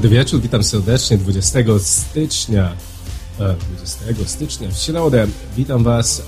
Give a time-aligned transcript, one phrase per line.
[0.00, 2.72] Dobry wieczór, witam serdecznie 20 stycznia.
[3.38, 5.26] 20 e, stycznia w środę.
[5.56, 6.22] Witam Was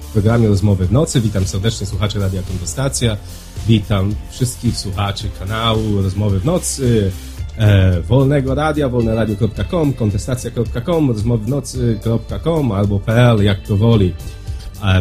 [0.00, 1.20] w programie Rozmowy w Nocy.
[1.20, 3.16] Witam serdecznie słuchaczy Radia Kontestacja.
[3.68, 7.12] Witam wszystkich słuchaczy kanału Rozmowy w Nocy,
[7.58, 14.14] e, Wolnego Radia, wolneradio.com, kontestacja.com, rozmowy-w-nocy.com albo pl, jak to woli.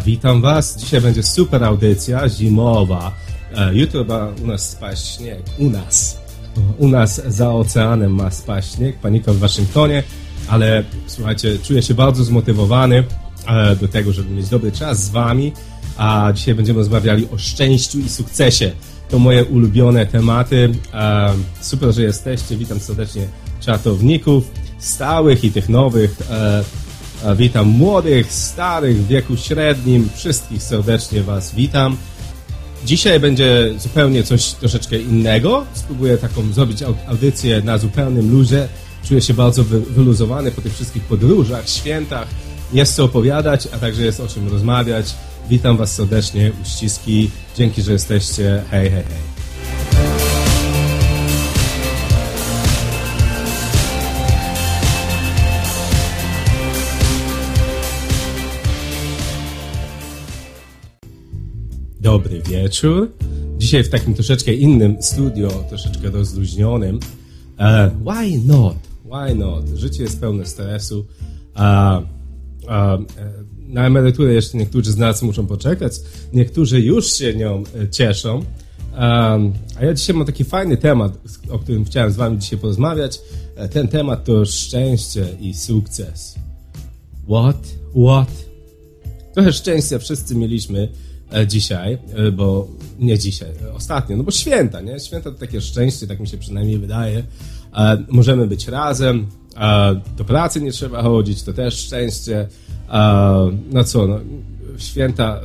[0.06, 0.78] Witam Was.
[0.78, 3.12] Dzisiaj będzie super audycja zimowa.
[3.56, 4.06] E, jutro
[4.44, 5.40] u nas spaść śnieg.
[5.58, 6.25] U nas
[6.78, 10.04] u nas za oceanem ma spaść śnieg, panika w Waszyngtonie,
[10.48, 13.04] ale słuchajcie, czuję się bardzo zmotywowany
[13.48, 15.52] e, do tego, żeby mieć dobry czas z Wami,
[15.98, 18.72] a dzisiaj będziemy rozmawiali o szczęściu i sukcesie.
[19.10, 20.72] To moje ulubione tematy.
[20.94, 22.58] E, super, że jesteście.
[22.58, 23.28] Witam serdecznie
[23.60, 26.18] czatowników, stałych i tych nowych.
[26.32, 26.64] E,
[27.36, 30.10] witam młodych, starych, w wieku średnim.
[30.16, 31.98] Wszystkich serdecznie Was witam.
[32.86, 35.66] Dzisiaj będzie zupełnie coś troszeczkę innego.
[35.74, 38.68] Spróbuję taką zrobić audycję na zupełnym luzie.
[39.04, 42.28] Czuję się bardzo wyluzowany po tych wszystkich podróżach, świętach.
[42.74, 45.16] Jest co opowiadać, a także jest o czym rozmawiać.
[45.50, 47.30] Witam Was serdecznie, uściski.
[47.58, 48.64] Dzięki, że jesteście.
[48.72, 49.35] Hej, hej, hej.
[62.06, 63.12] Dobry wieczór.
[63.58, 66.96] Dzisiaj w takim troszeczkę innym studio, troszeczkę rozluźnionym.
[66.96, 68.76] Uh, why not?
[69.06, 69.68] Why not?
[69.76, 71.06] Życie jest pełne stresu.
[71.56, 71.62] Uh,
[72.64, 72.72] uh,
[73.68, 75.94] na emeryturę jeszcze niektórzy z nas muszą poczekać,
[76.34, 78.44] niektórzy już się nią e, cieszą.
[78.98, 79.38] a
[79.82, 81.18] ja dzisiaj mam taki fajny temat,
[81.50, 83.22] o którym chciałem z Wami dzisiaj porozmawiać.
[83.72, 86.36] Ten temat to szczęście i sukces.
[87.30, 87.68] What?
[88.06, 88.46] What?
[89.34, 90.90] Trochę szczęścia wszyscy mieliśmy
[91.48, 92.68] dzisiaj, e, bo
[93.00, 95.00] nie dzisiaj, e, ostatnio, no bo święta, nie?
[95.00, 97.24] Święta to takie szczęście, tak mi się przynajmniej wydaje.
[98.10, 99.28] Możemy być razem,
[100.18, 102.48] do pracy nie trzeba chodzić, to też szczęście.
[103.72, 104.20] No co, no,
[104.78, 105.42] święta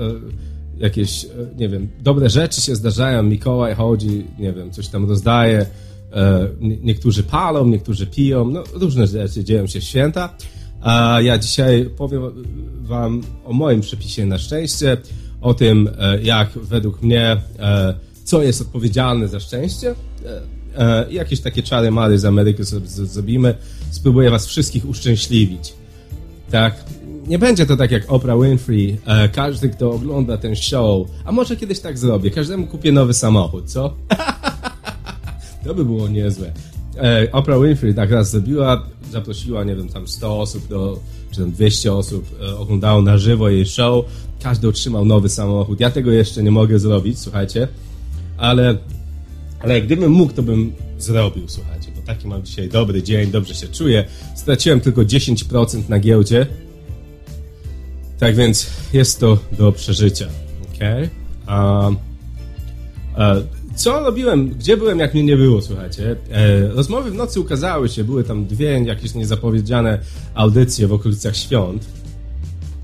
[0.78, 1.26] jakieś,
[1.56, 5.66] nie wiem, dobre rzeczy się zdarzają, Mikołaj chodzi, nie wiem, coś tam rozdaje,
[6.60, 10.34] niektórzy palą, niektórzy piją, no różne rzeczy dzieją się w święta.
[11.20, 12.22] Ja dzisiaj powiem
[12.80, 14.96] wam o moim przepisie na szczęście,
[15.40, 19.94] o tym, e, jak według mnie, e, co jest odpowiedzialne za szczęście.
[20.76, 23.54] E, jakieś takie czary mary z Ameryki sobie zrobimy.
[23.90, 25.74] Spróbuję was wszystkich uszczęśliwić.
[26.50, 26.84] Tak?
[27.26, 28.98] Nie będzie to tak jak Oprah Winfrey.
[29.32, 33.94] Każdy, kto ogląda ten show, a może kiedyś tak zrobię, każdemu kupię nowy samochód, co?
[35.64, 36.52] to by było niezłe.
[37.32, 41.00] Oprah Winfrey tak raz zrobiła, zaprosiła, nie wiem, tam 100 osób, do,
[41.30, 42.24] czy tam 200 osób
[42.58, 44.04] oglądało na żywo jej show
[44.42, 45.80] każdy otrzymał nowy samochód.
[45.80, 47.68] Ja tego jeszcze nie mogę zrobić, słuchajcie,
[48.36, 48.78] ale,
[49.60, 53.68] ale gdybym mógł, to bym zrobił, słuchajcie, bo taki mam dzisiaj dobry dzień, dobrze się
[53.68, 54.04] czuję.
[54.36, 56.46] Straciłem tylko 10% na giełdzie,
[58.18, 60.26] tak więc jest to do przeżycia,
[60.62, 61.10] ok?
[61.46, 61.90] A,
[63.14, 63.34] a,
[63.74, 66.16] co robiłem, gdzie byłem, jak mnie nie było, słuchajcie?
[66.30, 69.98] E, rozmowy w nocy ukazały się, były tam dwie jakieś niezapowiedziane
[70.34, 71.99] audycje w okolicach świąt.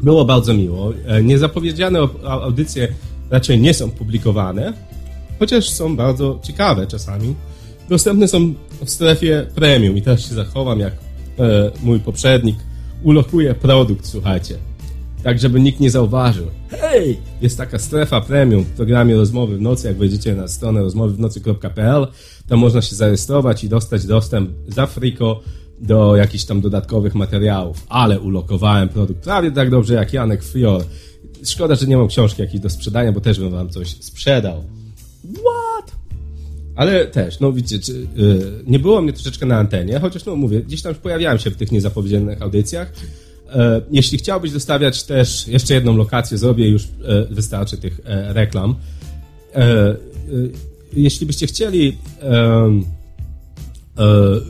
[0.00, 0.92] Było bardzo miło.
[1.06, 2.88] E, niezapowiedziane audycje
[3.30, 4.72] raczej nie są publikowane,
[5.38, 7.34] chociaż są bardzo ciekawe czasami.
[7.88, 12.56] Dostępne są w strefie premium i też się zachowam jak e, mój poprzednik.
[13.02, 14.58] Ulokuję produkt, słuchajcie.
[15.22, 16.46] Tak, żeby nikt nie zauważył.
[16.70, 17.18] Hej!
[17.40, 19.88] Jest taka strefa premium w programie Rozmowy w Nocy.
[19.88, 22.06] Jak wejdziecie na stronę rozmowywnocy.pl,
[22.48, 25.40] to można się zarejestrować i dostać dostęp za friko
[25.80, 30.84] do jakichś tam dodatkowych materiałów, ale ulokowałem produkt prawie tak dobrze jak Janek Frior.
[31.44, 34.64] Szkoda, że nie mam książki jakiejś do sprzedania, bo też bym wam coś sprzedał.
[35.24, 35.96] What?
[36.76, 40.60] Ale też, no widzicie, czy, yy, nie było mnie troszeczkę na antenie, chociaż no mówię,
[40.60, 42.92] gdzieś tam pojawiałem się w tych niezapowiedzianych audycjach.
[43.46, 43.52] Yy,
[43.90, 48.74] jeśli chciałbyś dostawiać też jeszcze jedną lokację, zrobię już yy, wystarczy tych e, reklam.
[50.92, 51.96] Jeśli byście chcieli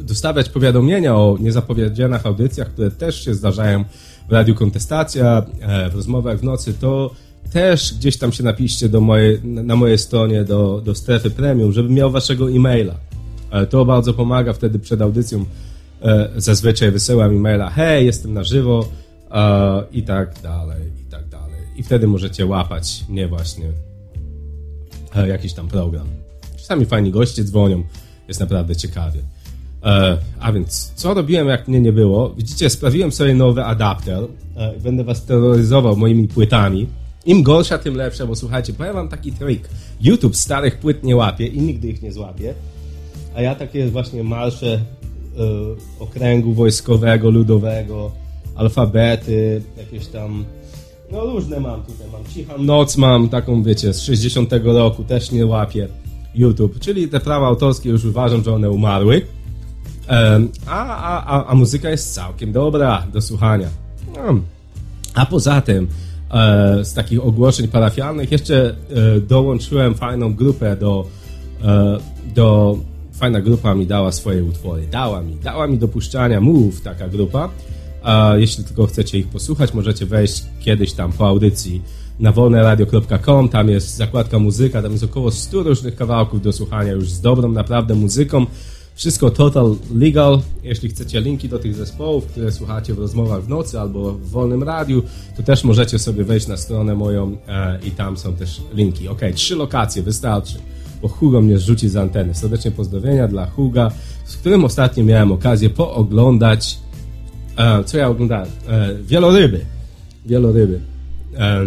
[0.03, 3.85] dostawać powiadomienia o niezapowiedzianych audycjach, które też się zdarzają
[4.29, 7.11] w Radiu Kontestacja, e, w rozmowach w nocy, to
[7.53, 11.93] też gdzieś tam się napiszcie do mojej, na mojej stronie do, do strefy premium, żebym
[11.93, 12.95] miał waszego e-maila.
[13.51, 15.45] E, to bardzo pomaga wtedy przed audycją.
[16.37, 18.89] Zazwyczaj wysyłam e-maila, hej, jestem na żywo
[19.93, 21.61] i tak dalej, i tak dalej.
[21.77, 23.73] I wtedy możecie łapać mnie właśnie
[25.29, 26.07] jakiś tam program.
[26.57, 27.83] Czasami fajni goście dzwonią,
[28.29, 29.21] jest naprawdę ciekawie.
[29.87, 32.31] E, a więc, co robiłem, jak mnie nie było?
[32.31, 34.25] Widzicie, sprawiłem sobie nowy adapter.
[34.57, 36.87] E, będę was terroryzował moimi płytami.
[37.27, 39.69] Im gorsza, tym lepsza, bo słuchajcie, powiem wam taki trik.
[40.01, 42.55] YouTube starych płyt nie łapie i nigdy ich nie złapie.
[43.35, 44.81] a ja takie właśnie marsze y,
[46.03, 48.13] okręgu wojskowego, ludowego,
[48.55, 50.45] alfabety, jakieś tam,
[51.13, 55.47] no różne mam tutaj, mam Cichą Noc, mam taką, wiecie, z 60 roku, też nie
[55.47, 55.89] łapię
[56.35, 59.23] YouTube, czyli te prawa autorskie już uważam, że one umarły,
[60.67, 63.69] a, a, a, muzyka jest całkiem dobra do słuchania.
[65.15, 65.89] A poza tym,
[66.31, 68.75] e, z takich ogłoszeń parafialnych, jeszcze
[69.17, 71.07] e, dołączyłem fajną grupę do,
[71.65, 71.99] e,
[72.35, 72.79] do.
[73.13, 74.87] Fajna grupa mi dała swoje utwory.
[74.91, 77.51] Dała mi, dała mi dopuszczania Move, taka grupa.
[78.37, 81.83] Jeśli tylko chcecie ich posłuchać, możecie wejść kiedyś tam po audycji
[82.21, 83.49] na wolneradio.com.
[83.49, 87.53] Tam jest zakładka muzyka, tam jest około 100 różnych kawałków do słuchania już z dobrą
[87.53, 88.47] naprawdę muzyką.
[88.97, 90.41] Wszystko total legal.
[90.63, 94.63] Jeśli chcecie linki do tych zespołów, które słuchacie w rozmowach w nocy albo w wolnym
[94.63, 95.03] radiu,
[95.37, 99.09] to też możecie sobie wejść na stronę moją e, i tam są też linki.
[99.09, 100.55] Ok, trzy lokacje wystarczy,
[101.03, 102.35] bo Hugo mnie zrzuci z anteny.
[102.35, 103.91] Serdecznie pozdrowienia dla Huga,
[104.25, 106.79] z którym ostatnio miałem okazję pooglądać.
[107.57, 108.51] E, co ja oglądałem?
[108.69, 109.61] E, wieloryby.
[110.27, 110.81] Wieloryby.
[111.37, 111.67] E,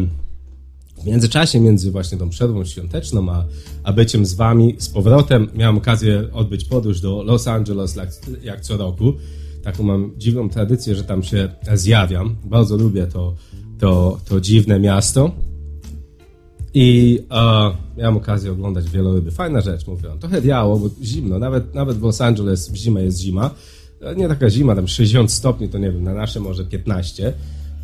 [1.03, 3.45] w międzyczasie, między właśnie tą przerwą świąteczną, a,
[3.89, 8.09] a byciem z wami z powrotem, miałem okazję odbyć podróż do Los Angeles jak,
[8.43, 9.13] jak co roku.
[9.63, 12.35] Taką mam dziwną tradycję, że tam się zjawiam.
[12.45, 13.35] Bardzo lubię to,
[13.79, 15.31] to, to dziwne miasto.
[16.73, 19.31] I e, miałem okazję oglądać wieloryby.
[19.31, 20.09] Fajna rzecz, mówię.
[20.19, 21.39] Trochę wiało, bo zimno.
[21.39, 23.51] Nawet, nawet w Los Angeles w zimę jest zima.
[24.01, 27.33] E, nie taka zima, tam 60 stopni, to nie wiem, na nasze może 15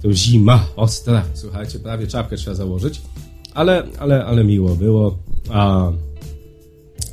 [0.02, 1.24] to zima ostra.
[1.34, 3.02] Słuchajcie, prawie czapkę trzeba założyć.
[3.56, 5.18] Ale, ale, ale miło było.
[5.50, 5.92] A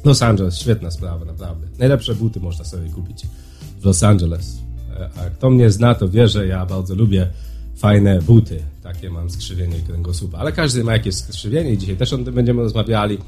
[0.05, 1.67] Los Angeles, świetna sprawa, naprawdę.
[1.79, 3.27] Najlepsze buty można sobie kupić
[3.81, 4.59] w Los Angeles.
[4.97, 7.27] E, a kto mnie zna, to wie, że ja bardzo lubię
[7.77, 8.62] fajne buty.
[8.83, 10.39] Takie mam skrzywienie kręgosłupa.
[10.39, 13.19] Ale każdy ma jakieś skrzywienie i dzisiaj też o tym będziemy rozmawiali.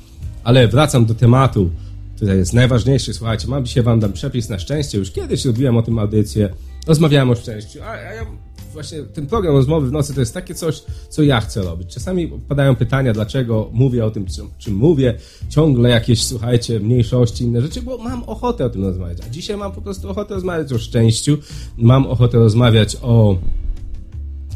[0.45, 1.71] Ale wracam do tematu,
[2.17, 3.15] który jest najważniejszy.
[3.15, 4.99] Słuchajcie, mam dzisiaj wam dam przepis na szczęście.
[4.99, 6.49] Już kiedyś robiłem o tym audycję.
[6.87, 7.79] Rozmawiałem o szczęściu.
[7.83, 8.27] A, ja
[8.75, 11.95] właśnie ten program rozmowy w nocy to jest takie coś, co ja chcę robić.
[11.95, 15.15] Czasami padają pytania, dlaczego mówię o tym, czym, czym mówię,
[15.49, 19.19] ciągle jakieś, słuchajcie, mniejszości, inne rzeczy, bo mam ochotę o tym rozmawiać.
[19.27, 21.39] A dzisiaj mam po prostu ochotę rozmawiać o szczęściu,
[21.77, 23.39] mam ochotę rozmawiać o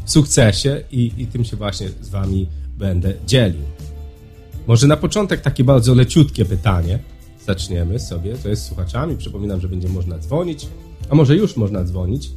[0.05, 3.61] sukcesie i, i tym się właśnie z wami będę dzielił.
[4.67, 6.99] Może na początek takie bardzo leciutkie pytanie.
[7.45, 9.17] Zaczniemy sobie, to jest słuchaczami.
[9.17, 10.67] Przypominam, że będzie można dzwonić,
[11.09, 12.31] a może już można dzwonić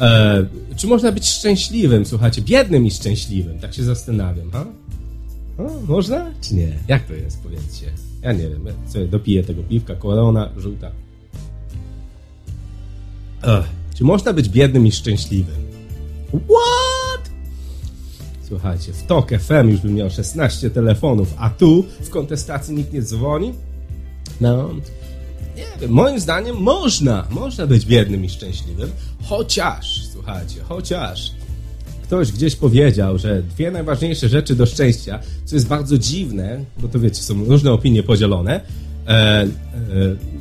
[0.00, 0.46] E,
[0.76, 3.58] czy można być szczęśliwym, słuchajcie, biednym i szczęśliwym?
[3.58, 4.66] Tak się zastanawiam, ha?
[5.88, 6.78] Można, czy nie?
[6.88, 7.86] Jak to jest, powiedzcie?
[8.22, 10.90] Ja nie wiem, ja sobie dopiję tego piwka, korona, żółta.
[13.94, 15.66] czy można być biednym i szczęśliwym?
[16.28, 17.30] What?
[18.48, 23.02] Słuchajcie, w TOK FM już bym miał 16 telefonów, a tu w kontestacji nikt nie
[23.02, 23.54] dzwoni?
[24.40, 24.70] No,
[25.56, 28.90] nie moim zdaniem można, można być biednym i szczęśliwym,
[29.22, 31.30] chociaż, słuchajcie, chociaż
[32.02, 37.00] ktoś gdzieś powiedział, że dwie najważniejsze rzeczy do szczęścia, co jest bardzo dziwne, bo to
[37.00, 38.60] wiecie, są różne opinie podzielone.
[39.06, 39.48] E, e,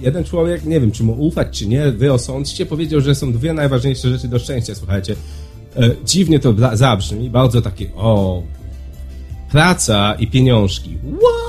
[0.01, 3.53] jeden człowiek, nie wiem, czy mu ufać, czy nie, wy osądźcie, powiedział, że są dwie
[3.53, 5.15] najważniejsze rzeczy do szczęścia, słuchajcie.
[5.75, 8.43] E, dziwnie to zabrzmi, bardzo takie, o,
[9.51, 10.97] praca i pieniążki.
[11.19, 11.44] What?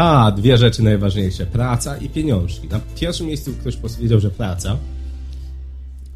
[0.00, 1.46] A, dwie rzeczy najważniejsze.
[1.46, 2.68] Praca i pieniążki.
[2.68, 4.76] Na pierwszym miejscu ktoś powiedział, że praca.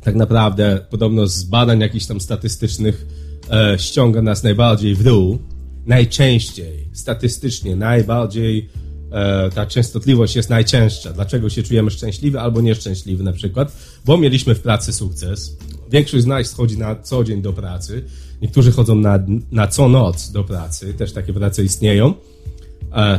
[0.01, 3.07] Tak naprawdę, podobno z badań jakichś tam statystycznych
[3.51, 5.39] e, ściąga nas najbardziej w dół.
[5.87, 8.69] Najczęściej, statystycznie, najbardziej
[9.13, 11.13] e, ta częstotliwość jest najcięższa.
[11.13, 13.77] Dlaczego się czujemy szczęśliwy albo nieszczęśliwy na przykład?
[14.05, 15.57] Bo mieliśmy w pracy sukces.
[15.91, 18.05] Większość z nas chodzi na co dzień do pracy.
[18.43, 19.19] Niektórzy chodzą na,
[19.53, 20.95] na co noc do pracy.
[20.95, 22.15] Też takie prace istnieją.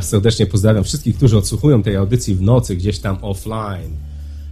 [0.00, 3.96] Serdecznie pozdrawiam wszystkich, którzy odsłuchują tej audycji w nocy, gdzieś tam offline.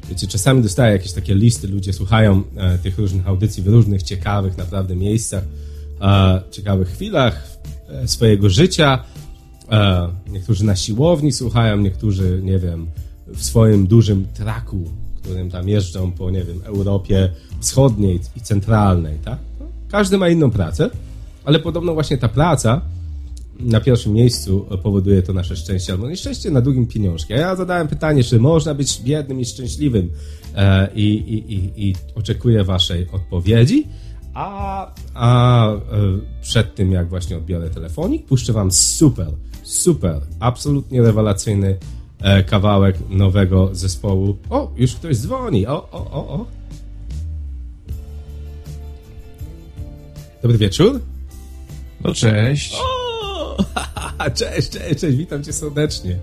[0.08, 4.56] Wiecie, czasami dostaję jakieś takie listy, ludzie słuchają e, tych różnych audycji w różnych ciekawych
[4.56, 5.44] naprawdę miejscach,
[6.00, 7.46] e, ciekawych chwilach
[7.88, 9.04] e, swojego życia.
[9.70, 12.86] E, niektórzy na siłowni słuchają, niektórzy, nie wiem,
[13.26, 14.90] w swoim dużym traku,
[15.22, 19.38] którym tam jeżdżą po, nie wiem, Europie Wschodniej i Centralnej, tak?
[19.90, 20.90] Każdy ma inną pracę,
[21.44, 22.80] ale podobno właśnie ta praca
[23.60, 27.34] na pierwszym miejscu powoduje to nasze szczęście albo nieszczęście, na drugim pieniążki.
[27.34, 30.10] A ja zadałem pytanie, czy można być biednym i szczęśliwym
[30.54, 33.86] e, i, i, i, i oczekuję waszej odpowiedzi.
[34.34, 35.78] A, a e,
[36.42, 39.30] przed tym, jak właśnie odbiorę telefonik, puszczę wam super,
[39.62, 41.78] super, absolutnie rewelacyjny
[42.20, 44.36] e, kawałek nowego zespołu.
[44.50, 45.66] O, już ktoś dzwoni.
[45.66, 46.46] O, o, o, o.
[50.42, 51.00] Dobry wieczór.
[52.04, 52.74] No cześć.
[52.74, 53.03] O!
[54.34, 56.18] Cześć, cześć, cześć, witam cię serdecznie.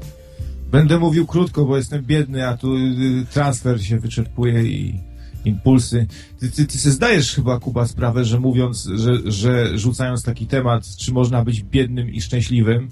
[0.72, 5.00] Będę mówił krótko, bo jestem biedny, a tu y, transfer się wyczerpuje i
[5.46, 6.08] impulsy.
[6.40, 10.96] Ty, ty, ty sobie zdajesz chyba, Kuba, sprawę, że mówiąc, że, że rzucając taki temat,
[10.98, 12.90] czy można być biednym i szczęśliwym,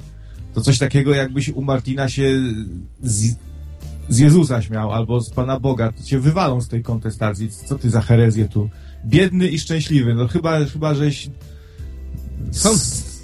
[0.53, 2.34] to coś takiego jakbyś u Martina się
[3.03, 3.36] z,
[4.10, 7.50] z Jezusa śmiał, albo z Pana Boga, to cię wywalą z tej kontestacji.
[7.51, 8.69] Co ty za herezję tu?
[9.05, 11.29] Biedny i szczęśliwy, no chyba, chyba żeś
[12.53, 13.19] s-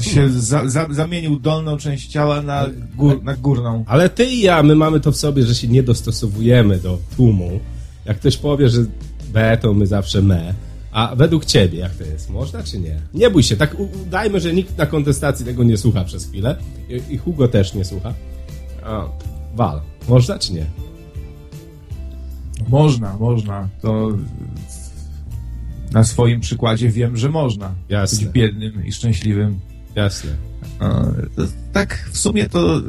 [0.00, 3.84] się za, za, zamienił dolną część ciała na, gór, na górną.
[3.86, 7.60] Ale ty i ja, my mamy to w sobie, że się nie dostosowujemy do tłumu.
[8.04, 8.84] Jak ktoś powie, że
[9.32, 10.54] B, to my zawsze me.
[10.92, 12.30] A według ciebie, jak to jest?
[12.30, 13.00] Można czy nie?
[13.14, 16.56] Nie bój się, tak udajmy, że nikt na kontestacji tego nie słucha przez chwilę.
[16.88, 18.14] I, i Hugo też nie słucha.
[18.84, 19.04] A,
[19.54, 19.80] wal.
[20.08, 20.66] Można czy nie?
[22.68, 23.68] Można, można.
[23.82, 24.08] To
[25.92, 28.18] na swoim przykładzie wiem, że można Jasne.
[28.18, 29.60] być biednym i szczęśliwym.
[29.94, 30.30] Jasne.
[30.80, 31.12] E,
[31.72, 32.82] Tak, w sumie to e,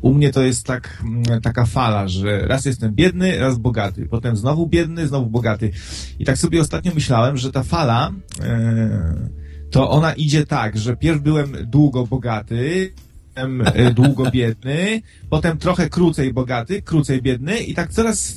[0.00, 1.02] u mnie to jest tak,
[1.42, 5.70] taka fala, że raz jestem biedny, raz bogaty, potem znowu biedny, znowu bogaty.
[6.18, 8.12] I tak sobie ostatnio myślałem, że ta fala,
[8.42, 9.30] e,
[9.70, 12.92] to ona idzie tak, że pierw byłem długo bogaty,
[13.34, 13.62] potem
[13.94, 18.36] długo biedny, potem trochę krócej bogaty, krócej biedny i tak coraz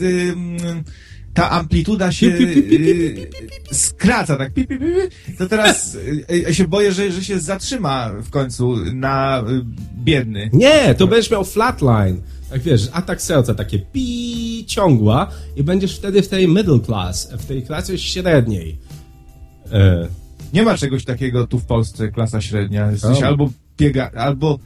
[1.37, 2.37] ta amplituda się
[3.71, 4.51] skraca, tak
[5.37, 9.65] to teraz y, y, się boję, że, że się zatrzyma w końcu na y,
[10.03, 10.49] biedny.
[10.53, 12.21] Nie, to będziesz miał flatline.
[12.49, 17.45] Tak wiesz, atak serca, takie pi ciągła i będziesz wtedy w tej middle class, w
[17.45, 18.77] tej klasie średniej.
[19.71, 20.07] E,
[20.53, 22.91] Nie ma czegoś takiego tu w Polsce, klasa średnia.
[22.91, 24.59] Jesteś albo biega, albo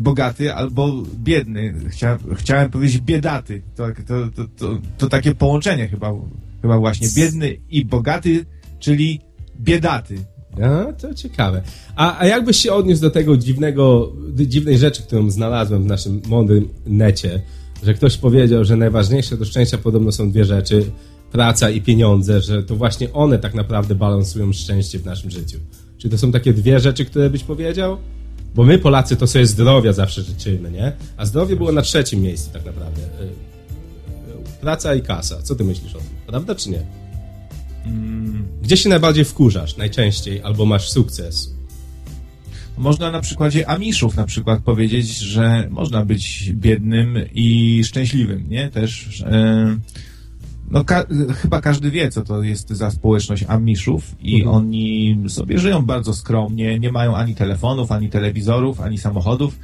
[0.00, 1.74] bogaty, albo biedny.
[1.90, 3.62] Chcia, chciałem powiedzieć biedaty.
[3.76, 6.12] To, to, to, to, to takie połączenie chyba,
[6.62, 7.08] chyba właśnie.
[7.16, 8.44] Biedny i bogaty,
[8.78, 9.20] czyli
[9.60, 10.18] biedaty.
[10.62, 11.62] A, to ciekawe.
[11.96, 16.68] A, a jakbyś się odniósł do tego dziwnego, dziwnej rzeczy, którą znalazłem w naszym mądrym
[16.86, 17.42] necie,
[17.82, 20.84] że ktoś powiedział, że najważniejsze do szczęścia podobno są dwie rzeczy,
[21.32, 25.58] praca i pieniądze, że to właśnie one tak naprawdę balansują szczęście w naszym życiu.
[25.98, 27.98] Czy to są takie dwie rzeczy, które byś powiedział?
[28.54, 30.92] Bo my Polacy to sobie zdrowia zawsze życzymy, nie?
[31.16, 33.02] A zdrowie było na trzecim miejscu tak naprawdę.
[33.02, 35.42] Y, y, Praca i kasa.
[35.42, 36.08] Co ty myślisz o tym?
[36.26, 36.82] Prawda czy nie?
[38.62, 41.54] Gdzie się najbardziej wkurzasz najczęściej, albo masz sukces?
[42.76, 48.70] Można na przykładzie Amiszów na przykład powiedzieć, że można być biednym i szczęśliwym, nie?
[48.70, 49.76] Też e,
[50.72, 51.04] no ka-
[51.42, 54.56] chyba każdy wie, co to jest za społeczność Amiszów i Mhm.
[54.56, 59.58] oni sobie żyją bardzo skromnie, nie mają ani telefonów, ani telewizorów, ani samochodów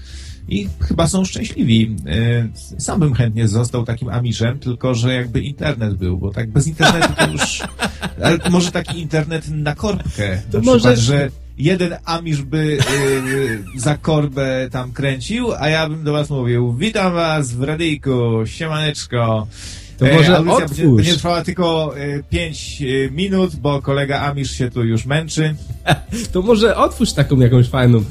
[0.49, 1.97] i chyba są szczęśliwi.
[2.07, 2.49] E,
[2.81, 7.09] Sam bym chętnie został takim Amiszem, tylko że jakby internet był, bo tak bez internetu
[7.19, 7.63] to już...
[8.25, 10.43] Ale może taki internet na korbkę.
[10.53, 12.79] To na może- przykład, że jeden Amisz by
[13.77, 18.13] y, za korbę tam kręcił, a ja bym do was mówił, witam was w radyjku,
[18.45, 19.47] siemaneczko.
[19.99, 20.79] To może audycja otwórz.
[20.79, 21.95] będzie, będzie trwała tylko
[22.31, 25.55] 5 minut, bo kolega Amisz się tu już męczy.
[26.33, 28.05] To może otwórz taką jakąś fajną e,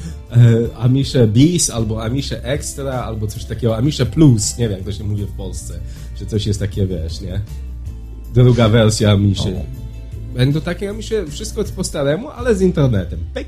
[0.77, 5.03] Amiszę Bis, albo Amiszę Extra, albo coś takiego, Amiszę Plus, nie wiem jak to się
[5.03, 5.79] mówi w Polsce,
[6.19, 7.41] że coś jest takie, wiesz, nie?
[8.33, 9.55] Druga wersja Amiszy.
[10.35, 13.19] Będą takie Amisze, wszystko po staremu, ale z internetem.
[13.33, 13.47] Pyk.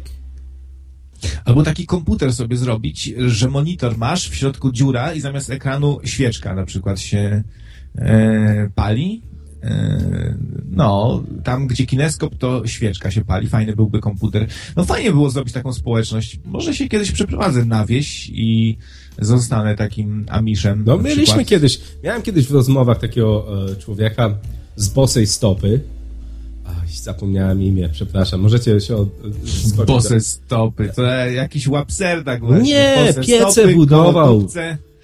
[1.46, 6.56] Albo taki komputer sobie zrobić, że monitor masz, w środku dziura i zamiast ekranu świeczka
[6.56, 7.44] na przykład się e,
[8.76, 9.22] pali.
[9.64, 10.38] E,
[10.72, 13.48] no, tam gdzie kineskop, to świeczka się pali.
[13.48, 14.48] Fajny byłby komputer.
[14.76, 16.40] No fajnie było zrobić taką społeczność.
[16.46, 18.78] Może się kiedyś przeprowadzę na wieś i
[19.20, 20.84] zostanę takim amiszem.
[20.86, 21.48] No mieliśmy przykład.
[21.48, 24.38] kiedyś, miałem kiedyś w rozmowach takiego e, człowieka
[24.76, 25.82] z bosej stopy.
[26.66, 28.40] Ach, zapomniałem imię, przepraszam.
[28.42, 29.10] Możecie się od,
[29.88, 32.64] Bose stopy, to jakiś łapserdak właśnie.
[32.64, 34.48] Nie, Bose piece stopy, budował.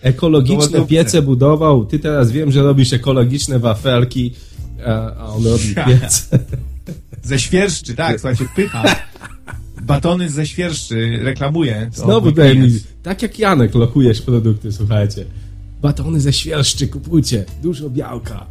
[0.06, 0.88] Ekologiczne Kołodupce.
[0.88, 1.86] piece budował.
[1.86, 4.34] Ty teraz wiem, że robisz ekologiczne wafelki,
[5.20, 6.40] a on robi piece.
[7.24, 8.84] Ze świerszczy, tak, słuchajcie, pycha.
[9.82, 11.90] Batony ze świerszczy reklamuje.
[11.94, 15.26] Znowu daj mi, tak jak Janek lokujesz produkty, słuchajcie.
[15.82, 18.46] Batony ze świerszczy kupujcie, dużo białka.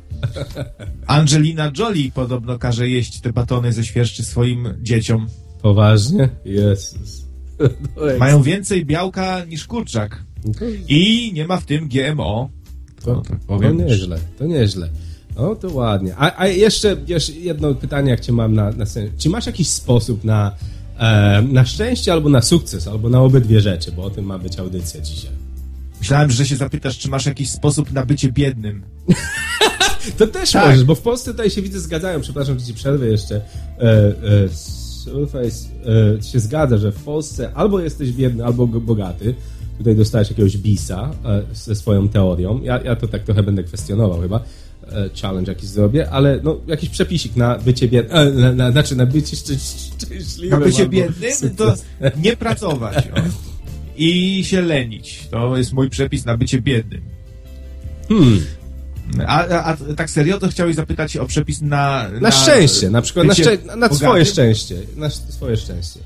[1.06, 5.26] Angelina Jolie podobno każe jeść te batony ze świerszczy swoim dzieciom.
[5.62, 6.28] Poważnie?
[6.44, 7.24] Jezus.
[7.96, 10.22] No Mają więcej białka niż kurczak.
[10.88, 12.50] I nie ma w tym GMO.
[13.04, 14.88] to, No, to nieźle, to nieźle.
[15.36, 16.14] O, to ładnie.
[16.16, 19.10] A, a jeszcze, jeszcze jedno pytanie, jak cię mam na, na sen.
[19.18, 20.52] Czy masz jakiś sposób na,
[20.98, 24.58] e, na szczęście albo na sukces, albo na obydwie rzeczy, bo o tym ma być
[24.58, 25.30] audycja dzisiaj.
[26.00, 28.82] Myślałem, że się zapytasz, czy masz jakiś sposób na bycie biednym.
[30.18, 30.66] To też Tak.
[30.66, 33.36] możesz, bo w Polsce tutaj się widzę zgadzają, przepraszam, że ci przerwę jeszcze.
[33.36, 34.48] E, e,
[35.04, 35.68] Surface
[36.18, 39.34] e, się zgadza, że w Polsce albo jesteś biedny, albo bogaty.
[39.78, 42.60] Tutaj dostałeś jakiegoś bisa e, ze swoją teorią.
[42.62, 44.40] Ja, ja to tak trochę będę kwestionował chyba.
[44.92, 48.96] E, challenge jakiś zrobię, ale no, jakiś przepisik na bycie biednym, e, na, na, znaczy
[48.96, 50.60] na bycie szczęśliwym.
[50.60, 51.74] Na bycie biednym to
[52.16, 52.96] nie pracować.
[52.96, 53.20] O.
[53.96, 55.28] I się lenić.
[55.30, 57.00] To jest mój przepis na bycie biednym.
[58.08, 58.40] Hmm.
[59.26, 62.08] A, a, a tak serio to chciałeś zapytać o przepis na...
[62.12, 64.76] Na, na szczęście, na przykład na, szczę na swoje szczęście.
[64.96, 66.00] Na swoje szczęście.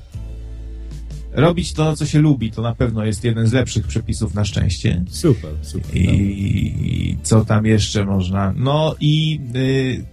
[1.31, 5.03] Robić to, co się lubi, to na pewno jest jeden z lepszych przepisów na szczęście.
[5.09, 5.95] Super, super.
[5.95, 8.53] I co tam jeszcze można?
[8.57, 10.05] No i y,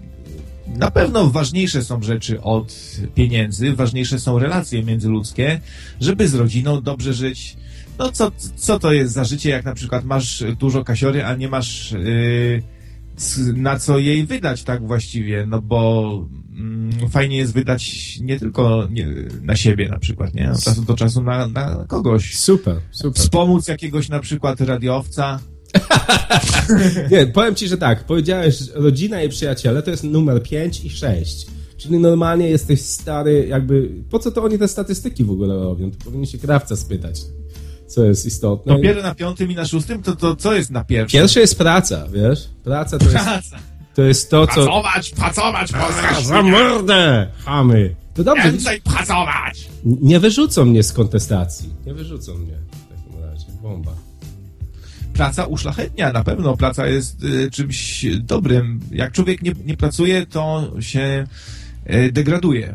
[0.78, 5.60] na pewno ważniejsze są rzeczy od pieniędzy, ważniejsze są relacje międzyludzkie,
[6.00, 7.56] żeby z rodziną dobrze żyć.
[7.98, 11.48] No co, co to jest za życie, jak na przykład masz dużo kasiory, a nie
[11.48, 11.92] masz...
[11.92, 12.62] Y,
[13.54, 19.08] na co jej wydać tak właściwie, no bo mm, fajnie jest wydać nie tylko nie,
[19.42, 20.52] na siebie na przykład, nie?
[20.52, 22.36] Od czasu do czasu na, na kogoś.
[22.36, 23.22] Super, super.
[23.22, 25.40] Wspomóc jakiegoś na przykład radiowca.
[27.10, 31.46] nie, powiem ci, że tak, powiedziałeś rodzina i przyjaciele to jest numer 5 i 6.
[31.76, 33.90] Czyli normalnie jesteś stary, jakby.
[34.10, 35.90] Po co to oni te statystyki w ogóle robią?
[35.90, 37.20] To powinni się krawca spytać
[37.86, 38.76] co jest istotne.
[38.76, 41.20] Dopiero na piątym i na szóstym, to, to co jest na pierwszym?
[41.20, 42.48] Pierwsze jest praca, wiesz?
[42.64, 43.58] Praca to jest, praca.
[43.96, 44.54] To, jest to, co...
[44.54, 47.94] Pracować, pracować, Polska Za mordę, chamy.
[48.14, 48.52] To dobrze.
[48.52, 49.68] Więcej pracować!
[49.84, 51.74] Nie wyrzucą mnie z kontestacji.
[51.86, 53.46] Nie wyrzucą mnie w takim razie.
[53.62, 53.92] Bomba.
[55.14, 56.56] Praca uszlachetnia, na pewno.
[56.56, 58.80] Praca jest y, czymś dobrym.
[58.90, 61.26] Jak człowiek nie, nie pracuje, to się
[61.90, 62.74] y, degraduje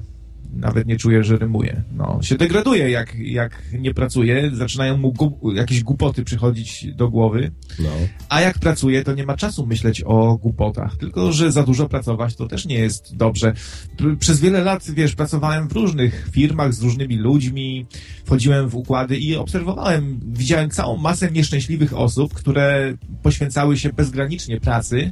[0.53, 1.84] nawet nie czuje, że rymuje.
[1.93, 7.51] No, się degraduje, jak, jak nie pracuje, zaczynają mu gu jakieś głupoty przychodzić do głowy,
[7.79, 7.89] no.
[8.29, 12.35] a jak pracuje, to nie ma czasu myśleć o głupotach, tylko, że za dużo pracować
[12.35, 13.53] to też nie jest dobrze.
[14.20, 17.85] Przez wiele lat, wiesz, pracowałem w różnych firmach z różnymi ludźmi,
[18.25, 25.11] wchodziłem w układy i obserwowałem, widziałem całą masę nieszczęśliwych osób, które poświęcały się bezgranicznie pracy,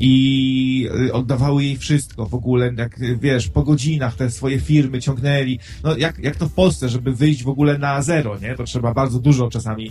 [0.00, 5.58] i y, oddawały jej wszystko w ogóle, jak wiesz, po godzinach te swoje firmy ciągnęli.
[5.82, 8.54] No jak, jak to w Polsce, żeby wyjść w ogóle na zero, nie?
[8.54, 9.90] To trzeba bardzo dużo czasami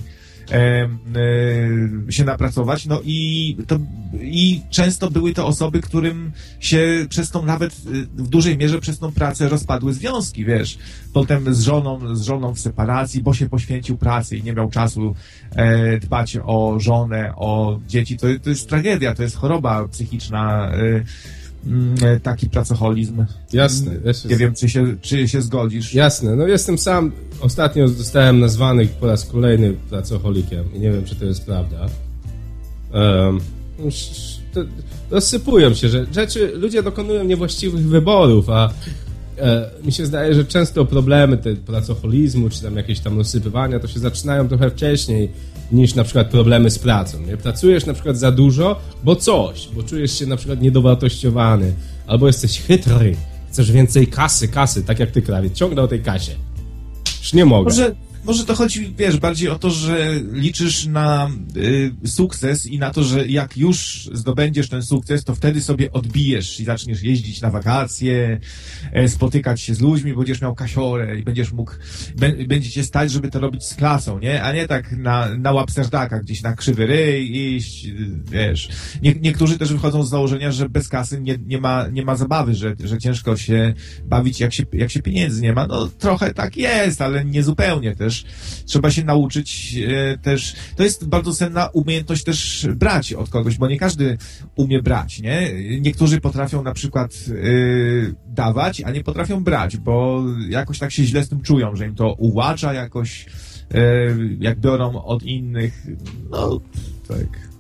[2.10, 2.86] się napracować.
[2.86, 3.80] No i, to,
[4.22, 7.76] i często były to osoby, którym się przez tą nawet y,
[8.06, 10.78] w dużej mierze przez tą pracę rozpadły związki, wiesz.
[11.14, 15.16] Potem z żoną, z żoną w separacji, bo się poświęcił pracy i nie miał czasu
[15.56, 18.18] e, dbać o żonę, o dzieci.
[18.18, 20.72] To, to jest tragedia, to jest choroba psychiczna.
[20.72, 21.04] E,
[22.24, 23.26] taki pracoholizm.
[23.54, 23.92] Jasne.
[24.30, 25.94] Nie wiem, czy się, czy się zgodzisz.
[25.94, 26.36] Jasne.
[26.36, 31.26] No jestem sam, ostatnio zostałem nazwany po raz kolejny pracocholikiem i nie wiem, czy to
[31.26, 31.86] jest prawda.
[32.94, 33.40] Um,
[34.54, 34.62] to,
[35.12, 38.70] rozsypują się, że rzeczy, ludzie dokonują niewłaściwych wyborów, a
[39.38, 43.88] e, mi się zdaje, że często problemy te pracoholizmu, czy tam jakieś tam rozsypywania, to
[43.88, 45.32] się zaczynają trochę wcześniej
[45.74, 47.20] niż na przykład problemy z pracą.
[47.20, 47.38] Nie?
[47.38, 51.74] Pracujesz na przykład za dużo, bo coś, bo czujesz się na przykład niedowartościowany,
[52.08, 53.16] albo jesteś chytry,
[53.50, 56.32] chcesz więcej kasy, kasy, tak jak ty, krawiec, ciągle o tej kasie.
[57.20, 57.70] Już nie mogę.
[57.70, 62.92] Może może to chodzi, wiesz, bardziej o to, że liczysz na y, sukces i na
[62.92, 67.52] to, że jak już zdobędziesz ten sukces, to wtedy sobie odbijesz i zaczniesz jeździć na
[67.52, 68.40] wakacje,
[68.92, 71.72] e, spotykać się z ludźmi, będziesz miał kasiorę i będziesz mógł,
[72.48, 74.44] będzie cię stać, żeby to robić z klasą, nie?
[74.44, 77.88] A nie tak na, na łapserdaka, gdzieś na krzywy ryj iść,
[78.32, 78.70] wiesz.
[79.02, 82.56] Nie, niektórzy też wychodzą z założenia, że bez kasy nie, nie, ma, nie ma zabawy,
[82.56, 83.74] że, że ciężko się
[84.06, 85.68] bawić, jak się, jak się pieniędzy nie ma.
[85.68, 88.26] No trochę tak jest, ale nie zupełnie też też
[88.66, 93.68] trzeba się nauczyć e, też, to jest bardzo cenna umiejętność też brać od kogoś, bo
[93.68, 94.18] nie każdy
[94.56, 95.52] umie brać, nie?
[95.82, 101.24] Niektórzy potrafią na przykład yy, dawać, a nie potrafią brać, bo jakoś tak się źle
[101.24, 103.26] z tym czują, że im to ułacza jakoś,
[103.74, 105.88] yy, jak biorą od innych,
[106.32, 106.60] no
[107.08, 107.54] tak.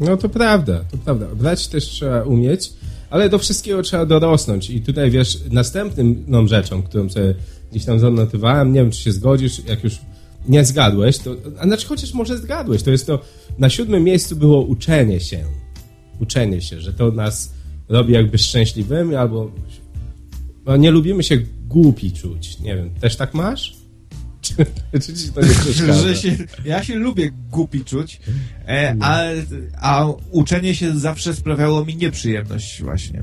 [0.00, 1.26] No to prawda, to prawda.
[1.26, 2.72] Brać też trzeba umieć,
[3.10, 4.70] ale do wszystkiego trzeba dorosnąć.
[4.70, 7.34] I tutaj wiesz, następną rzeczą, którą sobie
[7.70, 9.98] gdzieś tam zanotowałem, nie wiem, czy się zgodzisz, jak już
[10.48, 13.22] nie zgadłeś, to, a znaczy chociaż może zgadłeś, to jest to,
[13.58, 15.44] na siódmym miejscu było uczenie się.
[16.20, 17.52] Uczenie się, że to nas
[17.88, 19.50] robi jakby szczęśliwymi, albo
[20.66, 22.60] no, nie lubimy się głupi czuć.
[22.60, 23.76] Nie wiem, też tak masz?
[24.40, 24.54] Czy,
[24.92, 28.20] czy ci to nie że się, Ja się lubię głupi czuć,
[28.68, 29.22] e, a,
[29.80, 33.22] a uczenie się zawsze sprawiało mi nieprzyjemność właśnie.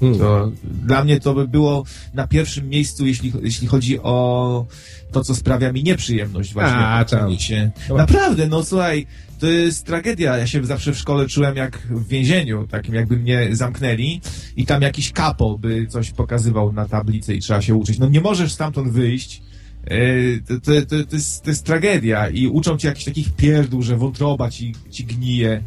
[0.00, 0.18] Hmm.
[0.18, 4.66] To dla mnie to by było na pierwszym miejscu, jeśli, jeśli chodzi o
[5.12, 6.76] to, co sprawia mi nieprzyjemność właśnie.
[6.76, 7.38] A, tam.
[7.38, 7.70] Się.
[7.96, 9.06] Naprawdę, no słuchaj,
[9.38, 10.36] to jest tragedia.
[10.36, 14.20] Ja się zawsze w szkole czułem jak w więzieniu, takim jakby mnie zamknęli
[14.56, 17.98] i tam jakiś kapo by coś pokazywał na tablicy i trzeba się uczyć.
[17.98, 19.42] No nie możesz stamtąd wyjść
[19.90, 23.82] Yy, to, to, to, to, jest, to jest tragedia i uczą cię jakichś takich pierdół,
[23.82, 25.62] że wątroba ci, ci gnije,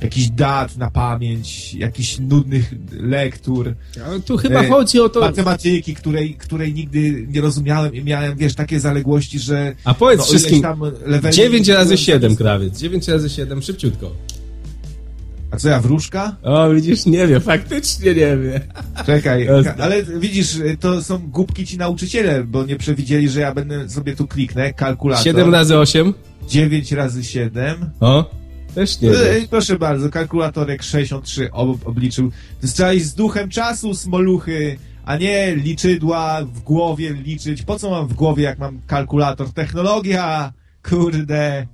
[0.00, 3.74] jakiś dat na pamięć, jakichś nudnych lektur.
[4.06, 5.20] Ale tu chyba e, chodzi o to...
[5.20, 9.74] Matematyki, której, której nigdy nie rozumiałem i miałem, wiesz, takie zaległości, że...
[9.84, 10.80] A powiedz no, wszystkim, tam
[11.32, 14.12] 9 razy 7, krawiec, 9 razy 7, szybciutko.
[15.50, 16.36] A co ja, wróżka?
[16.42, 18.60] O, widzisz, nie wiem, faktycznie nie wiem.
[19.06, 19.48] Czekaj,
[19.84, 24.26] ale widzisz, to są głupki ci nauczyciele, bo nie przewidzieli, że ja będę sobie tu
[24.26, 25.24] kliknę, kalkulator.
[25.24, 26.14] 7 razy 8?
[26.48, 27.90] 9 razy 7.
[28.00, 28.30] O,
[28.78, 29.48] też nie wiem.
[29.50, 32.30] Proszę bardzo, kalkulatorek 63 ob obliczył.
[32.94, 37.62] Iść z duchem czasu, smoluchy, a nie liczydła w głowie liczyć.
[37.62, 39.52] Po co mam w głowie, jak mam kalkulator?
[39.52, 40.52] Technologia,
[40.90, 41.66] kurde.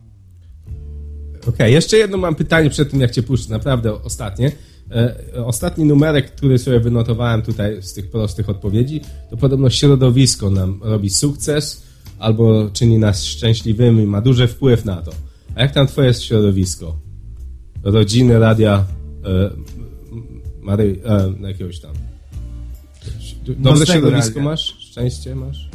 [1.40, 4.52] Okej, okay, jeszcze jedno mam pytanie przed tym, jak cię puszczę, naprawdę ostatnie.
[4.90, 10.80] E, ostatni numerek, który sobie wynotowałem tutaj z tych prostych odpowiedzi, to podobno środowisko nam
[10.82, 11.82] robi sukces
[12.18, 15.12] albo czyni nas szczęśliwymi, ma duży wpływ na to.
[15.54, 16.96] A jak tam twoje środowisko?
[17.82, 18.84] Rodziny, radia,
[19.24, 19.50] e,
[20.62, 21.92] Mary, e, jakiegoś tam.
[23.58, 24.42] Dobre środowisko radia.
[24.42, 24.76] masz?
[24.78, 25.68] Szczęście masz?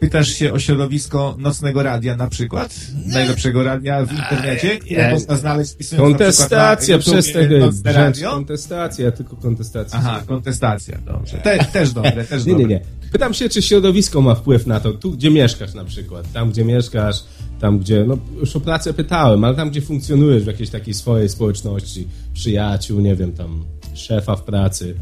[0.00, 2.80] Pytasz się o środowisko nocnego radia na przykład?
[3.06, 4.78] Najlepszego radia w internecie?
[4.86, 7.70] Ile można znaleźć wpisując Kontestacja, przez tego
[8.30, 9.98] Kontestacja, tylko kontestacja.
[9.98, 11.38] Aha, kontestacja, dobrze.
[11.38, 12.68] Te, też dobre, też nie, dobre.
[12.68, 12.80] Nie, nie,
[13.12, 16.64] Pytam się, czy środowisko ma wpływ na to, tu gdzie mieszkasz na przykład, tam gdzie
[16.64, 17.24] mieszkasz,
[17.64, 21.28] tam gdzie, no już o pracę pytałem, ale tam gdzie funkcjonujesz w jakiejś takiej swojej
[21.28, 24.94] społeczności, przyjaciół, nie wiem, tam szefa w pracy,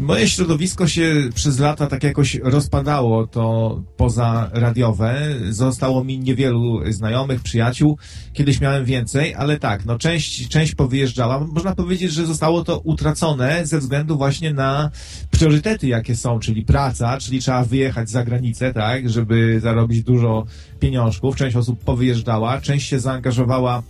[0.00, 5.34] Moje środowisko się przez lata tak jakoś rozpadało, to poza radiowe.
[5.50, 7.98] Zostało mi niewielu znajomych, przyjaciół.
[8.32, 11.40] Kiedyś miałem więcej, ale tak, no część, część powyjeżdżała.
[11.40, 14.90] Można powiedzieć, że zostało to utracone ze względu właśnie na
[15.30, 20.44] priorytety, jakie są, czyli praca, czyli trzeba wyjechać za granicę, tak, żeby zarobić dużo
[20.80, 21.36] pieniążków.
[21.36, 23.82] Część osób powyjeżdżała, część się zaangażowała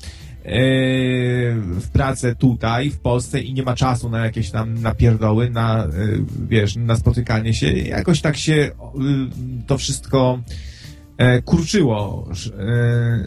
[1.62, 5.88] w pracę tutaj, w Polsce i nie ma czasu na jakieś tam napierdoły, na, e,
[6.48, 7.72] wiesz, na spotykanie się.
[7.72, 8.70] Jakoś tak się y,
[9.66, 10.38] to wszystko
[11.44, 12.34] kurczyło e,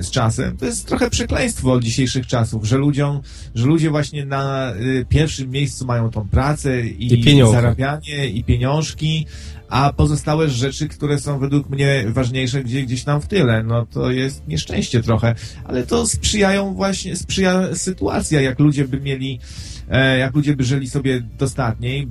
[0.03, 0.57] z czasem.
[0.57, 3.21] To jest trochę przekleństwo dzisiejszych czasów, że ludziom,
[3.55, 9.25] że ludzie właśnie na y, pierwszym miejscu mają tą pracę i, I zarabianie i pieniążki,
[9.69, 14.11] a pozostałe rzeczy, które są według mnie ważniejsze gdzie, gdzieś tam w tyle, no to
[14.11, 19.39] jest nieszczęście trochę, ale to sprzyjają właśnie, sprzyja sytuacja, jak ludzie by mieli e,
[20.19, 22.07] jak ludzie by żyli sobie dostatniej,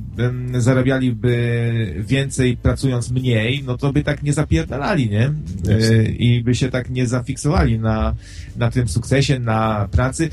[0.58, 5.32] zarabialiby więcej pracując mniej, no to by tak nie zapierdalali, nie?
[5.68, 8.14] E, I by się tak nie zafiksowali na,
[8.56, 10.30] na tym sukcesie, na pracy.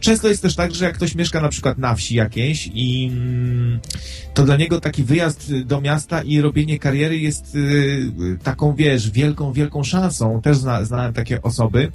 [0.00, 3.80] Często jest też tak, że jak ktoś mieszka na przykład na wsi jakiejś i mm,
[4.34, 9.52] to dla niego taki wyjazd do miasta i robienie kariery jest y, taką, wiesz, wielką,
[9.52, 10.40] wielką szansą.
[10.42, 11.92] Też znałem takie osoby,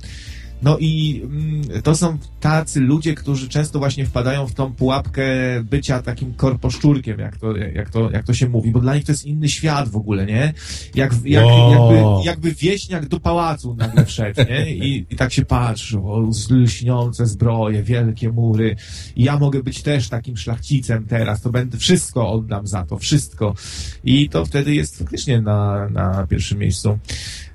[0.63, 5.23] no i mm, to są tacy ludzie, którzy często właśnie wpadają w tą pułapkę
[5.63, 9.11] bycia takim korposzczurkiem, jak to, jak to, jak to się mówi, bo dla nich to
[9.11, 10.53] jest inny świat w ogóle, nie?
[10.95, 14.75] Jak, jak, jakby, jakby wieśniak do pałacu nagle wszedł, nie?
[14.75, 18.75] I, i tak się patrzy, o, lśniące zbroje, wielkie mury.
[19.15, 23.55] I ja mogę być też takim szlachcicem teraz, to będę, wszystko oddam za to, wszystko.
[24.03, 26.99] I to wtedy jest faktycznie na, na pierwszym miejscu.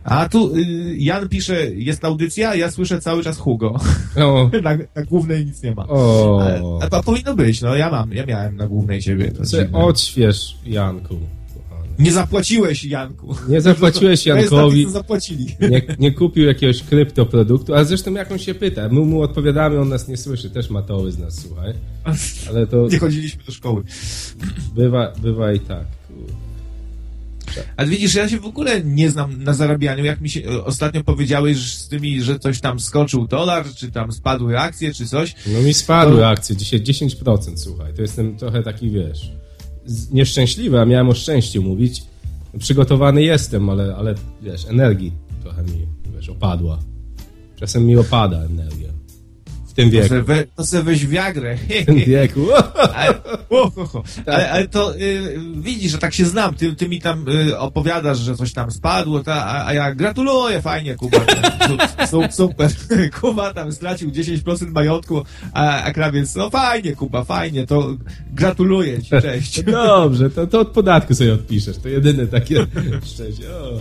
[0.05, 3.81] A tu y, Jan pisze, jest audycja, ja słyszę cały czas Hugo.
[4.17, 4.51] O.
[4.63, 5.87] na, na głównej nic nie ma.
[5.89, 6.81] O.
[6.83, 9.33] A, a, powinno być, no ja mam, ja miałem na głównej ciebie.
[9.33, 11.19] To odśwież, Janku.
[11.99, 13.35] Nie zapłaciłeś Janku.
[13.49, 14.85] Nie zapłaciłeś Jankowi.
[14.85, 15.47] To zapłacili.
[15.71, 19.89] Nie, nie kupił jakiegoś kryptoproduktu, a zresztą jak on się pyta, my mu odpowiadamy, on
[19.89, 21.75] nas nie słyszy, też matoły z nas, słuchaj.
[22.49, 22.89] Ale to...
[22.89, 23.83] Nie chodziliśmy do szkoły.
[24.75, 25.98] Bywa, bywa i tak.
[27.77, 30.05] Ale widzisz, ja się w ogóle nie znam na zarabianiu.
[30.05, 34.13] Jak mi się e, ostatnio powiedziałeś z tymi, że coś tam skoczył dolar, czy tam
[34.13, 35.35] spadły akcje, czy coś.
[35.47, 36.29] No mi spadły to...
[36.29, 37.95] akcje, dzisiaj 10%, słuchaj.
[37.95, 39.33] To jestem trochę taki, wiesz,
[40.13, 42.03] nieszczęśliwy, a miałem o szczęściu mówić.
[42.59, 46.79] Przygotowany jestem, ale, ale wiesz, energii trochę mi, wiesz, opadła.
[47.57, 48.88] Czasem mi opada energia
[49.79, 50.09] tym wieku.
[50.09, 51.57] To se, to se weź Viagrę.
[51.57, 52.41] W tym wieku.
[52.95, 53.15] ale,
[54.27, 56.55] ale, ale, to y, widzisz, że tak się znam.
[56.55, 60.63] Ty, ty mi tam y, opowiadasz, że coś tam spadło, ta, a, a ja gratuluję,
[60.63, 61.19] fajnie, Kuba.
[62.11, 62.71] Tam, super.
[63.21, 67.97] Kuba tam stracił 10% majątku, a, a krawiec, no fajnie, Kuba, fajnie, to
[68.33, 69.63] gratuluję ci, cześć.
[69.63, 71.79] Dobrze, to, to od podatku sobie odpiszesz.
[71.79, 72.67] To jedyne takie
[73.05, 73.57] szczęście.
[73.57, 73.81] O.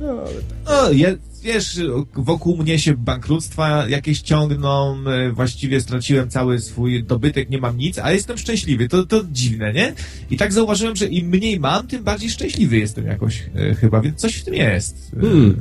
[0.00, 0.84] No, ale tak.
[0.84, 1.80] O, je, wiesz,
[2.14, 7.98] wokół mnie się bankructwa jakieś ciągną, e, właściwie straciłem cały swój dobytek, nie mam nic,
[7.98, 8.88] a jestem szczęśliwy.
[8.88, 9.94] To, to dziwne, nie?
[10.30, 14.20] I tak zauważyłem, że im mniej mam, tym bardziej szczęśliwy jestem jakoś e, chyba, więc
[14.20, 15.10] coś w tym jest.
[15.20, 15.56] Hmm.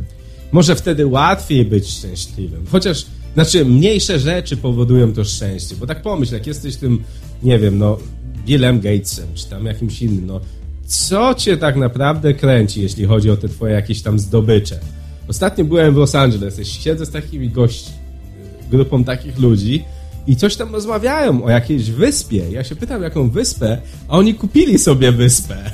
[0.51, 2.65] Może wtedy łatwiej być szczęśliwym.
[2.71, 5.75] Chociaż, znaczy, mniejsze rzeczy powodują to szczęście.
[5.75, 7.03] Bo tak pomyśl, jak jesteś tym,
[7.43, 7.97] nie wiem, no,
[8.45, 10.41] Billem Gatesem, czy tam jakimś innym, no,
[10.85, 14.79] co cię tak naprawdę kręci, jeśli chodzi o te twoje jakieś tam zdobycze?
[15.29, 17.91] Ostatnio byłem w Los Angeles, siedzę z takimi gości,
[18.71, 19.83] grupą takich ludzi
[20.27, 22.51] i coś tam rozmawiają o jakiejś wyspie.
[22.51, 25.55] Ja się pytam, jaką wyspę, a oni kupili sobie wyspę.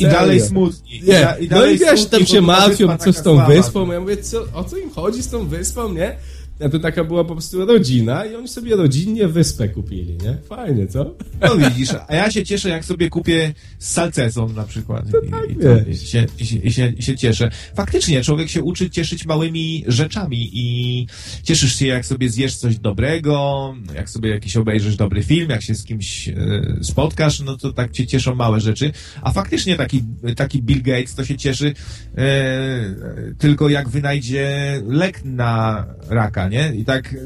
[0.00, 0.90] I dalej smutni.
[0.90, 0.98] Nie.
[1.00, 3.92] I, da, i dalej no i wiesz, tam się martwią, co z tą wyspą.
[3.92, 6.16] Ja mówię, co, o co im chodzi z tą wyspą, nie?
[6.58, 10.36] To taka była po prostu rodzina i oni sobie rodzinnie wyspę kupili, nie?
[10.48, 11.14] Fajnie, co?
[11.40, 15.08] No widzisz, a ja się cieszę, jak sobie kupię salcesą na przykład.
[15.08, 17.50] I, tak i, to, i, się, i, się, i, się, i się cieszę.
[17.74, 21.06] Faktycznie, człowiek się uczy cieszyć małymi rzeczami i
[21.42, 25.74] cieszysz się, jak sobie zjesz coś dobrego, jak sobie jakiś obejrzysz dobry film, jak się
[25.74, 26.34] z kimś e,
[26.82, 28.92] spotkasz, no to tak cię cieszą małe rzeczy.
[29.22, 30.02] A faktycznie taki,
[30.36, 31.74] taki Bill Gates to się cieszy
[32.16, 36.74] e, tylko jak wynajdzie lek na raka, nie?
[36.74, 37.16] I tak e,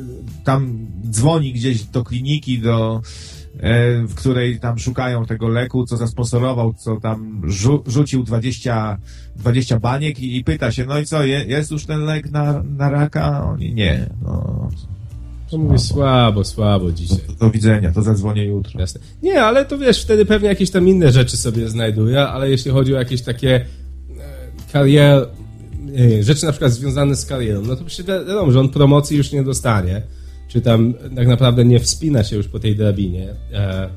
[0.45, 3.03] tam dzwoni gdzieś do kliniki, do
[3.61, 8.99] e, w której tam szukają tego leku, co zasponsorował, co tam rzu rzucił 20,
[9.37, 12.63] 20 baniek i, i, pyta się, no i co, je, jest już ten lek na,
[12.63, 13.45] na raka?
[13.45, 14.07] Oni nie.
[14.23, 14.69] No,
[15.51, 17.19] to mówię słabo, słabo dzisiaj.
[17.29, 18.81] Do, do, widzenia, to zadzwonię jutro.
[18.81, 19.01] Jasne.
[19.23, 22.95] Nie, ale to wiesz, wtedy pewnie jakieś tam inne rzeczy sobie znajduję, ale jeśli chodzi
[22.95, 23.65] o jakieś takie e,
[24.73, 25.27] kariery,
[26.21, 29.43] rzeczy na przykład związane z karierą, no to przecież wiadomo, że on promocji już nie
[29.43, 30.03] dostanie,
[30.49, 33.91] czy tam tak naprawdę nie wspina się już po tej drabinie, e,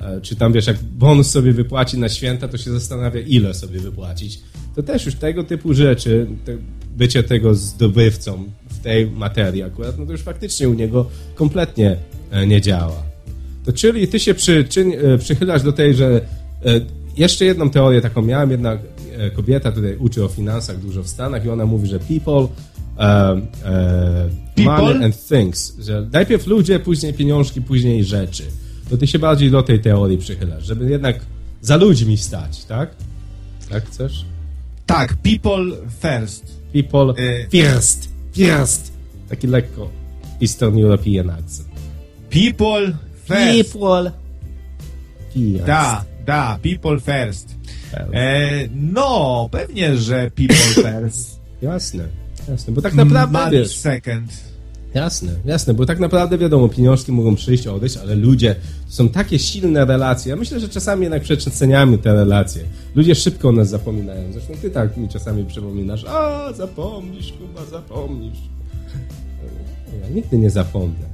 [0.00, 3.80] e, czy tam wiesz, jak bonus sobie wypłaci na święta, to się zastanawia, ile sobie
[3.80, 4.40] wypłacić.
[4.74, 6.56] To też już tego typu rzeczy, te,
[6.96, 11.96] bycie tego zdobywcą w tej materii akurat, no to już faktycznie u niego kompletnie
[12.30, 13.02] e, nie działa.
[13.64, 16.20] To czyli ty się przy, czy, e, przychylasz do tej, że
[16.64, 16.80] e,
[17.16, 18.93] jeszcze jedną teorię taką miałem, jednak E,
[19.36, 22.48] kobieta tutaj uczy o finansach dużo w Stanach i ona mówi, że people, uh,
[24.58, 28.42] uh, money and things, że najpierw ludzie, później pieniążki, później rzeczy.
[28.90, 31.20] To ty się bardziej do tej teorii przychylasz, żeby jednak
[31.60, 32.90] za ludźmi stać, tak?
[33.70, 34.24] Tak chcesz?
[34.86, 36.44] Tak, people first.
[36.72, 38.08] People y first.
[38.32, 38.92] First.
[39.28, 39.90] Taki lekko
[40.40, 41.68] Eastern European accent.
[42.30, 42.92] People
[43.24, 43.70] first.
[43.72, 44.12] People
[45.34, 45.66] first.
[45.66, 47.54] Da, da, people first.
[48.12, 51.40] E, no, pewnie, że people first.
[51.62, 52.04] jasne,
[52.48, 54.32] jasne, bo tak naprawdę Money wiesz, second.
[54.94, 58.54] Jasne, jasne, bo tak naprawdę wiadomo, pieniążki mogą przyjść, odejść, ale ludzie,
[58.86, 60.30] to są takie silne relacje.
[60.30, 62.62] Ja myślę, że czasami jednak przeceniamy te relacje.
[62.94, 64.32] Ludzie szybko o nas zapominają.
[64.32, 68.38] Zresztą ty tak mi czasami przypominasz, a zapomnisz, chyba zapomnisz.
[70.02, 71.13] Ja nigdy nie zapomnę.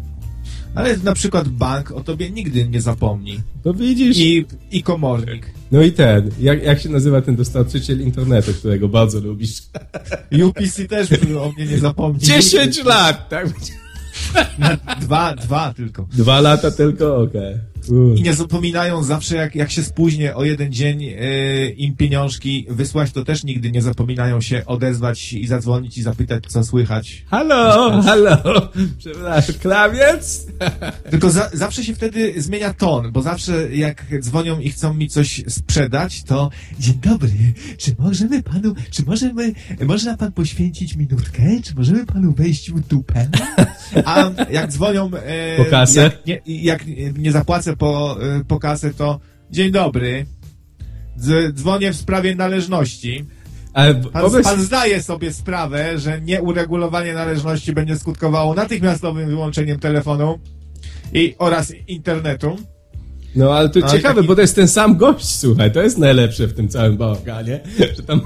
[0.74, 3.40] Ale na przykład bank o tobie nigdy nie zapomni.
[3.64, 4.18] No widzisz.
[4.18, 5.50] I, i komornik.
[5.72, 9.62] No i ten, jak, jak się nazywa ten dostarczyciel internetu, którego bardzo lubisz?
[10.48, 12.20] UPC też o mnie nie zapomni.
[12.20, 13.48] 10 lat, tak?
[15.00, 16.06] dwa, dwa tylko.
[16.12, 17.54] Dwa lata tylko, okej.
[17.54, 17.69] Okay.
[18.16, 23.12] I nie zapominają zawsze, jak, jak się spóźnię o jeden dzień yy, im pieniążki wysłać,
[23.12, 27.24] to też nigdy nie zapominają się odezwać i zadzwonić i zapytać, co słychać.
[27.30, 28.38] Halo, halo,
[28.98, 30.46] przepraszam, klawiec?
[31.10, 35.42] Tylko za, zawsze się wtedy zmienia ton, bo zawsze jak dzwonią i chcą mi coś
[35.48, 37.30] sprzedać, to dzień dobry,
[37.78, 39.52] czy możemy panu, czy możemy,
[39.86, 43.28] można pan poświęcić minutkę, czy możemy panu wejść w dupę?
[44.04, 45.10] A jak dzwonią...
[45.56, 46.02] Po kasę?
[46.02, 46.86] Jak nie, jak
[47.18, 50.26] nie zapłacę po, y, po kasę, to dzień dobry,
[51.52, 53.24] dzwonię w sprawie należności.
[53.72, 60.38] Ale pan, pan zdaje sobie sprawę, że nieuregulowanie należności będzie skutkowało natychmiastowym wyłączeniem telefonu
[61.12, 62.56] i oraz internetu.
[63.36, 64.28] No ale to no, ciekawe, taki...
[64.28, 67.60] bo to jest ten sam gość, słuchaj, to jest najlepsze w tym całym bałaganie,
[67.96, 68.20] że tam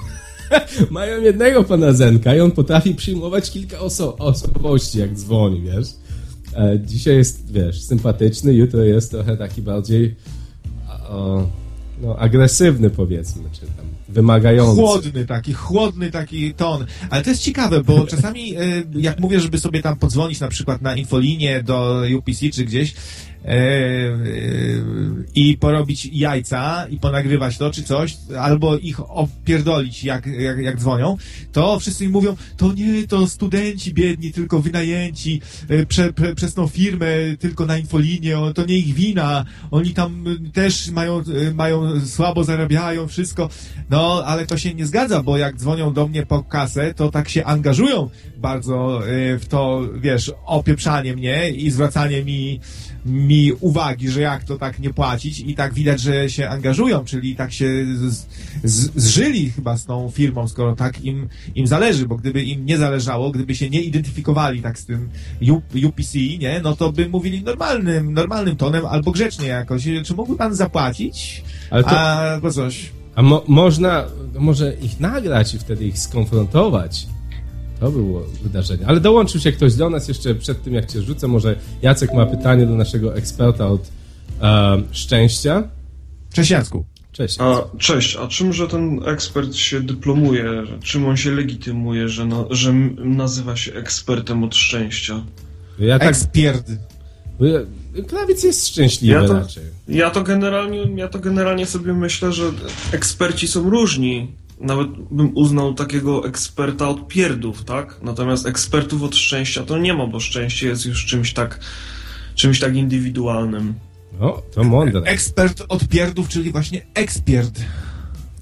[0.91, 5.89] mają jednego pana Zenka i on potrafi przyjmować kilka oso osobowości, jak dzwoni, wiesz.
[6.57, 10.15] E, dzisiaj jest, wiesz, sympatyczny, jutro jest trochę taki bardziej
[11.09, 11.47] o,
[12.03, 14.81] no, agresywny, powiedzmy, czy tam wymagający.
[14.81, 16.87] Chłodny taki, chłodny taki ton.
[17.11, 18.61] Ale to jest ciekawe, bo czasami, e,
[18.95, 22.95] jak mówię, żeby sobie tam podzwonić na przykład na infolinię do UPC czy gdzieś,
[25.35, 31.17] i porobić jajca i ponagrywać to czy coś, albo ich opierdolić jak, jak, jak dzwonią,
[31.53, 35.41] to wszyscy im mówią, to nie, to studenci biedni, tylko wynajęci
[35.89, 37.07] prze, prze, przez tą firmę,
[37.39, 41.23] tylko na infolinię, to nie ich wina, oni tam też mają,
[41.55, 43.49] mają słabo zarabiają, wszystko.
[43.91, 47.29] No, ale to się nie zgadza, bo jak dzwonią do mnie po kasę, to tak
[47.29, 49.01] się angażują bardzo
[49.39, 52.61] w to, wiesz, opieprzanie mnie i zwracanie mi
[53.07, 57.37] mi uwagi, że jak to tak nie płacić i tak widać, że się angażują, czyli
[57.37, 58.27] tak się z,
[58.65, 62.79] z, zżyli chyba z tą firmą, skoro tak im, im zależy, bo gdyby im nie
[62.79, 65.09] zależało, gdyby się nie identyfikowali tak z tym
[65.87, 69.89] UPC, nie, no to by mówili normalnym, normalnym tonem albo grzecznie jakoś.
[70.05, 71.43] Czy mógłby pan zapłacić?
[71.71, 72.01] Ale to...
[72.01, 72.93] Albo coś.
[73.15, 74.05] A mo można,
[74.39, 77.07] może ich nagrać i wtedy ich skonfrontować
[77.81, 78.87] to było wydarzenie.
[78.87, 81.29] Ale dołączył się ktoś do nas jeszcze przed tym, jak cię rzucę.
[81.29, 83.91] Może Jacek ma pytanie do naszego eksperta od
[84.43, 85.69] e, szczęścia.
[86.33, 86.85] Cześć Jacku.
[87.13, 87.37] Cześć.
[87.41, 90.45] A, cześć, a czymże ten ekspert się dyplomuje?
[90.83, 95.25] Czym on się legitymuje, że, no, że nazywa się ekspertem od szczęścia?
[95.79, 96.09] Ja tak...
[96.09, 96.71] Ekspierd.
[98.09, 99.65] Klawic jest szczęśliwy ja to, raczej.
[99.89, 102.51] Ja to, generalnie, ja to generalnie sobie myślę, że
[102.93, 107.97] eksperci są różni nawet bym uznał takiego eksperta od pierdów, tak?
[108.03, 111.61] Natomiast ekspertów od szczęścia to nie ma, bo szczęście jest już czymś tak,
[112.35, 113.75] czymś tak indywidualnym.
[114.21, 115.01] No, to mądre.
[115.01, 117.61] Ekspert od pierdów, czyli właśnie ekspiert.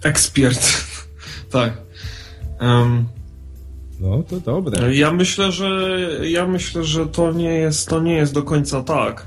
[0.03, 0.85] Ekspiert,
[1.51, 1.73] tak.
[2.61, 3.05] Um,
[4.01, 4.95] no, to dobre.
[4.95, 9.27] Ja myślę, że ja myślę, że to nie jest, to nie jest do końca tak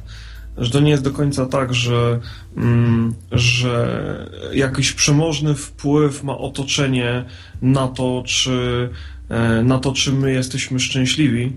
[0.57, 2.19] że to nie jest do końca tak, że,
[2.57, 7.25] mm, że jakiś przemożny wpływ ma otoczenie
[7.61, 8.89] na to, czy,
[9.29, 11.53] e, na to, czy my jesteśmy szczęśliwi.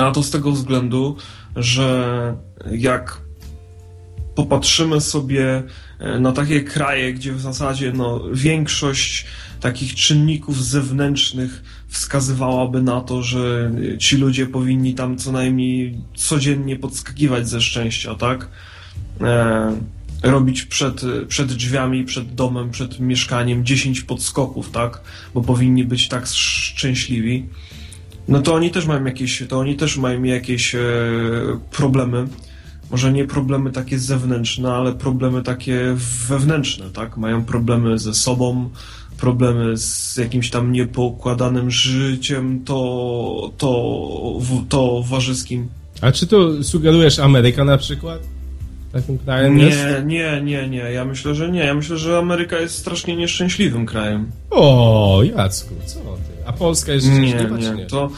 [0.00, 1.16] A to z tego względu,
[1.56, 2.36] że
[2.70, 3.20] jak
[4.34, 5.62] popatrzymy sobie
[5.98, 9.26] e, na takie kraje, gdzie w zasadzie no, większość
[9.60, 17.48] takich czynników zewnętrznych wskazywałaby na to, że ci ludzie powinni tam co najmniej codziennie podskakiwać
[17.48, 18.48] ze szczęścia, tak?
[19.20, 19.76] E,
[20.22, 25.00] robić przed, przed drzwiami, przed domem, przed mieszkaniem 10 podskoków, tak?
[25.34, 27.46] Bo powinni być tak szczęśliwi.
[28.28, 30.80] No to oni też mają jakieś, to oni też mają jakieś e,
[31.70, 32.26] problemy.
[32.90, 35.96] Może nie problemy takie zewnętrzne, ale problemy takie
[36.28, 37.16] wewnętrzne, tak?
[37.16, 38.70] Mają problemy ze sobą,
[39.18, 45.68] problemy z jakimś tam niepoukładanym życiem, to, to, to warzyskim.
[46.00, 48.20] A czy to sugerujesz Ameryka na przykład?
[48.92, 49.78] Takim krajem nie, jest?
[50.06, 50.78] Nie, nie, nie.
[50.78, 51.60] Ja myślę, że nie.
[51.60, 54.30] Ja myślę, że Ameryka jest strasznie nieszczęśliwym krajem.
[54.50, 56.46] O, Jacku, co ty?
[56.46, 57.74] A Polska jest szczęśliwa, nie, nie.
[57.74, 57.86] nie?
[57.86, 58.10] To,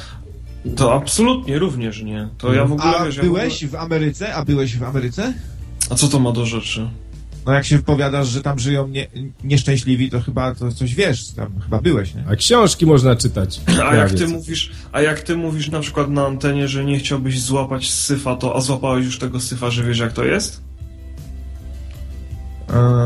[0.77, 2.29] to absolutnie również nie.
[2.39, 2.97] To ja w ogóle...
[2.97, 3.89] A wiesz, byłeś ja w, ogóle...
[3.89, 4.35] w Ameryce?
[4.35, 5.35] A byłeś w Ameryce?
[5.91, 6.89] A co to ma do rzeczy?
[7.49, 9.07] No jak się wypowiadasz, że tam żyją nie,
[9.45, 12.25] nieszczęśliwi, to chyba to coś wiesz, tam chyba byłeś, nie?
[12.31, 13.61] A książki można czytać.
[13.85, 17.41] A jak ty mówisz, a jak ty mówisz na przykład na antenie, że nie chciałbyś
[17.41, 20.63] złapać syfa, to a złapałeś już tego syfa, że wiesz jak to jest?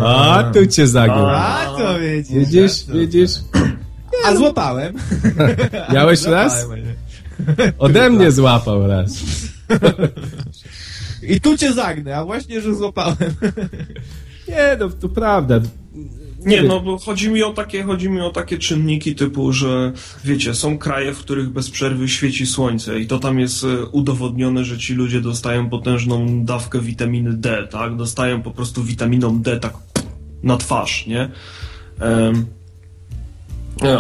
[0.04, 1.26] A, tu cię zagiął.
[1.28, 2.38] A, to widzisz.
[2.38, 3.30] Widzisz, widzisz?
[4.24, 4.94] A złapałem.
[5.94, 6.66] Miałeś raz?
[7.78, 9.12] Ode mnie złapał raz.
[11.22, 13.34] I tu cię zagnę, a właśnie, że złapałem.
[14.48, 15.60] Nie, no to prawda.
[16.46, 19.92] Nie, no bo chodzi mi o takie, chodzi mi o takie czynniki typu, że
[20.24, 24.64] wiecie, są kraje, w których bez przerwy świeci słońce i to tam jest e, udowodnione,
[24.64, 27.96] że ci ludzie dostają potężną dawkę witaminy D, tak?
[27.96, 29.74] Dostają po prostu witaminą D tak
[30.42, 31.30] na twarz, nie?
[32.00, 32.46] Um,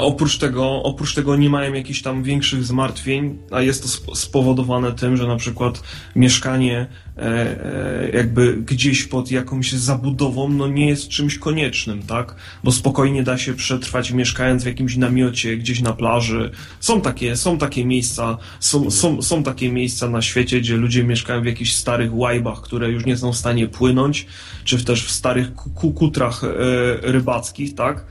[0.00, 5.16] oprócz tego, oprócz tego nie mają jakichś tam większych zmartwień, a jest to spowodowane tym,
[5.16, 5.82] że na przykład
[6.16, 12.34] mieszkanie e, e, jakby gdzieś pod jakąś zabudową, no nie jest czymś koniecznym, tak?
[12.64, 16.50] Bo spokojnie da się przetrwać mieszkając w jakimś namiocie gdzieś na plaży.
[16.80, 21.42] Są takie, są takie miejsca, są, są, są takie miejsca na świecie, gdzie ludzie mieszkają
[21.42, 24.26] w jakichś starych łajbach, które już nie są w stanie płynąć,
[24.64, 25.54] czy też w starych
[25.94, 26.42] kutrach
[27.02, 28.04] rybackich, tak?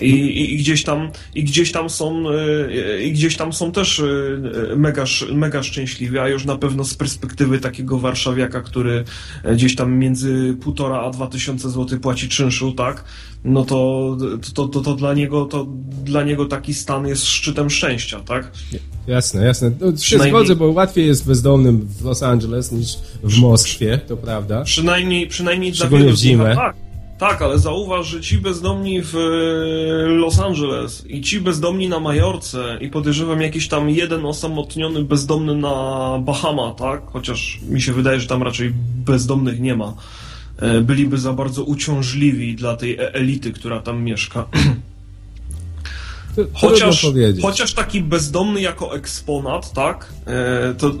[0.00, 4.76] I, i, gdzieś tam, i gdzieś tam są, e, i gdzieś tam są też e,
[4.76, 9.04] mega, mega szczęśliwi, a już na pewno z perspektywy takiego warszawiaka, który
[9.52, 13.04] gdzieś tam między półtora a dwa tysiące złotych płaci czynszu, tak?
[13.44, 14.16] No to,
[14.54, 15.66] to, to, to, dla niego, to
[16.04, 18.52] dla niego taki stan jest szczytem szczęścia, tak?
[19.06, 19.70] Jasne, jasne.
[19.80, 22.88] No, się zgodzę, bo łatwiej jest bezdomnym w Los Angeles niż
[23.22, 24.64] w Moskwie, to prawda.
[24.64, 26.56] Przynajmniej, przynajmniej dla w zimę.
[26.56, 26.85] tak.
[27.18, 32.78] Tak, ale zauważ, że ci bezdomni w e, Los Angeles i ci bezdomni na Majorce
[32.80, 37.02] i podejrzewam jakiś tam jeden osamotniony bezdomny na Bahama, tak?
[37.06, 38.72] Chociaż mi się wydaje, że tam raczej
[39.06, 39.94] bezdomnych nie ma.
[40.58, 44.44] E, byliby za bardzo uciążliwi dla tej e, elity, która tam mieszka.
[46.54, 47.06] Chociaż,
[47.42, 50.12] chociaż taki bezdomny jako eksponat, tak?
[50.26, 50.92] E, to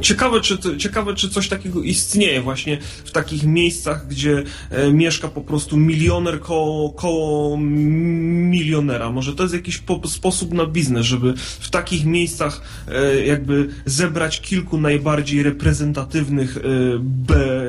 [0.00, 5.40] ciekawe czy, ciekawe, czy coś takiego istnieje właśnie w takich miejscach, gdzie e, mieszka po
[5.40, 9.10] prostu milioner koło, koło milionera.
[9.10, 14.40] Może to jest jakiś po, sposób na biznes, żeby w takich miejscach e, jakby zebrać
[14.40, 16.58] kilku najbardziej reprezentatywnych
[17.00, 17.62] be,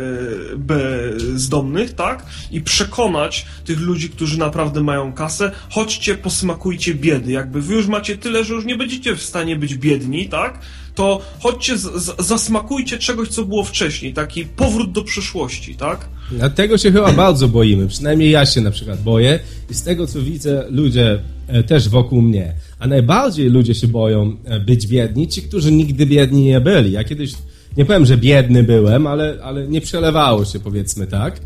[0.57, 2.25] bezdomnych, tak?
[2.51, 7.31] I przekonać tych ludzi, którzy naprawdę mają kasę, chodźcie, posmakujcie biedy.
[7.31, 10.59] Jakby wy już macie tyle, że już nie będziecie w stanie być biedni, tak?
[10.95, 11.73] To chodźcie,
[12.19, 14.13] zasmakujcie czegoś, co było wcześniej.
[14.13, 16.09] Taki powrót do przeszłości, tak?
[16.31, 17.87] Dlatego się chyba bardzo boimy.
[17.87, 19.39] Przynajmniej ja się na przykład boję.
[19.69, 22.53] I z tego, co widzę, ludzie e, też wokół mnie.
[22.79, 26.91] A najbardziej ludzie się boją e, być biedni, ci, którzy nigdy biedni nie byli.
[26.91, 27.33] Ja kiedyś,
[27.77, 31.39] nie powiem, że biedny byłem, ale, ale nie przelewało się, powiedzmy tak.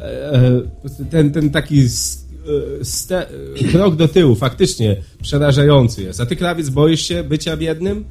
[0.00, 0.62] E,
[1.10, 1.88] ten, ten taki
[2.46, 3.26] E, ste,
[3.70, 6.20] krok do tyłu, faktycznie przerażający jest.
[6.20, 8.04] A ty, krawiec, boisz się bycia biednym?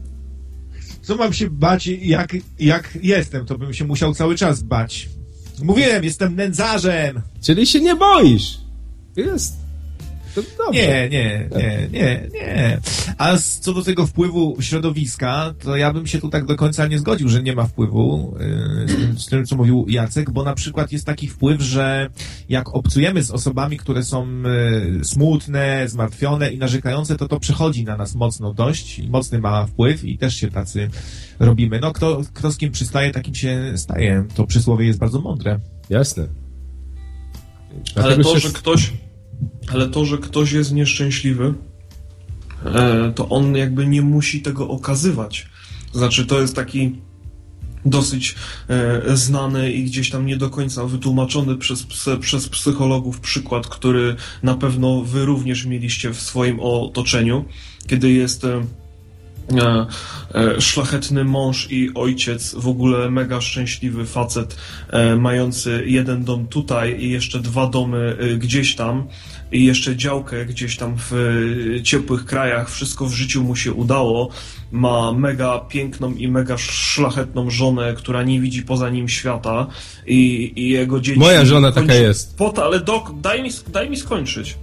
[1.02, 3.46] Co mam się bać, jak, jak jestem?
[3.46, 5.10] To bym się musiał cały czas bać.
[5.64, 7.22] Mówiłem, jestem nędzarzem!
[7.42, 8.58] Czyli się nie boisz.
[9.16, 9.61] Jest.
[10.74, 12.80] Nie, nie, nie, nie, nie.
[13.18, 17.00] A co do tego wpływu środowiska, to ja bym się tu tak do końca nie
[17.00, 20.54] zgodził, że nie ma wpływu yy, z, tym, z tym, co mówił Jacek, bo na
[20.54, 22.10] przykład jest taki wpływ, że
[22.50, 27.98] jak obcujemy z osobami, które są yy, smutne, zmartwione i narzekające, to to przechodzi na
[27.98, 30.90] nas mocno dość i mocny ma wpływ i też się tacy
[31.40, 31.80] robimy.
[31.80, 34.26] No, kto, kto z kim przystaje, takim się staje.
[34.36, 35.60] To przysłowie jest bardzo mądre.
[35.90, 36.28] Jasne.
[37.96, 38.92] Ale to, że ktoś
[39.74, 41.54] ale to, że ktoś jest nieszczęśliwy,
[42.66, 45.48] e, to on jakby nie musi tego okazywać.
[45.94, 46.96] Znaczy, to jest taki
[47.86, 48.36] dosyć
[48.68, 51.88] e, znany i gdzieś tam nie do końca wytłumaczony przez,
[52.20, 57.46] przez psychologów przykład, który na pewno wy również mieliście w swoim otoczeniu,
[57.88, 58.62] kiedy jest e,
[60.60, 64.56] szlachetny mąż i ojciec, w ogóle mega szczęśliwy facet,
[64.90, 69.08] e, mający jeden dom tutaj i jeszcze dwa domy gdzieś tam
[69.52, 71.14] i jeszcze działkę gdzieś tam w
[71.84, 74.30] ciepłych krajach, wszystko w życiu mu się udało.
[74.72, 79.68] Ma mega piękną i mega szlachetną żonę, która nie widzi poza nim świata
[80.08, 81.20] i, i jego dzieci...
[81.20, 82.38] Moja żona taka jest.
[82.38, 84.58] Pot, ale dok, daj mi, daj mi skończyć.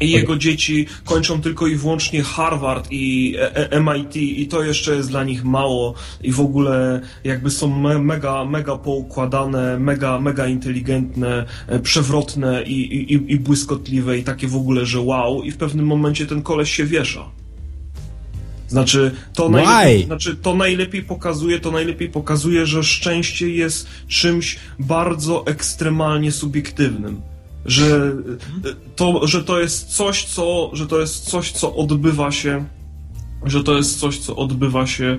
[0.00, 4.96] I jego dzieci kończą tylko i wyłącznie Harvard i e, e, MIT i to jeszcze
[4.96, 5.94] jest dla nich mało.
[6.22, 13.32] I w ogóle jakby są mega, mega poukładane, mega, mega inteligentne, e, przewrotne i, i,
[13.32, 15.42] i błyskotliwe i takie w ogóle, że wow.
[15.42, 17.24] I w pewnym momencie ten koleś się wiesza.
[18.68, 25.46] Znaczy to, najlepiej, znaczy, to najlepiej pokazuje, to najlepiej pokazuje, że szczęście jest czymś bardzo
[25.46, 27.20] ekstremalnie subiektywnym
[27.66, 28.12] że
[28.96, 32.64] to, że to jest coś, co, że to jest coś, co odbywa się
[33.50, 35.18] że to jest coś, co odbywa się e,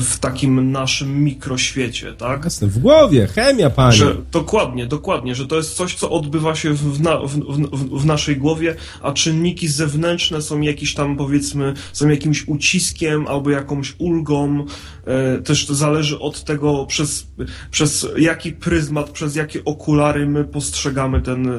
[0.00, 2.44] w takim naszym mikroświecie, tak?
[2.44, 3.96] Jasne, w głowie, chemia, panie.
[3.96, 8.06] Że, dokładnie, dokładnie, że to jest coś, co odbywa się w, na, w, w, w,
[8.06, 14.64] naszej głowie, a czynniki zewnętrzne są jakiś tam, powiedzmy, są jakimś uciskiem albo jakąś ulgą,
[15.04, 17.26] e, też to zależy od tego, przez,
[17.70, 21.52] przez jaki pryzmat, przez jakie okulary my postrzegamy ten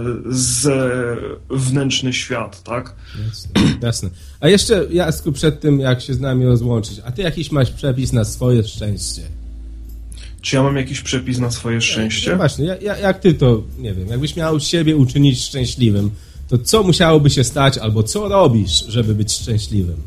[1.49, 2.95] zewnętrzny świat, tak?
[3.27, 3.51] Jasne,
[3.81, 4.09] jasne.
[4.39, 8.13] A jeszcze, Jasku, przed tym, jak się z nami rozłączyć, a ty jakiś masz przepis
[8.13, 9.21] na swoje szczęście?
[10.41, 12.31] Czy ja mam jakiś przepis na swoje szczęście?
[12.31, 16.11] No właśnie, jak, jak ty to, nie wiem, jakbyś miał siebie uczynić szczęśliwym,
[16.49, 19.97] to co musiałoby się stać, albo co robisz, żeby być szczęśliwym?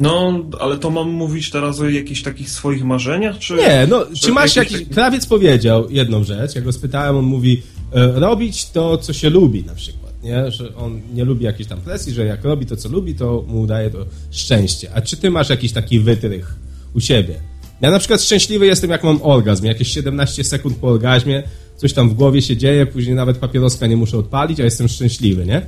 [0.00, 3.54] No, ale to mam mówić teraz o jakichś takich swoich marzeniach, czy...
[3.54, 4.72] Nie, no, czy masz jakiś...
[4.72, 4.88] jakiś...
[4.88, 9.64] Krawiec powiedział jedną rzecz, jak go spytałem, on mówi, e, robić to, co się lubi
[9.64, 10.50] na przykład nie?
[10.50, 13.66] że on nie lubi jakiejś tam presji, że jak robi to, co lubi, to mu
[13.66, 14.90] daje to szczęście.
[14.94, 16.54] A czy ty masz jakiś taki wytrych
[16.94, 17.34] u siebie?
[17.80, 19.64] Ja na przykład szczęśliwy jestem, jak mam orgazm.
[19.64, 21.42] Jakieś 17 sekund po orgazmie,
[21.76, 25.46] coś tam w głowie się dzieje, później nawet papieroska nie muszę odpalić, a jestem szczęśliwy,
[25.46, 25.62] nie?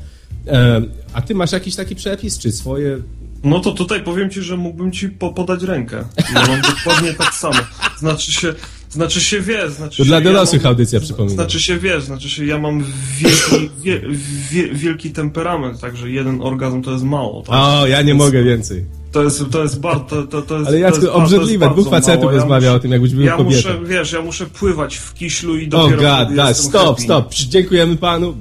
[1.12, 2.98] A ty masz jakiś taki przepis, czy swoje
[3.44, 6.04] no to tutaj powiem ci, że mógłbym ci po podać rękę.
[6.34, 7.58] Ja mam dokładnie tak samo.
[7.98, 8.54] Znaczy się,
[8.90, 11.34] znaczy się wiesz, znaczy to się, dla dorosłych ja audycja przypomina.
[11.34, 12.84] Znaczy się wiesz, znaczy się ja mam
[13.18, 14.00] wielki, wie,
[14.50, 17.42] wie, wielki temperament, także jeden orgazm to jest mało.
[17.42, 17.54] Tak?
[17.54, 18.84] O, ja nie mogę więcej.
[19.12, 21.80] To jest, to jest bardzo, to, to jest, Ale Jacku, to jest, obrzydliwe, to jest
[21.80, 22.36] dwóch facetów mało.
[22.36, 23.56] rozmawia muszę, o tym, jakbyś był Ja kobietą.
[23.56, 27.02] muszę, wiesz, ja muszę pływać w kiślu i O dopiero oh god, jestem stop, happy.
[27.02, 28.34] stop, dziękujemy panu.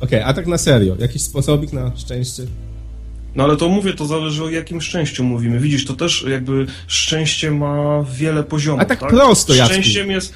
[0.00, 2.42] Okej, a tak na serio, jakiś sposobik na szczęście?
[3.36, 5.60] No ale to mówię, to zależy o jakim szczęściu mówimy.
[5.60, 8.82] Widzisz, to też jakby szczęście ma wiele poziomów.
[8.82, 9.72] A tak prosto, Jacku.
[9.72, 10.34] Szczęściem jest,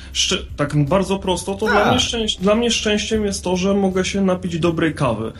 [0.56, 1.74] tak bardzo prosto, to Tak.
[1.74, 5.32] dla mnie, szczęś, dla mnie szczęściem jest to, że mogę się napić dobrej kawy.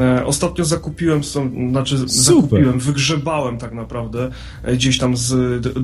[0.00, 1.20] E, ostatnio zakupiłem,
[1.70, 4.30] znaczy z- zakupiłem, wygrzebałem tak naprawdę
[4.62, 5.34] e, gdzieś tam z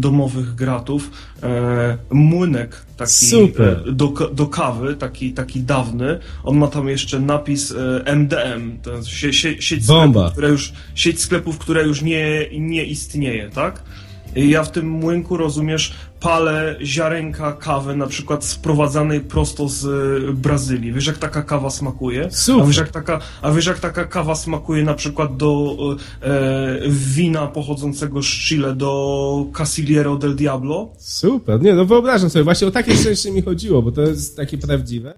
[0.00, 1.10] domowych gratów
[1.42, 3.92] e, młynek taki Super.
[3.94, 6.18] do, do kawy, taki, taki dawny.
[6.44, 7.74] On ma tam jeszcze napis
[8.16, 10.20] MDM, to jest sie, sie, sieć Bomba.
[10.20, 13.82] sklepów, które już, sieć sklepów, która już nie, nie istnieje, tak?
[14.36, 20.92] Ja w tym młynku, rozumiesz, palę ziarenka kawy, na przykład sprowadzanej prosto z e, Brazylii.
[20.92, 22.30] Wiesz, jak taka kawa smakuje?
[22.30, 22.62] Super.
[22.62, 25.76] A wiesz, jak taka, a wiesz, jak taka kawa smakuje na przykład do
[26.22, 30.88] e, wina pochodzącego z Chile, do Casillero del Diablo?
[30.98, 34.58] Super, nie, no wyobrażam sobie, właśnie o takie szczęście mi chodziło, bo to jest takie
[34.58, 35.14] prawdziwe.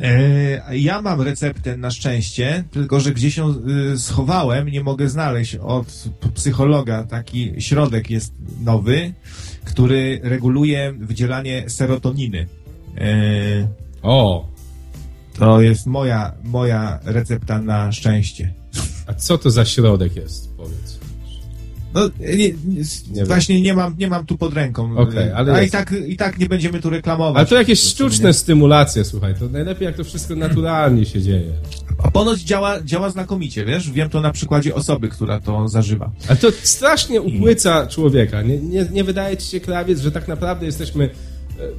[0.00, 3.54] E, ja mam receptę na szczęście, tylko że gdzieś ją
[3.94, 7.04] y, schowałem, nie mogę znaleźć od psychologa.
[7.04, 8.32] Taki środek jest
[8.64, 9.12] nowy,
[9.64, 12.46] który reguluje wydzielanie serotoniny.
[12.98, 13.68] E,
[14.02, 14.48] O,
[15.38, 18.54] to jest moja, moja recepta na szczęście.
[19.06, 20.97] a co to za środek jest, powiedz?
[21.94, 22.52] No, nie, nie,
[23.14, 23.26] wiem.
[23.26, 24.96] właśnie nie mam, nie mam tu pod ręką.
[24.96, 27.36] Okej, ale A i tak, i tak nie będziemy tu reklamować.
[27.36, 31.52] Ale to jakieś sztuczne stymulacje, słuchaj, to najlepiej jak to wszystko naturalnie się dzieje.
[32.02, 33.90] A ponoć działa, działa znakomicie, wiesz?
[33.90, 36.10] Wiem to na przykładzie osoby, która to zażywa.
[36.28, 38.42] Ale to strasznie upłyca człowieka.
[38.42, 41.08] Nie, nie, nie wydaje ci się, krawiec, że tak naprawdę jesteśmy e,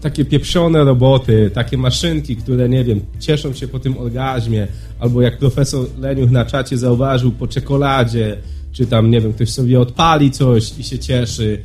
[0.01, 4.67] takie pieprzone roboty, takie maszynki, które, nie wiem, cieszą się po tym orgazmie,
[4.99, 8.37] albo jak profesor Leniuch na czacie zauważył, po czekoladzie,
[8.71, 11.63] czy tam, nie wiem, ktoś sobie odpali coś i się cieszy.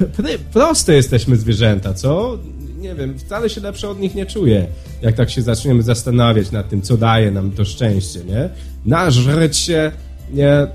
[0.00, 2.38] Pr- proste jesteśmy zwierzęta, co?
[2.78, 4.66] Nie wiem, wcale się lepsze od nich nie czuję,
[5.02, 8.48] jak tak się zaczniemy zastanawiać nad tym, co daje nam to szczęście, nie?
[8.84, 9.92] Nażreć się,
[10.32, 10.48] nie...
[10.48, 10.68] e,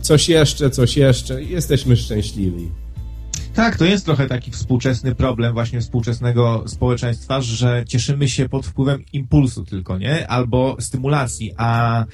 [0.00, 2.70] coś jeszcze, coś jeszcze jesteśmy szczęśliwi.
[3.54, 9.04] Tak, to jest trochę taki współczesny problem właśnie współczesnego społeczeństwa, że cieszymy się pod wpływem
[9.12, 10.28] impulsu tylko, nie?
[10.28, 12.04] Albo stymulacji, a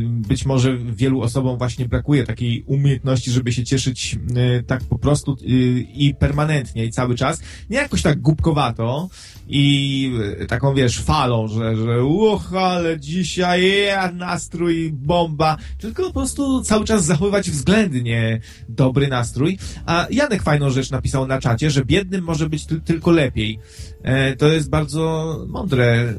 [0.00, 4.18] być może wielu osobom właśnie brakuje takiej umiejętności, żeby się cieszyć
[4.58, 5.46] y, tak po prostu y,
[5.94, 7.40] i permanentnie i cały czas.
[7.70, 9.08] Nie jakoś tak głupkowato
[9.48, 13.72] i y, taką, wiesz, falą, że, że uch, ale dzisiaj
[14.14, 19.58] nastrój, bomba, tylko po prostu cały czas zachowywać względnie dobry nastrój.
[19.86, 23.58] A Janek fajną rzecz napisał na czacie, że biednym może być ty- tylko lepiej.
[24.02, 26.14] E, to jest bardzo mądre e,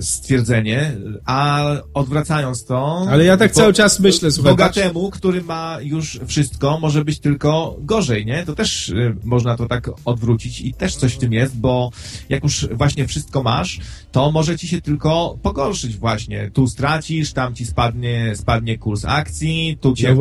[0.00, 0.96] stwierdzenie,
[1.26, 1.64] a
[1.94, 3.06] odwracając to...
[3.10, 7.18] Ale ja tak bo- cały czas myślę, słuchaj, Bogatemu, który ma już wszystko, może być
[7.18, 8.44] tylko gorzej, nie?
[8.46, 11.90] To też y, można to tak odwrócić i też coś w tym jest, bo
[12.28, 13.80] jak już właśnie wszystko masz,
[14.12, 16.50] to może ci się tylko pogorszyć właśnie.
[16.52, 20.14] Tu stracisz, tam ci spadnie, spadnie kurs akcji, tu cię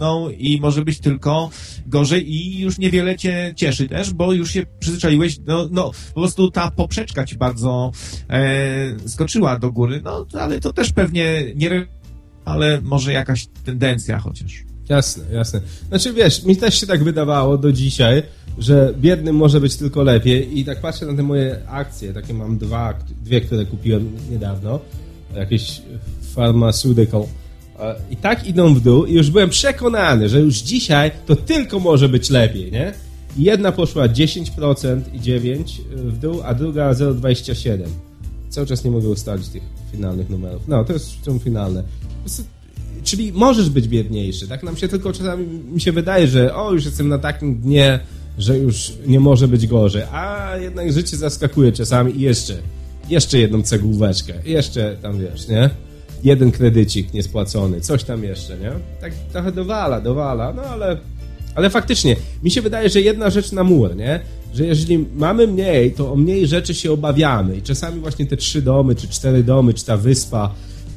[0.00, 1.50] No i może być tylko
[1.86, 6.41] gorzej i już niewiele cię cieszy też, bo już się przyzwyczaiłeś, no, no po prostu
[6.50, 7.92] ta poprzeczka ci bardzo
[8.30, 11.86] e, skoczyła do góry, no ale to też pewnie nie
[12.44, 14.64] ale może jakaś tendencja chociaż.
[14.88, 15.60] Jasne, jasne.
[15.88, 18.22] Znaczy wiesz, mi też się tak wydawało do dzisiaj,
[18.58, 22.58] że biednym może być tylko lepiej i tak patrzę na te moje akcje, takie mam
[22.58, 24.80] dwa, dwie, które kupiłem niedawno,
[25.34, 25.82] jakieś
[26.34, 27.24] pharmaceutical
[27.80, 31.80] e, i tak idą w dół i już byłem przekonany, że już dzisiaj to tylko
[31.80, 32.92] może być lepiej, nie?
[33.36, 35.64] Jedna poszła 10% i 9%
[35.94, 37.78] w dół, a druga 0,27%.
[38.50, 39.62] Cały czas nie mogę ustalić tych
[39.92, 40.62] finalnych numerów.
[40.68, 41.82] No, to jest, są finalne.
[43.04, 44.62] Czyli możesz być biedniejszy, tak?
[44.62, 48.00] Nam się tylko czasami mi się wydaje, że o, już jestem na takim dnie,
[48.38, 52.54] że już nie może być gorzej, a jednak życie zaskakuje czasami i jeszcze,
[53.08, 55.70] jeszcze jedną cegłóweczkę, jeszcze tam wiesz, nie?
[56.24, 58.70] Jeden kredycik niespłacony, coś tam jeszcze, nie?
[59.00, 60.98] Tak trochę dowala, dowala, no ale,
[61.54, 64.20] ale faktycznie, mi się wydaje, że jedna rzecz na mur, nie?
[64.54, 68.62] Że jeżeli mamy mniej, to o mniej rzeczy się obawiamy i czasami właśnie te trzy
[68.62, 70.54] domy, czy cztery domy, czy ta wyspa,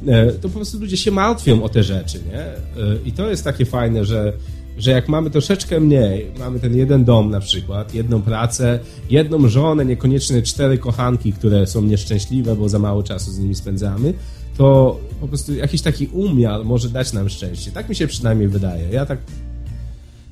[0.07, 2.39] e, to po prostu ludzie się martwią o te rzeczy, nie?
[2.39, 2.57] E,
[3.05, 4.33] I to jest takie fajne, że,
[4.77, 8.79] że jak mamy troszeczkę mniej, mamy ten jeden dom na przykład, jedną pracę,
[9.09, 14.13] jedną żonę, niekoniecznie cztery kochanki, które są nieszczęśliwe, bo za mało czasu z nimi spędzamy,
[14.57, 17.71] to po prostu jakiś taki umiar może dać nam szczęście.
[17.71, 18.89] Tak mi się przynajmniej wydaje.
[18.89, 19.19] Ja tak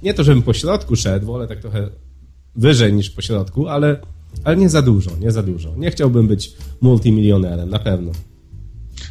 [0.04, 1.90] nie to, żebym po środku szedł, wolę tak trochę
[2.56, 4.00] wyżej niż po środku, ale,
[4.44, 5.76] ale nie za dużo, nie za dużo.
[5.78, 8.12] Nie chciałbym być multimilionerem, na pewno.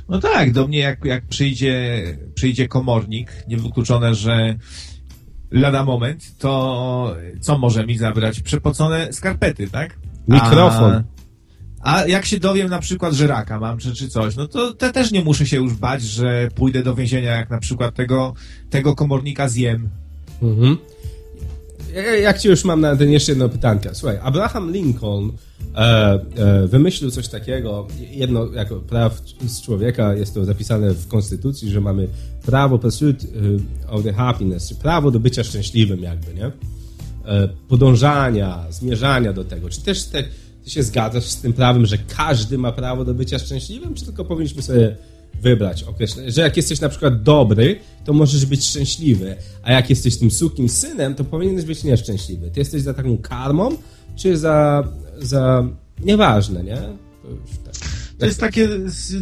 [0.09, 2.03] No tak, do mnie jak, jak przyjdzie,
[2.35, 4.55] przyjdzie komornik, niewykluczone, że
[5.51, 8.41] lada moment, to co może mi zabrać?
[8.41, 9.99] Przepocone skarpety, tak?
[10.29, 11.05] Mikrofon.
[11.81, 14.75] A, a jak się dowiem na przykład, że raka mam, czy, czy coś, no to
[14.75, 18.35] te też nie muszę się już bać, że pójdę do więzienia, jak na przykład tego,
[18.71, 20.02] tego komornika zjem.
[20.43, 20.77] Mhm.
[22.23, 23.91] Jak ci już mam na ten jeszcze jedno pytankę.
[23.93, 25.33] Słuchaj, Abraham Lincoln
[25.75, 25.79] e,
[26.37, 29.23] e, wymyślił coś takiego, jedno jako praw
[29.65, 32.09] człowieka, jest to zapisane w Konstytucji, że mamy
[32.47, 36.47] prawo pursuit e, of the happiness, czy prawo do bycia szczęśliwym jakby, nie?
[36.47, 39.71] E, podążania, zmierzania do tego.
[39.71, 40.23] Czy też te,
[40.65, 44.25] ty się zgadzasz z tym prawem, że każdy ma prawo do bycia szczęśliwym, czy tylko
[44.25, 44.97] powinniśmy sobie
[45.41, 50.19] wybrać określenie, że jak jesteś na przykład dobry, to możesz być szczęśliwy, a jak jesteś
[50.19, 52.51] tym sukim synem, to powinieneś być nieszczęśliwy.
[52.51, 53.77] Ty jesteś za taką karmą,
[54.17, 55.65] czy za, za
[56.05, 56.77] nieważne, nie?
[57.23, 57.75] To już tak.
[58.23, 58.69] To jest takie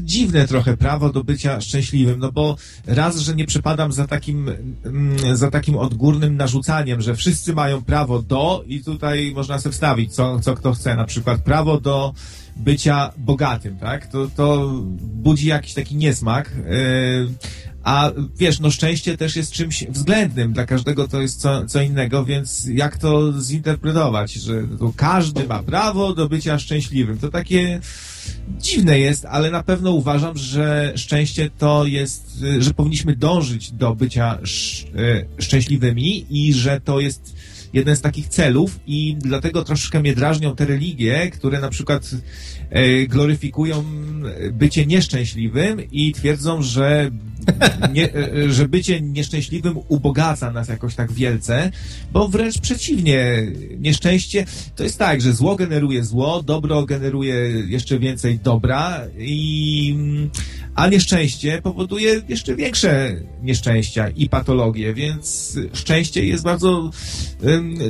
[0.03, 2.57] dziwne trochę prawo do bycia szczęśliwym, no bo
[2.87, 4.49] raz, że nie przypadam za takim,
[4.85, 10.15] mm, za takim odgórnym narzucaniem, że wszyscy mają prawo do i tutaj można sobie wstawić,
[10.15, 12.15] co, co kto chce, na przykład prawo do
[12.61, 14.07] bycia bogatym, tak?
[14.07, 16.53] To, to budzi jakiś taki niesmak.
[16.57, 17.35] Yy,
[17.83, 22.25] a wiesz, no szczęście też jest czymś względnym, dla każdego to jest co, co innego,
[22.25, 24.63] więc jak to zinterpretować, że
[24.97, 27.19] każdy ma prawo do bycia szczęśliwym?
[27.19, 27.81] To takie
[28.59, 34.39] dziwne jest, ale na pewno uważam, że szczęście to jest, że powinniśmy dążyć do bycia
[34.39, 37.40] e, szczęśliwymi i że to jest
[37.73, 42.11] jeden z takich celów i dlatego troszkę mnie drażnią te religie, które na przykład
[43.09, 43.85] gloryfikują
[44.53, 47.11] bycie nieszczęśliwym i twierdzą, że,
[47.93, 51.71] nie, e, że bycie nieszczęśliwym ubogaca nas jakoś tak wielce,
[52.13, 53.47] bo wręcz przeciwnie,
[53.79, 54.47] nieszczęście
[54.77, 57.35] to jest tak, że zło generuje zło, dobro generuje
[57.69, 59.97] jeszcze więcej dobra i
[60.75, 66.91] a nieszczęście powoduje jeszcze większe nieszczęścia i patologie, więc szczęście jest bardzo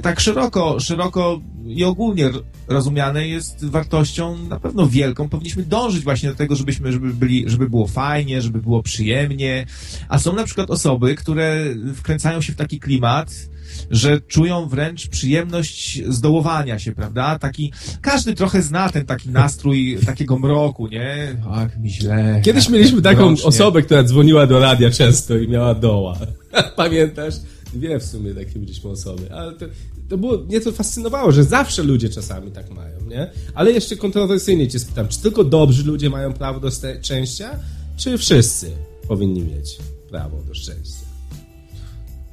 [0.02, 2.30] tak szeroko, szeroko i ogólnie
[2.68, 5.28] rozumiane jest wartością na pewno wielką.
[5.28, 9.66] Powinniśmy dążyć właśnie do tego, żebyśmy, żeby byli, żeby było fajnie, żeby było przyjemnie,
[10.08, 11.64] a są na przykład osoby, które
[11.94, 13.50] wkręcają się w taki klimat,
[13.90, 17.38] że czują wręcz przyjemność zdołowania się, prawda?
[17.38, 21.36] Taki, każdy trochę zna ten taki nastrój takiego mroku, nie?
[21.50, 22.40] Ach, mi źle.
[22.44, 23.44] Kiedyś mieliśmy taką mrocznie.
[23.44, 26.18] osobę, która dzwoniła do radia często i miała doła.
[26.76, 27.34] Pamiętasz?
[27.74, 29.66] Dwie w sumie takie byliśmy osoby, ale to,
[30.10, 33.30] to było, mnie to fascynowało, że zawsze ludzie czasami tak mają, nie?
[33.54, 36.70] Ale jeszcze kontrowersyjnie cię spytam, czy tylko dobrzy ludzie mają prawo do
[37.02, 37.58] szczęścia,
[37.96, 38.70] czy wszyscy
[39.08, 41.06] powinni mieć prawo do szczęścia?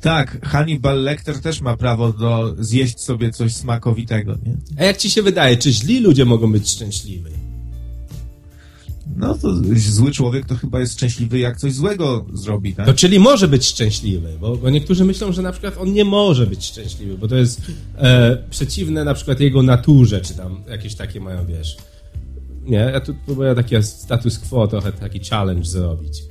[0.01, 4.57] Tak, Hannibal Lecter też ma prawo do zjeść sobie coś smakowitego, nie?
[4.77, 7.36] A jak ci się wydaje, czy źli ludzie mogą być szczęśliwi?
[9.17, 12.85] No to zły człowiek to chyba jest szczęśliwy, jak coś złego zrobi, tak?
[12.85, 16.47] To czyli może być szczęśliwy, bo, bo niektórzy myślą, że na przykład on nie może
[16.47, 17.61] być szczęśliwy, bo to jest
[17.95, 21.77] e, przeciwne na przykład jego naturze, czy tam jakieś takie mają, wiesz...
[22.63, 26.23] Nie, ja tu próbuję taki status quo, trochę taki challenge zrobić.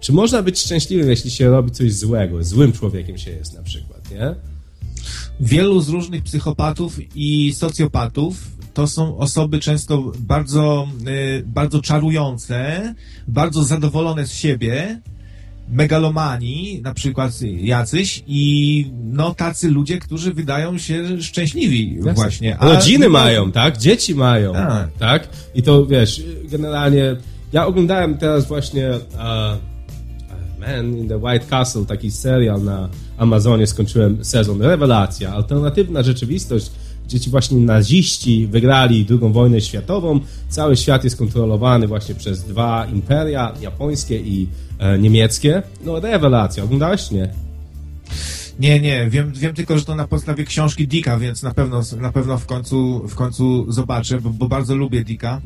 [0.00, 2.44] Czy można być szczęśliwym, jeśli się robi coś złego?
[2.44, 4.34] Złym człowiekiem się jest na przykład, nie?
[5.40, 12.94] Wielu z różnych psychopatów i socjopatów to są osoby często bardzo, y, bardzo czarujące,
[13.28, 15.00] bardzo zadowolone z siebie,
[15.68, 22.14] megalomani, na przykład jacyś i no tacy ludzie, którzy wydają się szczęśliwi Jasne.
[22.14, 22.58] właśnie.
[22.58, 23.78] A Rodziny mają, tak?
[23.78, 24.88] Dzieci mają, tak.
[24.98, 25.28] tak?
[25.54, 27.16] I to wiesz, generalnie
[27.52, 29.58] ja oglądałem teraz właśnie uh,
[30.60, 34.62] Man in the White Castle, taki serial na Amazonie, skończyłem sezon.
[34.62, 36.70] Rewelacja, alternatywna rzeczywistość,
[37.08, 40.20] gdzie ci właśnie naziści wygrali II wojnę światową.
[40.48, 44.48] Cały świat jest kontrolowany właśnie przez dwa imperia, japońskie i
[44.78, 45.62] e, niemieckie.
[45.84, 47.28] No rewelacja, oglądałeś nie?
[48.58, 52.12] Nie, nie, wiem, wiem tylko, że to na podstawie książki Dicka, więc na pewno, na
[52.12, 55.40] pewno w końcu, w końcu zobaczę, bo, bo bardzo lubię Dicka.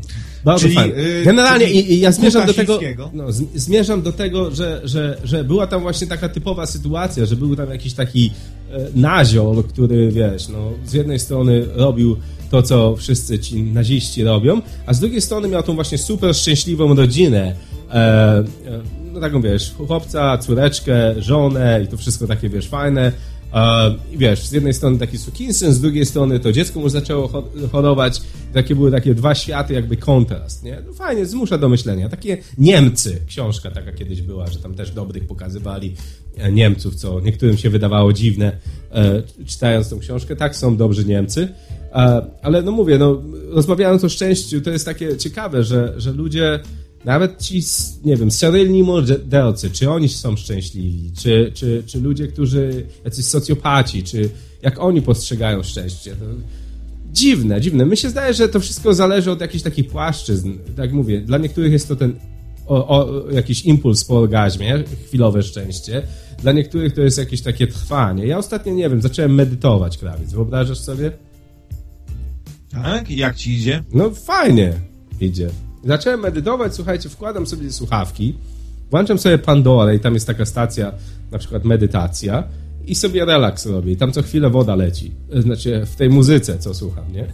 [0.44, 0.94] Bardzo czyli, fajnie.
[0.94, 2.80] Y, Generalnie czyli i, ja zmierzam do tego,
[3.12, 7.56] no, zmierzam do tego, że, że, że była tam właśnie taka typowa sytuacja, że był
[7.56, 8.32] tam jakiś taki
[8.72, 12.16] e, naziol, który, wiesz, no, z jednej strony robił
[12.50, 16.94] to, co wszyscy ci naziści robią, a z drugiej strony miał tą właśnie super szczęśliwą
[16.94, 17.54] rodzinę,
[17.90, 18.44] e, e,
[19.12, 23.12] no taką, wiesz, chłopca, córeczkę, żonę i to wszystko takie, wiesz, fajne.
[24.12, 27.28] I wiesz, z jednej strony taki sukinsyn, z drugiej strony to dziecko mu zaczęło
[27.72, 28.22] chorować.
[28.52, 30.82] Takie były takie dwa światy, jakby kontrast, nie?
[30.86, 32.08] No fajnie, zmusza do myślenia.
[32.08, 35.94] Takie Niemcy, książka taka kiedyś była, że tam też dobrych pokazywali
[36.36, 38.58] e, Niemców, co niektórym się wydawało dziwne,
[38.92, 40.36] e, czytając tą książkę.
[40.36, 41.48] Tak, są dobrzy Niemcy.
[41.92, 46.60] E, ale no mówię, no, rozmawiając o szczęściu, to jest takie ciekawe, że, że ludzie
[47.04, 47.62] Nawet ci,
[48.04, 54.02] nie wiem, sterylni mordercy, czy oni są szczęśliwi, czy, czy, czy ludzie, którzy, jacyś socjopaci,
[54.02, 54.30] czy
[54.62, 56.10] jak oni postrzegają szczęście.
[56.10, 56.24] To
[57.12, 57.86] dziwne, dziwne.
[57.86, 60.52] Mi się zdaje, że to wszystko zależy od jakichś takich płaszczyzn.
[60.76, 62.14] Tak mówię, dla niektórych jest to ten
[62.66, 66.02] o, o, jakiś impuls po orgazmie, chwilowe szczęście.
[66.42, 68.26] Dla niektórych to jest jakieś takie trwanie.
[68.26, 70.32] Ja ostatnio, nie wiem, zacząłem medytować, krawiec.
[70.32, 71.12] Wyobrażasz sobie?
[72.70, 73.10] Tak?
[73.10, 73.84] Jak ci idzie?
[73.92, 74.72] No fajnie
[75.20, 75.50] idzie.
[75.84, 78.34] Zacząłem medytować, słuchajcie, wkładam sobie słuchawki,
[78.90, 80.92] włączam sobie Pandorę i tam jest taka stacja,
[81.30, 82.44] na przykład medytacja
[82.88, 83.92] i sobie relaks robię.
[83.92, 85.12] I tam co chwilę woda leci.
[85.32, 87.26] Znaczy w tej muzyce, co słucham, nie?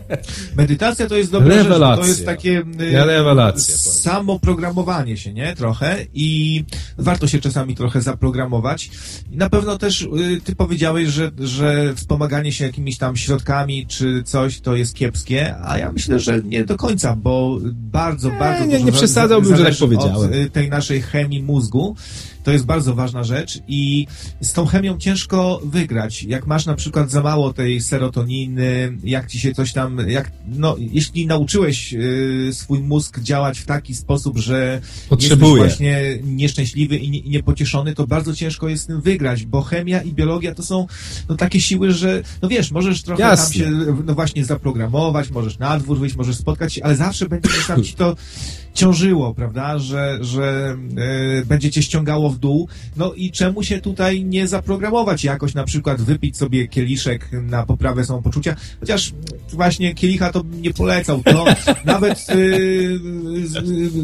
[0.56, 5.56] Medytacja to jest dobra rzecz, to jest takie ja rewelacja, samo programowanie się, nie?
[5.56, 6.64] Trochę i
[6.98, 8.90] warto się czasami trochę zaprogramować.
[9.32, 14.22] I na pewno też y, ty powiedziałeś, że, że wspomaganie się jakimiś tam środkami czy
[14.22, 18.64] coś to jest kiepskie, a ja myślę, że nie do końca, bo bardzo, nie, bardzo
[18.64, 20.32] nie, nie przesadzałbym, że tak powiedziałem.
[20.32, 21.96] Y, tej naszej chemii mózgu.
[22.42, 24.06] To jest bardzo ważna rzecz i
[24.40, 26.22] z tą chemią ciężko wygrać.
[26.22, 30.76] Jak masz na przykład za mało tej serotoniny, jak ci się coś tam, jak, no,
[30.78, 35.62] jeśli nauczyłeś y, swój mózg działać w taki sposób, że Potrzebuje.
[35.62, 39.62] jesteś właśnie nieszczęśliwy i, nie, i niepocieszony, to bardzo ciężko jest z tym wygrać, bo
[39.62, 40.86] chemia i biologia to są
[41.28, 43.64] no, takie siły, że, no wiesz, możesz trochę Jasne.
[43.64, 47.50] tam się, no właśnie zaprogramować, możesz na dwór wyjść, możesz spotkać się, ale zawsze będzie
[47.68, 48.16] tam ci to
[48.74, 50.76] ciążyło, prawda, że, że
[51.40, 52.68] e, będzie cię ściągało w dół.
[52.96, 58.04] No i czemu się tutaj nie zaprogramować jakoś, na przykład wypić sobie kieliszek na poprawę
[58.04, 59.12] samopoczucia, chociaż
[59.52, 61.22] właśnie kielicha to nie polecał.
[61.22, 61.44] To
[61.84, 62.34] nawet e,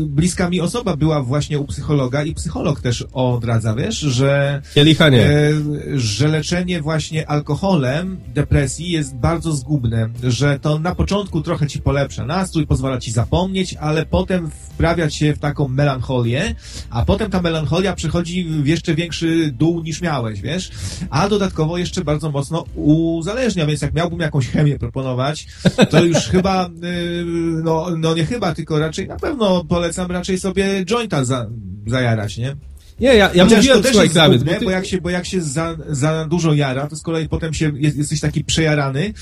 [0.07, 5.27] bliska mi osoba była właśnie u psychologa i psycholog też odradza, wiesz, że Kielicha nie.
[5.27, 5.53] e,
[5.97, 12.27] że leczenie właśnie alkoholem depresji jest bardzo zgubne, że to na początku trochę ci polepsza
[12.27, 16.55] nastrój, pozwala ci zapomnieć, ale potem wprawiać się w taką melancholię,
[16.91, 20.71] a potem ta melancholia przechodzi w jeszcze większy dół niż miałeś, wiesz?
[21.11, 25.47] A dodatkowo jeszcze bardzo mocno uzależnia, więc jak miałbym jakąś chemię proponować,
[25.91, 27.25] to już chyba, yy,
[27.65, 31.47] no, no nie chyba, tylko raczej na pewno polecam raczej sobie jointa za,
[31.87, 32.57] zajarać, nie?
[33.01, 34.65] Nie, ja, ja Chociaż mówiłem, to też słuchaj, jest krawiec, zgubne, bo ty...
[34.65, 37.73] bo jak się, bo jak się za, za dużo jara, to z kolei potem się
[37.77, 39.13] jest, jesteś taki przejarany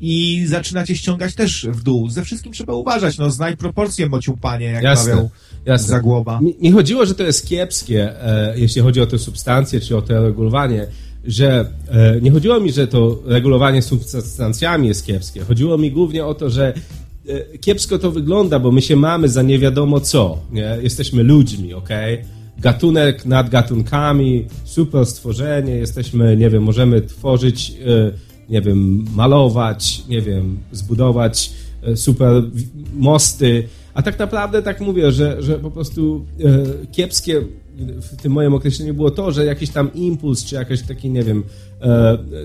[0.00, 2.10] i zaczyna cię ściągać też w dół.
[2.10, 5.30] Ze wszystkim trzeba uważać, no znaj proporcje mocią panie, jak Jasne, mawiał
[5.66, 5.88] jasne.
[5.88, 6.40] Zagłoba.
[6.40, 10.02] Mi, mi chodziło, że to jest kiepskie, e, jeśli chodzi o te substancje, czy o
[10.02, 10.86] to regulowanie,
[11.24, 15.44] że e, nie chodziło mi, że to regulowanie substancjami jest kiepskie.
[15.44, 16.74] Chodziło mi głównie o to, że
[17.28, 20.78] e, kiepsko to wygląda, bo my się mamy za nie wiadomo co, nie?
[20.82, 22.24] Jesteśmy ludźmi, okej?
[22.58, 28.12] Gatunek nad gatunkami, super stworzenie, jesteśmy, nie wiem, możemy tworzyć, e,
[28.48, 31.52] nie wiem, malować, nie wiem, zbudować
[31.82, 32.42] e, super
[32.94, 37.42] mosty, a tak naprawdę tak mówię, że, że po prostu e, kiepskie
[37.78, 41.42] w tym moim określeniu było to, że jakiś tam impuls, czy jakiś taki, nie wiem,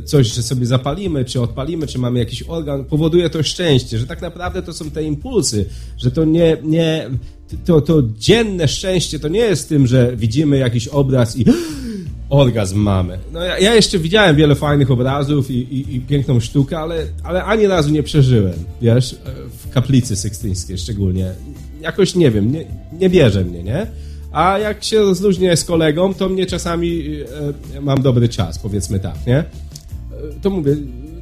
[0.05, 4.22] coś, że sobie zapalimy, czy odpalimy, czy mamy jakiś organ, powoduje to szczęście, że tak
[4.22, 5.66] naprawdę to są te impulsy,
[5.97, 7.10] że to nie, nie
[7.66, 11.45] to, to dzienne szczęście to nie jest tym, że widzimy jakiś obraz i
[12.30, 13.20] orgazm mamy.
[13.34, 17.43] No ja, ja jeszcze widziałem wiele fajnych obrazów i, i, i piękną sztukę, ale, ale
[17.43, 19.16] ani razu nie przeżyłem, wiesz,
[19.60, 21.32] w kaplicy sykstyńskiej szczególnie.
[21.82, 22.66] Jakoś nie wiem, nie,
[23.00, 23.88] nie bierze mnie, nie?
[24.32, 27.06] A jak się rozluźnię z kolegą, to mnie czasami
[27.76, 29.38] e, mam dobry czas, powiedzmy tak, nie?
[29.38, 29.45] E,
[30.41, 30.76] to mówię,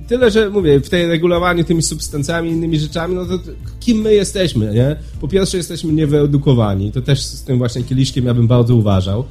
[0.07, 3.39] tyle, że mówię, w tej regulowaniu tymi substancjami, innymi rzeczami, no to
[3.79, 4.95] kim my jesteśmy, nie?
[5.21, 9.23] Po pierwsze jesteśmy niewyedukowani, to też z tym właśnie kieliszkiem ja bym bardzo uważał,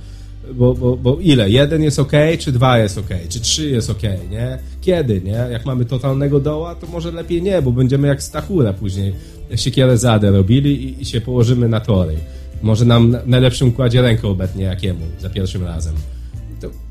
[0.54, 1.50] bo, bo, bo ile?
[1.50, 4.58] Jeden jest ok, czy dwa jest ok, czy trzy jest ok, nie?
[4.80, 5.46] Kiedy, nie?
[5.50, 9.12] Jak mamy totalnego doła, to może lepiej nie, bo będziemy jak Stachura później
[9.56, 12.16] siekierę zadę robili i, i się położymy na tory.
[12.62, 15.94] Może nam na najlepszym układzie rękę obetnie jakiemu za pierwszym razem.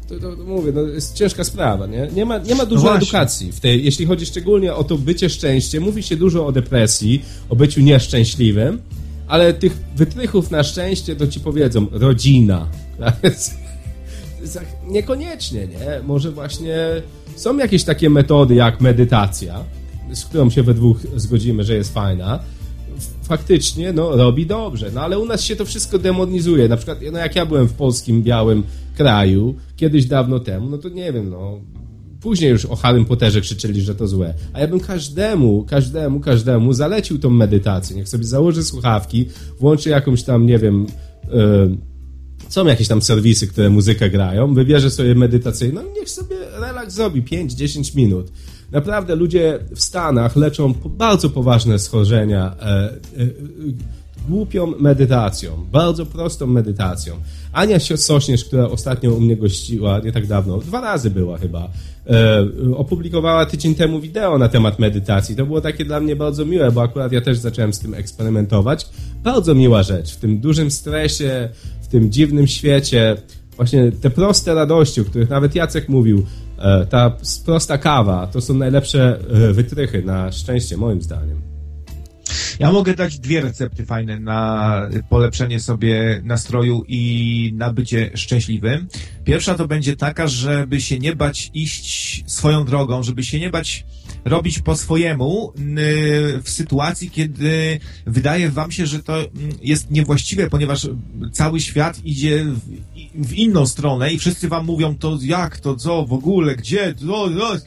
[0.07, 2.07] To, to, to, mówię, no jest ciężka sprawa, nie?
[2.15, 2.97] Nie ma, nie ma dużo właśnie.
[2.97, 5.83] edukacji w tej, jeśli chodzi szczególnie o to bycie szczęściem.
[5.83, 8.81] Mówi się dużo o depresji, o byciu nieszczęśliwym,
[9.27, 12.67] ale tych wytrychów na szczęście to ci powiedzą rodzina.
[14.87, 16.01] Niekoniecznie, nie?
[16.03, 16.77] Może właśnie
[17.35, 19.63] są jakieś takie metody jak medytacja,
[20.13, 22.39] z którą się we dwóch zgodzimy, że jest fajna.
[23.23, 24.91] Faktycznie, no, robi dobrze.
[24.93, 26.69] No, ale u nas się to wszystko demonizuje.
[26.69, 28.63] Na przykład, no, jak ja byłem w polskim, białym
[28.95, 31.59] kraju, kiedyś dawno temu, no to nie wiem, no,
[32.21, 34.33] Później już o Harrym Potterze krzyczeli, że to złe.
[34.53, 37.95] A ja bym każdemu, każdemu, każdemu zalecił tą medytację.
[37.95, 39.25] Niech sobie założy słuchawki,
[39.59, 40.85] włączy jakąś tam, nie wiem,
[41.31, 41.77] yy,
[42.49, 47.23] są jakieś tam serwisy, które muzykę grają, wybierze sobie medytacyjną i niech sobie relaks zrobi
[47.23, 48.31] 5-10 minut.
[48.71, 52.91] Naprawdę ludzie w Stanach leczą bardzo poważne schorzenia, e, e,
[54.29, 57.15] głupią medytacją, bardzo prostą medytacją.
[57.53, 61.69] Ania Sośnierz, która ostatnio u mnie gościła, nie tak dawno, dwa razy była chyba,
[62.07, 62.45] e,
[62.75, 65.35] opublikowała tydzień temu wideo na temat medytacji.
[65.35, 68.89] To było takie dla mnie bardzo miłe, bo akurat ja też zacząłem z tym eksperymentować.
[69.23, 70.11] Bardzo miła rzecz.
[70.11, 71.49] W tym dużym stresie,
[71.81, 73.17] w tym dziwnym świecie,
[73.55, 76.25] właśnie te proste radości, o których nawet Jacek mówił,
[76.57, 81.54] e, ta prosta kawa, to są najlepsze e, wytrychy na szczęście, moim zdaniem.
[82.59, 88.87] Ja mogę dać dwie recepty fajne na polepszenie sobie nastroju i na bycie szczęśliwym.
[89.23, 93.85] Pierwsza to będzie taka, żeby się nie bać iść swoją drogą, żeby się nie bać
[94.25, 95.53] robić po swojemu
[96.43, 99.17] w sytuacji, kiedy wydaje wam się, że to
[99.61, 100.87] jest niewłaściwe, ponieważ
[101.31, 102.59] cały świat idzie w,
[103.27, 107.29] w inną stronę i wszyscy wam mówią to jak, to co, w ogóle, gdzie, to,
[107.29, 107.57] to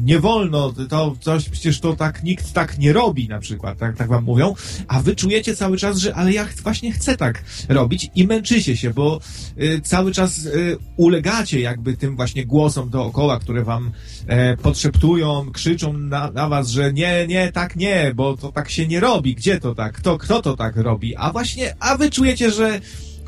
[0.00, 4.08] nie wolno, to coś, przecież to tak, nikt tak nie robi na przykład, tak, tak
[4.08, 4.54] wam mówią,
[4.88, 8.90] a wy czujecie cały czas, że ale ja właśnie chcę tak robić i męczycie się,
[8.90, 9.20] bo
[9.62, 13.92] y, cały czas y, ulegacie jakby tym właśnie głosom dookoła, które wam
[14.26, 18.86] e, podszeptują, krzyczą na, na was, że nie, nie, tak nie, bo to tak się
[18.86, 22.50] nie robi, gdzie to tak, kto, kto to tak robi, a właśnie, a wy czujecie,
[22.50, 22.80] że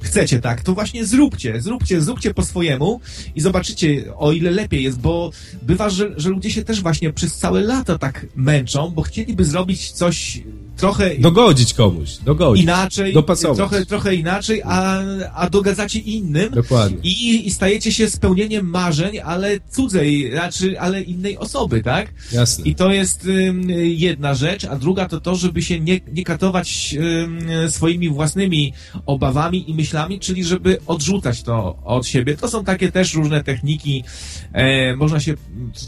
[0.07, 3.01] chcecie tak, to właśnie zróbcie, zróbcie, zróbcie po swojemu
[3.35, 5.31] i zobaczycie, o ile lepiej jest, bo
[5.63, 9.91] bywa, że, że ludzie się też właśnie przez całe lata tak męczą, bo chcieliby zrobić
[9.93, 10.43] coś
[10.77, 11.19] trochę...
[11.19, 12.65] Dogodzić komuś, dogodzić.
[12.65, 13.57] Inaczej, dopasować.
[13.57, 15.01] Trochę, trochę inaczej, a,
[15.35, 16.51] a dogadzacie innym.
[16.51, 16.99] Dokładnie.
[17.03, 22.15] I, I stajecie się spełnieniem marzeń, ale cudzej, znaczy, ale innej osoby, tak?
[22.33, 22.65] Jasne.
[22.65, 26.97] I to jest um, jedna rzecz, a druga to to, żeby się nie, nie katować
[26.99, 28.73] um, swoimi własnymi
[29.07, 32.37] obawami i myślami, czyli żeby odrzucać to od siebie.
[32.37, 34.05] To są takie też różne techniki,
[34.53, 35.35] e, można się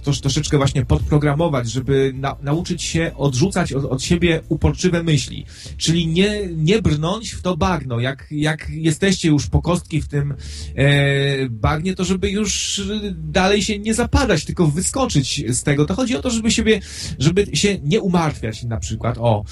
[0.05, 5.45] to, troszeczkę właśnie podprogramować, żeby na, nauczyć się odrzucać od, od siebie uporczywość uporczywe myśli.
[5.77, 8.01] Czyli nie, nie brnąć w to bagno.
[8.01, 10.35] Jak, jak jesteście już po kostki w tym
[10.75, 12.81] e, bagnie, to żeby już
[13.15, 15.87] dalej się nie zapadać, tylko wyskoczyć z tego.
[15.87, 16.81] To chodzi o to, żeby siebie,
[17.19, 19.19] żeby się nie umartwiać na przykład.
[19.19, 19.45] O.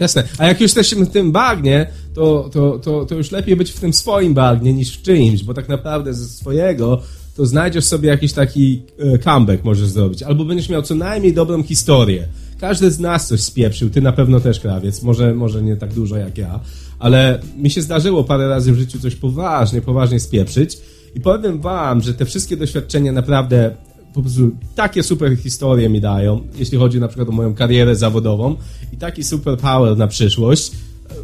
[0.00, 0.24] Jasne.
[0.38, 3.80] A jak już jesteśmy w tym bagnie, to, to, to, to już lepiej być w
[3.80, 7.02] tym swoim bagnie niż w czyimś, bo tak naprawdę ze swojego
[7.36, 10.22] to znajdziesz sobie jakiś taki e, comeback możesz zrobić.
[10.22, 12.28] Albo będziesz miał co najmniej dobrą historię.
[12.60, 16.16] Każdy z nas coś spieprzył, ty na pewno też krawiec, może, może nie tak dużo
[16.16, 16.60] jak ja,
[16.98, 20.78] ale mi się zdarzyło parę razy w życiu coś poważnie, poważnie spieprzyć
[21.14, 23.74] i powiem wam, że te wszystkie doświadczenia naprawdę
[24.14, 28.56] po prostu takie super historie mi dają, jeśli chodzi na przykład o moją karierę zawodową
[28.92, 30.72] i taki super power na przyszłość,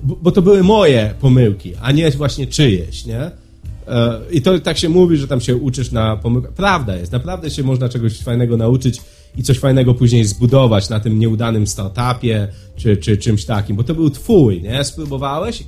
[0.03, 3.21] bo, bo to były moje pomyłki, a nie właśnie czyjeś, nie?
[3.89, 6.53] E, I to tak się mówi, że tam się uczysz na pomyłkach.
[6.53, 9.01] Prawda jest, naprawdę się można czegoś fajnego nauczyć
[9.37, 13.95] i coś fajnego później zbudować na tym nieudanym startupie czy, czy czymś takim, bo to
[13.95, 14.85] był twój, nie?
[14.85, 15.65] Spróbowałeś,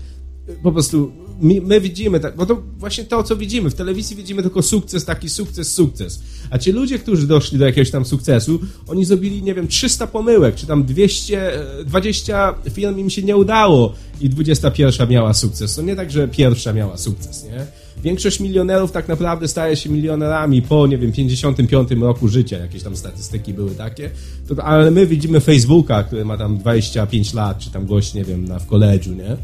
[0.63, 3.71] po prostu my, my, widzimy, tak, bo to właśnie to, co widzimy.
[3.71, 6.23] W telewizji widzimy tylko sukces, taki sukces, sukces.
[6.51, 10.55] A ci ludzie, którzy doszli do jakiegoś tam sukcesu, oni zrobili, nie wiem, 300 pomyłek,
[10.55, 15.75] czy tam 220 film im się nie udało i 21 miała sukces.
[15.75, 17.67] To nie tak, że pierwsza miała sukces, nie?
[18.03, 22.59] Większość milionerów tak naprawdę staje się milionerami po, nie wiem, 55 roku życia.
[22.59, 24.11] Jakieś tam statystyki były takie.
[24.49, 28.45] To, ale my widzimy Facebooka, który ma tam 25 lat, czy tam gość, nie wiem,
[28.45, 29.37] na, w koledżu, nie?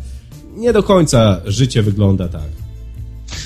[0.57, 2.58] Nie do końca życie wygląda tak.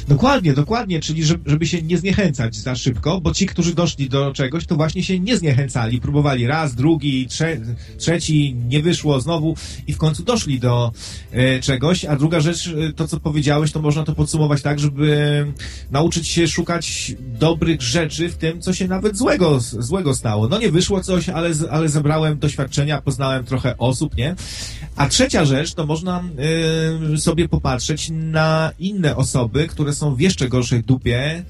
[0.08, 4.66] Dokładnie, dokładnie, czyli żeby się nie zniechęcać za szybko, bo ci, którzy doszli do czegoś,
[4.66, 7.56] to właśnie się nie zniechęcali, próbowali raz, drugi, trze
[7.98, 10.92] trzeci, nie wyszło znowu i w końcu doszli do
[11.32, 15.46] e, czegoś, a druga rzecz, e, to co powiedziałeś, to można to podsumować tak, żeby
[15.90, 20.48] nauczyć się szukać dobrych rzeczy w tym, co się nawet złego, złego stało.
[20.48, 24.34] No nie wyszło coś, ale, ale zebrałem doświadczenia, poznałem trochę osób, nie?
[24.96, 26.24] A trzecia rzecz, to można
[27.14, 31.44] y, sobie popatrzeć na inne osoby, które są w jeszcze gorszej dupie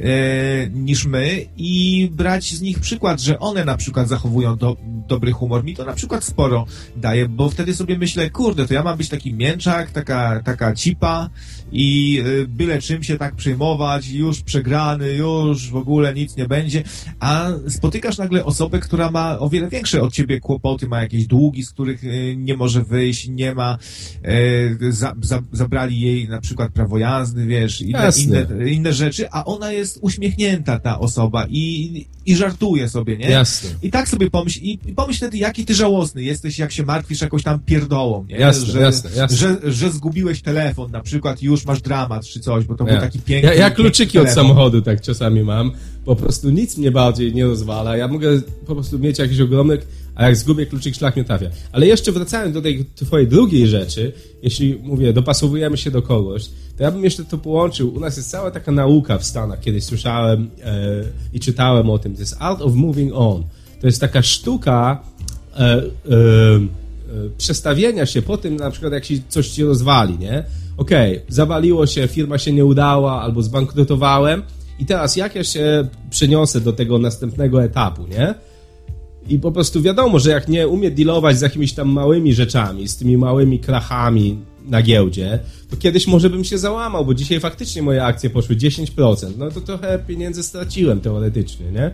[0.00, 4.76] e, niż my i brać z nich przykład, że one na przykład zachowują do,
[5.08, 5.64] dobry humor.
[5.64, 6.66] Mi to na przykład sporo
[6.96, 11.30] daje, bo wtedy sobie myślę, kurde, to ja mam być taki mięczak, taka, taka cipa,
[11.72, 16.82] i y, byle czym się tak przejmować, już przegrany, już w ogóle nic nie będzie,
[17.20, 21.62] a spotykasz nagle osobę, która ma o wiele większe od ciebie kłopoty, ma jakieś długi,
[21.62, 23.78] z których y, nie może wyjść, nie ma,
[24.22, 29.44] e, za, za, zabrali jej na przykład prawo jazdy, wiesz, inne, inne, inne rzeczy, a
[29.44, 33.30] ona jest uśmiechnięta, ta osoba i, i żartuje sobie, nie?
[33.30, 33.70] Jasne.
[33.82, 37.20] I tak sobie pomyśl, i, i pomyśl wtedy, jaki ty żałosny jesteś, jak się martwisz
[37.20, 38.36] jakąś tam pierdołą, nie?
[38.36, 39.36] Jasne, że, jasne, jasne.
[39.36, 42.92] Że, że zgubiłeś telefon na przykład już masz dramat czy coś, bo to ja.
[42.92, 43.48] był taki piękny...
[43.48, 45.70] Ja, ja kluczyki od samochodu tak czasami mam,
[46.04, 49.78] po prostu nic mnie bardziej nie rozwala, ja mogę po prostu mieć jakiś ogromny
[50.16, 51.50] a jak zgubię kluczyk, szlak mnie trafia.
[51.72, 56.82] Ale jeszcze wracając do tej twojej drugiej rzeczy, jeśli mówię, dopasowujemy się do kogoś, to
[56.82, 57.94] ja bym jeszcze to połączył.
[57.94, 62.14] U nas jest cała taka nauka w Stanach, kiedyś słyszałem e, i czytałem o tym.
[62.14, 63.42] To jest Art of Moving On.
[63.80, 65.02] To jest taka sztuka
[65.54, 65.88] e, e, e
[67.38, 70.44] przestawienia się po tym, na przykład jak się coś ci rozwali, nie?
[70.76, 74.42] Okej, okay, zawaliło się, firma się nie udała, albo zbankrutowałem
[74.78, 78.34] i teraz jak ja się przeniosę do tego następnego etapu, nie?
[79.28, 82.96] I po prostu wiadomo, że jak nie umie dealować z jakimiś tam małymi rzeczami, z
[82.96, 85.38] tymi małymi krachami na giełdzie,
[85.70, 89.26] to kiedyś może bym się załamał, bo dzisiaj faktycznie moje akcje poszły 10%.
[89.38, 91.84] No to trochę pieniędzy straciłem teoretycznie, nie?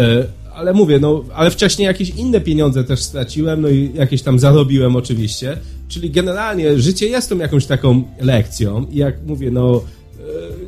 [0.00, 4.38] E, ale mówię, no, ale wcześniej jakieś inne pieniądze też straciłem, no i jakieś tam
[4.38, 5.56] zarobiłem oczywiście.
[5.88, 9.82] Czyli generalnie życie jest tą jakąś taką lekcją i jak mówię, no,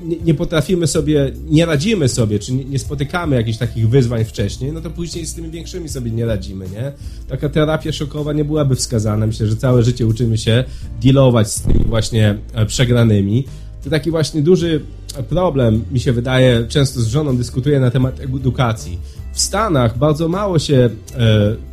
[0.04, 4.72] nie, nie, potrafimy sobie, nie radzimy sobie, czy nie, nie, spotykamy jakichś takich wyzwań wcześniej,
[4.72, 6.92] no to później z tymi większymi sobie nie radzimy, nie?
[7.28, 9.26] Taka terapia szokowa nie byłaby wskazana.
[9.26, 10.64] Myślę, że całe życie uczymy się
[11.02, 13.44] dealować z tymi właśnie e, przegranymi.
[13.84, 14.80] To taki właśnie duży
[15.28, 18.98] problem, mi się wydaje, często z żoną dyskutuję na temat edukacji.
[19.32, 21.69] W Stanach bardzo mało się e, e,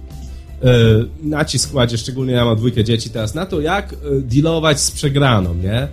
[1.24, 5.56] nacisk kładzie, szczególnie ja mam dwójkę dzieci teraz, na to, jak e, dealować z przegraną,
[5.56, 5.88] nie?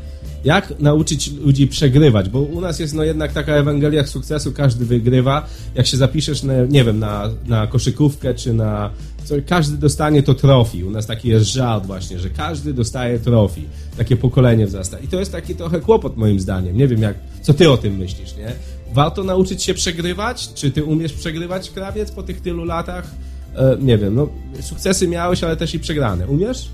[0.44, 5.46] jak nauczyć ludzi przegrywać, bo u nas jest no jednak taka Ewangelia sukcesu, każdy wygrywa.
[5.74, 8.90] Jak się zapiszesz, na, nie wiem, na, na koszykówkę czy na...
[9.24, 10.84] Co, każdy dostanie to trofi.
[10.84, 13.64] U nas taki jest żart właśnie, że każdy dostaje trofi.
[13.96, 14.98] Takie pokolenie wzrasta.
[14.98, 16.76] I to jest taki trochę kłopot moim zdaniem.
[16.76, 18.52] Nie wiem, jak, co ty o tym myślisz, nie?
[18.94, 20.54] Warto nauczyć się przegrywać?
[20.54, 23.10] Czy ty umiesz przegrywać, krawiec, po tych tylu latach?
[23.56, 24.28] E, nie wiem, no
[24.60, 26.26] sukcesy miałeś, ale też i przegrane.
[26.26, 26.68] Umiesz?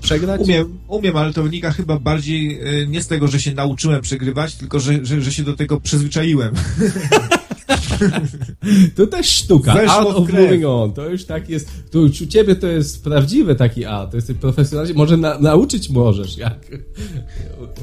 [0.00, 0.40] przegrać?
[0.40, 4.54] Umiem, umiem, ale to wynika chyba bardziej e, nie z tego, że się nauczyłem przegrywać,
[4.54, 6.54] tylko że, że, że się do tego przyzwyczaiłem.
[8.96, 9.74] to też sztuka.
[9.74, 10.92] Weszło art of moving on.
[10.92, 11.70] To już tak jest.
[11.90, 14.10] To już u ciebie to jest prawdziwy taki art.
[14.10, 14.94] To jest profesjonalny.
[14.94, 16.36] Może na, nauczyć możesz.
[16.36, 16.58] Jak?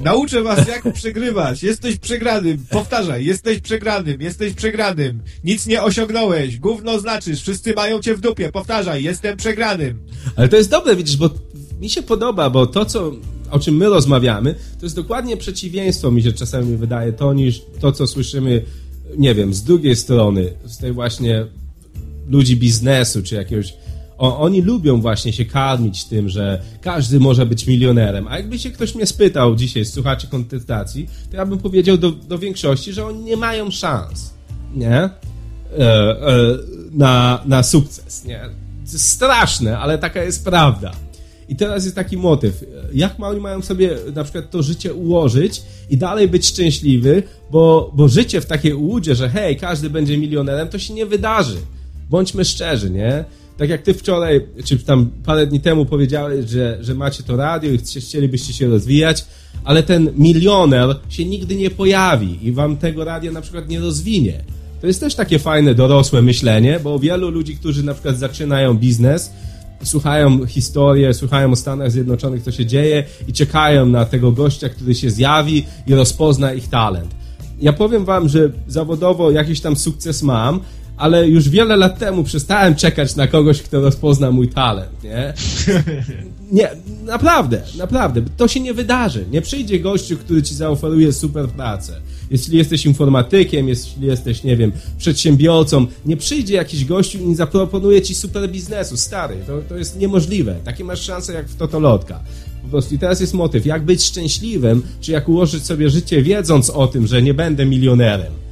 [0.03, 1.63] Nauczę was, jak przegrywać.
[1.63, 2.65] Jesteś przegranym.
[2.69, 3.25] Powtarzaj.
[3.25, 4.21] Jesteś przegranym.
[4.21, 5.21] Jesteś przegranym.
[5.43, 6.59] Nic nie osiągnąłeś.
[6.59, 7.41] Gówno znaczysz.
[7.41, 8.51] Wszyscy mają cię w dupie.
[8.51, 9.03] Powtarzaj.
[9.03, 9.99] Jestem przegranym.
[10.35, 11.29] Ale to jest dobre, widzisz, bo
[11.81, 13.11] mi się podoba, bo to, co,
[13.51, 17.91] o czym my rozmawiamy, to jest dokładnie przeciwieństwo, mi się czasami wydaje, to niż to,
[17.91, 18.65] co słyszymy,
[19.17, 21.45] nie wiem, z drugiej strony, z tej właśnie
[22.29, 23.73] ludzi biznesu, czy jakiegoś
[24.17, 28.27] o, oni lubią właśnie się karmić tym, że każdy może być milionerem.
[28.27, 32.37] A jakby się ktoś mnie spytał dzisiaj, słuchacie kontestacji, to ja bym powiedział do, do
[32.37, 34.33] większości, że oni nie mają szans,
[34.75, 34.95] nie?
[34.97, 35.09] E,
[35.77, 36.57] e,
[36.91, 38.39] na, na sukces, nie?
[38.85, 40.91] To jest straszne, ale taka jest prawda.
[41.49, 42.65] I teraz jest taki motyw.
[42.93, 48.07] Jak oni mają sobie na przykład to życie ułożyć i dalej być szczęśliwy, bo, bo
[48.07, 51.57] życie w takiej ułudzie, że hej, każdy będzie milionerem, to się nie wydarzy.
[52.09, 53.25] Bądźmy szczerzy, nie?
[53.57, 57.71] Tak jak ty wczoraj, czy tam parę dni temu powiedziałeś, że, że macie to radio
[57.71, 59.25] i chcielibyście się rozwijać,
[59.63, 64.43] ale ten milioner się nigdy nie pojawi i wam tego radia na przykład nie rozwinie.
[64.81, 69.31] To jest też takie fajne, dorosłe myślenie, bo wielu ludzi, którzy na przykład zaczynają biznes,
[69.83, 74.95] słuchają historię, słuchają o Stanach Zjednoczonych, co się dzieje i czekają na tego gościa, który
[74.95, 77.15] się zjawi i rozpozna ich talent.
[77.61, 80.59] Ja powiem wam, że zawodowo jakiś tam sukces mam,
[80.97, 85.33] ale już wiele lat temu przestałem czekać na kogoś, kto rozpozna mój talent, nie?
[86.51, 86.69] Nie,
[87.05, 88.21] naprawdę, naprawdę.
[88.37, 89.25] To się nie wydarzy.
[89.31, 92.01] Nie przyjdzie gościu, który ci zaoferuje super pracę.
[92.31, 98.15] Jeśli jesteś informatykiem, jeśli jesteś, nie wiem, przedsiębiorcą, nie przyjdzie jakiś gościu i zaproponuje ci
[98.15, 98.97] super biznesu.
[98.97, 100.55] Stary, to, to jest niemożliwe.
[100.63, 102.23] Takie masz szanse jak w Totolotka.
[102.63, 106.69] Po prostu i teraz jest motyw, jak być szczęśliwym, czy jak ułożyć sobie życie wiedząc
[106.69, 108.44] o tym, że nie będę milionerem.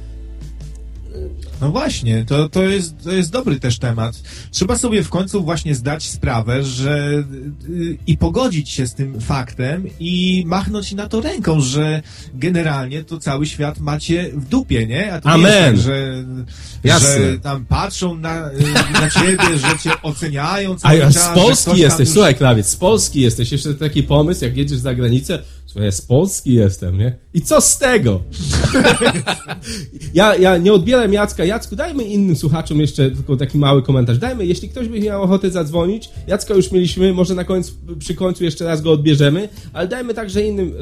[1.60, 4.22] No właśnie, to, to, jest, to jest dobry też temat.
[4.50, 7.24] Trzeba sobie w końcu właśnie zdać sprawę, że
[7.68, 12.02] yy, i pogodzić się z tym faktem i machnąć na to ręką, że
[12.34, 15.12] generalnie to cały świat macie w dupie, nie?
[15.12, 15.74] A to Amen.
[15.74, 16.24] Nie tak, że,
[16.84, 21.32] że tam patrzą na, yy, na ciebie, że cię oceniają cały A, czas.
[21.32, 22.14] z Polski jesteś, już...
[22.14, 23.52] słuchaj Klawiec, z Polski jesteś.
[23.52, 25.42] Jeszcze taki pomysł, jak jedziesz za granicę,
[25.90, 27.16] z Polski jestem, nie?
[27.34, 28.22] I co z tego?
[30.14, 31.44] ja, ja nie odbieram Jacka.
[31.44, 34.18] Jacku, dajmy innym słuchaczom jeszcze tylko taki mały komentarz.
[34.18, 38.44] Dajmy, jeśli ktoś by miał ochotę zadzwonić, Jacka już mieliśmy, może na końcu, przy końcu
[38.44, 40.72] jeszcze raz go odbierzemy, ale dajmy także innym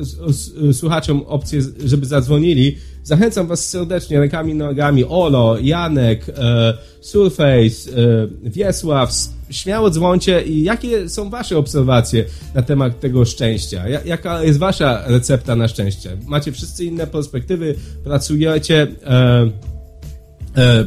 [0.72, 2.76] słuchaczom opcję, żeby zadzwonili.
[3.04, 5.04] Zachęcam was serdecznie, rękami, nogami.
[5.04, 9.12] Olo, Janek, e, Surface, e, Wiesław,
[9.50, 12.24] śmiało dzwoncie i jakie są wasze obserwacje
[12.54, 13.88] na temat tego szczęścia?
[14.04, 16.16] Jaka jest wasza recepta na szczęście?
[16.26, 17.74] Macie wszyscy inne perspektywy,
[18.04, 18.86] pracujecie...
[19.06, 19.72] E,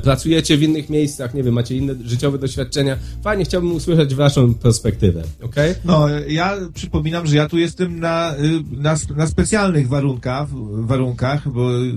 [0.04, 2.98] pracujecie w innych miejscach, nie wiem, macie inne życiowe doświadczenia.
[3.24, 5.56] Fajnie, chciałbym usłyszeć waszą perspektywę, ok?
[5.86, 11.84] No, ja przypominam, że ja tu jestem na, y, na, na specjalnych warunkach, warunkach, bo
[11.84, 11.94] y,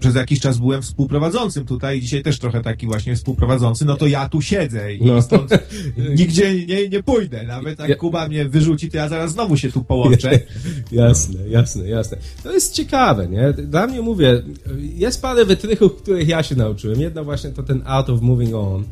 [0.00, 4.28] przez jakiś czas byłem współprowadzącym tutaj, dzisiaj też trochę taki właśnie współprowadzący, no to ja
[4.28, 5.22] tu siedzę i no.
[5.22, 5.50] stąd
[6.18, 7.42] nigdzie nie, nie pójdę.
[7.46, 10.40] Nawet jak Kuba mnie wyrzuci, to ja zaraz znowu się tu połączę.
[10.92, 12.16] jasne, jasne, jasne.
[12.42, 13.52] To jest ciekawe, nie?
[13.52, 14.42] Dla mnie mówię,
[14.78, 17.00] jest parę wytrychów, których ja się nauczyłem zrobiłem.
[17.00, 18.84] Jedna właśnie to ten Art of Moving On,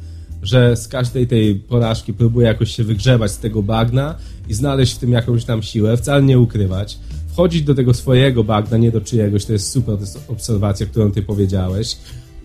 [0.42, 4.16] że z każdej tej porażki próbuję jakoś się wygrzebać z tego bagna
[4.48, 6.98] i znaleźć w tym jakąś tam siłę, wcale nie ukrywać.
[7.32, 11.10] Wchodzić do tego swojego bagna, nie do czyjegoś, to jest super, to jest obserwacja, którą
[11.10, 11.96] ty powiedziałeś.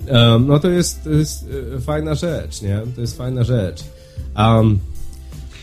[0.07, 1.45] Um, no to jest, to jest
[1.77, 2.81] e, fajna rzecz, nie?
[2.95, 3.83] To jest fajna rzecz.
[4.37, 4.79] Um,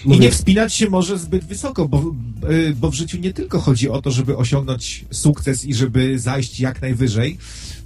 [0.05, 0.19] Mówię...
[0.19, 3.91] I nie wspinać się może zbyt wysoko, bo, e, bo w życiu nie tylko chodzi
[3.91, 7.39] o to, żeby osiągnąć sukces i żeby zajść jak najwyżej,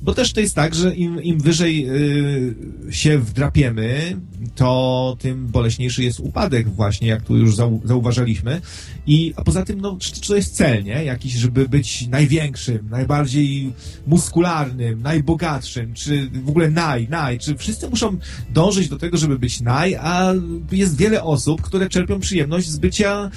[0.02, 2.54] bo też to jest tak, że im, im wyżej y,
[2.90, 4.16] się wdrapiemy,
[4.54, 8.60] to tym boleśniejszy jest upadek właśnie, jak tu już zau, zauważaliśmy.
[9.06, 11.04] I, a poza tym, no, czy, czy to jest cel, nie?
[11.04, 13.72] Jakiś, żeby być największym, najbardziej
[14.06, 18.16] muskularnym, najbogatszym, czy w ogóle naj, naj, czy wszyscy muszą
[18.50, 20.32] dążyć do tego, żeby być naj, a
[20.72, 23.30] jest wiele osób, które czerpią przyjemność z bycia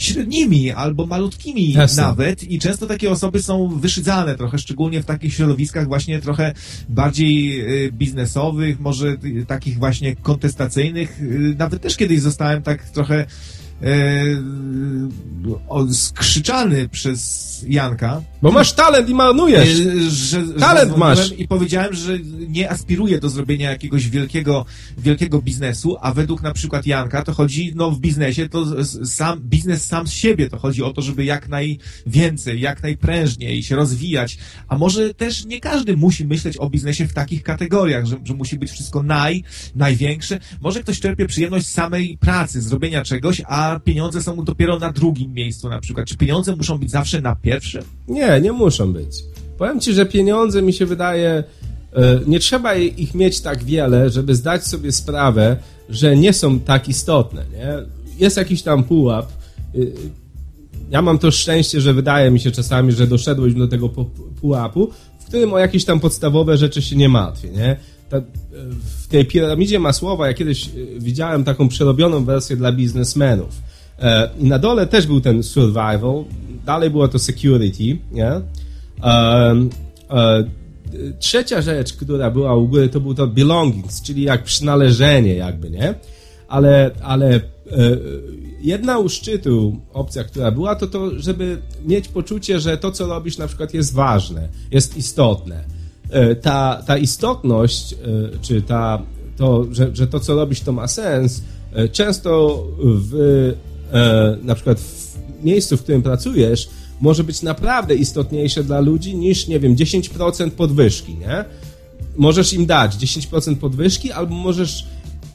[0.00, 2.02] średnimi albo malutkimi Jasne.
[2.02, 6.52] nawet i często takie osoby są wyszydzane trochę, szczególnie w takich środowiskach właśnie trochę
[6.88, 11.20] bardziej y, biznesowych, może takich właśnie kontestacyjnych.
[11.20, 13.26] Y, nawet też kiedyś zostałem tak trochę
[13.82, 13.90] e,
[15.92, 18.22] skrzyczany przez Janka.
[18.42, 19.80] Bo masz talent i marnujesz.
[19.80, 21.32] E, że, talent masz.
[21.38, 22.18] I powiedziałem, że
[22.48, 24.66] nie aspiruję do zrobienia jakiegoś wielkiego,
[24.98, 29.86] wielkiego biznesu, a według na przykład Janka to chodzi, no w biznesie to sam, biznes
[29.86, 34.78] sam z siebie, to chodzi o to, żeby jak najwięcej, jak najprężniej się rozwijać, a
[34.78, 38.70] może też nie każdy musi myśleć o biznesie w takich kategoriach, że, że musi być
[38.70, 40.38] wszystko naj, największe.
[40.60, 45.34] Może ktoś czerpie przyjemność z samej pracy, zrobienia czegoś, a pieniądze są dopiero na drugim
[45.34, 46.06] miejscu na przykład.
[46.06, 47.82] Czy pieniądze muszą być zawsze na pierwszym?
[48.08, 49.24] Nie, nie muszą być.
[49.58, 51.44] Powiem ci, że pieniądze mi się wydaje,
[51.92, 55.56] e, nie trzeba ich mieć tak wiele, żeby zdać sobie sprawę,
[55.88, 57.44] że nie są tak istotne.
[57.52, 57.74] Nie?
[58.18, 59.32] Jest jakiś tam pułap.
[59.74, 59.78] E,
[60.90, 63.88] ja mam to szczęście, że wydaje mi się czasami, że doszedłeś do tego
[64.40, 64.90] pułapu,
[65.20, 67.48] w którym o jakieś tam podstawowe rzeczy się nie martwię.
[67.48, 67.76] Nie?
[68.08, 68.20] Ta,
[68.70, 73.62] w tej piramidzie Masłowa, ja kiedyś widziałem taką przerobioną wersję dla biznesmenów.
[73.98, 76.24] E, I na dole też był ten survival,
[76.66, 78.30] dalej było to security, nie?
[78.30, 78.42] E,
[79.02, 80.44] e,
[81.18, 85.94] trzecia rzecz, która była u góry, to był to belongings, czyli jak przynależenie jakby, nie?
[86.48, 87.40] Ale, ale
[88.60, 93.38] jedna u szczytu opcja, która była, to to, żeby mieć poczucie, że to, co robisz
[93.38, 95.64] na przykład jest ważne, jest istotne.
[96.42, 97.94] Ta, ta istotność,
[98.42, 99.02] czy ta,
[99.36, 101.42] to, że, że to, co robisz, to ma sens,
[101.92, 103.14] często w
[103.92, 106.68] e, na przykład w miejscu, w którym pracujesz,
[107.00, 111.44] może być naprawdę istotniejsze dla ludzi niż, nie wiem, 10% podwyżki, nie?
[112.16, 114.86] Możesz im dać 10% podwyżki, albo możesz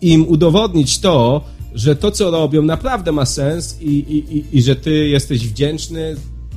[0.01, 1.41] im udowodnić to,
[1.73, 6.15] że to, co robią, naprawdę ma sens i, i, i, i że ty jesteś wdzięczny.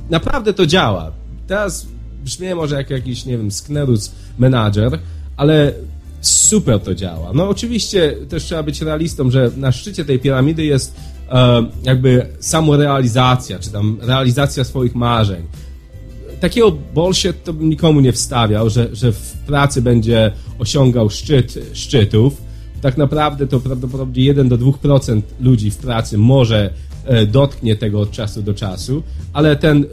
[0.09, 1.11] Naprawdę to działa.
[1.47, 1.87] Teraz
[2.23, 4.99] brzmi może jak jakiś, nie wiem, sknerus menadżer,
[5.37, 5.73] ale
[6.21, 7.31] super to działa.
[7.33, 10.95] No oczywiście też trzeba być realistą, że na szczycie tej piramidy jest
[11.31, 15.43] e, jakby samorealizacja, czy tam realizacja swoich marzeń.
[16.39, 22.41] Takiego bullshit to bym nikomu nie wstawiał, że, że w pracy będzie osiągał szczyt szczytów.
[22.81, 26.73] Tak naprawdę to prawdopodobnie 1 do 2% ludzi w pracy może
[27.05, 29.03] e, dotknie tego od czasu do czasu,
[29.33, 29.87] ale ten e,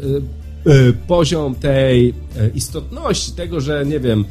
[1.06, 2.14] poziom tej
[2.54, 4.24] istotności, tego, że nie wiem,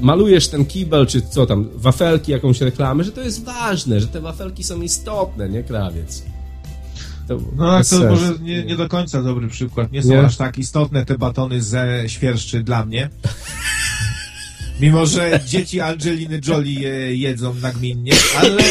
[0.00, 4.20] malujesz ten kibel, czy co tam, wafelki, jakąś reklamę, że to jest ważne, że te
[4.20, 6.22] wafelki są istotne, nie krawiec.
[7.28, 9.92] To no to może nie, nie, do końca dobry przykład.
[9.92, 10.20] Nie są nie?
[10.20, 13.10] aż tak istotne te batony ze świerszczy dla mnie.
[14.80, 18.62] Mimo, że dzieci Angeliny Jolie je jedzą nagminnie, ale,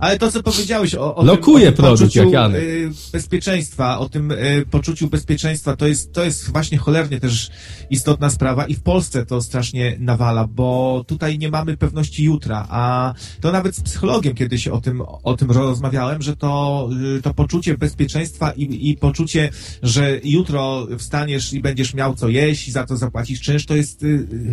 [0.00, 4.30] ale to, co powiedziałeś o, o Lokuje tym, o tym poczuciu y, bezpieczeństwa, o tym
[4.30, 7.50] y, poczuciu bezpieczeństwa, to jest, to jest właśnie cholernie też
[7.90, 13.14] istotna sprawa i w Polsce to strasznie nawala, bo tutaj nie mamy pewności jutra, a
[13.40, 16.88] to nawet z psychologiem kiedyś o tym, o tym rozmawiałem, że to,
[17.18, 19.50] y, to poczucie bezpieczeństwa i, i poczucie,
[19.82, 24.04] że jutro wstaniesz i będziesz miał co jeść i za to zapłacisz czynsz, to jest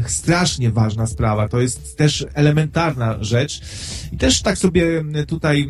[0.07, 1.47] strasznie ważne ważna sprawa.
[1.47, 3.61] To jest też elementarna rzecz.
[4.11, 5.67] I też tak sobie tutaj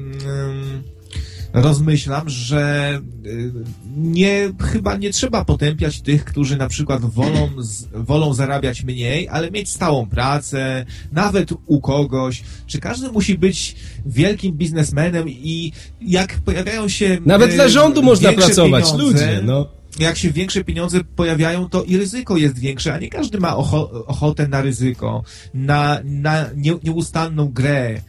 [1.53, 3.51] rozmyślam, że y,
[3.97, 7.49] nie, chyba nie trzeba potępiać tych, którzy na przykład wolą,
[7.93, 12.43] wolą zarabiać mniej, ale mieć stałą pracę, nawet u kogoś.
[12.67, 13.75] Czy każdy musi być
[14.05, 15.71] wielkim biznesmenem i
[16.01, 17.17] jak pojawiają się.
[17.25, 21.97] Nawet dla rządu można pracować, pieniądze, ludzie, no jak się większe pieniądze pojawiają, to i
[21.97, 25.23] ryzyko jest większe, a nie każdy ma ocho ochotę na ryzyko,
[25.53, 28.01] na, na nie, nieustanną grę,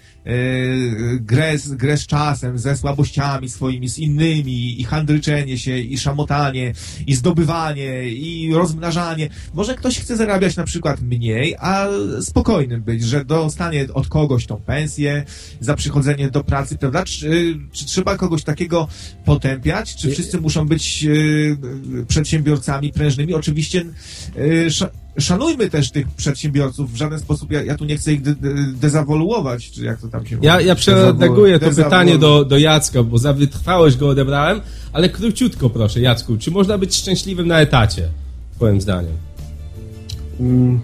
[1.21, 6.73] grę, z, grę z czasem, ze słabościami swoimi, z innymi, i handryczenie się, i szamotanie,
[7.07, 9.29] i zdobywanie, i rozmnażanie.
[9.55, 11.89] Może ktoś chce zarabiać na przykład mniej, a
[12.21, 15.25] spokojnym być, że dostanie od kogoś tą pensję
[15.61, 17.05] za przychodzenie do pracy, prawda?
[17.05, 18.89] Czy, czy trzeba kogoś takiego
[19.25, 19.97] potępiać?
[19.97, 21.57] Czy wszyscy muszą być yy,
[22.09, 23.35] przedsiębiorcami prężnymi?
[23.35, 23.85] Oczywiście
[24.37, 24.71] yy,
[25.19, 27.51] szanujmy też tych przedsiębiorców w żaden sposób.
[27.51, 30.47] Ja, ja tu nie chcę ich de, de, dezawoluować, czy jak to tam się mówi.
[30.47, 34.61] Ja, ja przeredaguję to pytanie do, do Jacka, bo za wytrwałość go odebrałem,
[34.93, 38.09] ale króciutko proszę, Jacku, czy można być szczęśliwym na etacie,
[38.57, 39.17] twoim zdaniem?
[40.41, 40.81] Mm.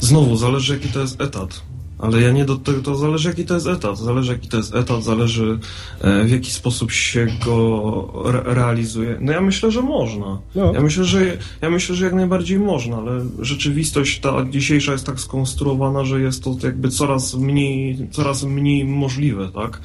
[0.00, 1.62] Znowu, zależy jaki to jest etat.
[2.04, 4.74] Ale ja nie do tego, to zależy jaki to jest etat, zależy jaki to jest
[4.74, 5.58] etat, zależy
[6.00, 9.18] e, w jaki sposób się go re realizuje.
[9.20, 10.38] No ja myślę, że można.
[10.54, 10.72] No.
[10.74, 15.20] Ja myślę, że ja myślę, że jak najbardziej można, ale rzeczywistość ta dzisiejsza jest tak
[15.20, 19.80] skonstruowana, że jest to jakby coraz mniej, coraz mniej możliwe, tak?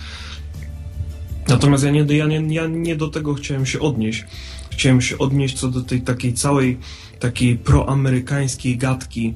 [1.47, 4.25] Natomiast ja nie, ja, nie, ja nie do tego chciałem się odnieść.
[4.79, 6.77] Chciałem się odnieść co do tej takiej całej
[7.19, 9.33] takiej proamerykańskiej gadki,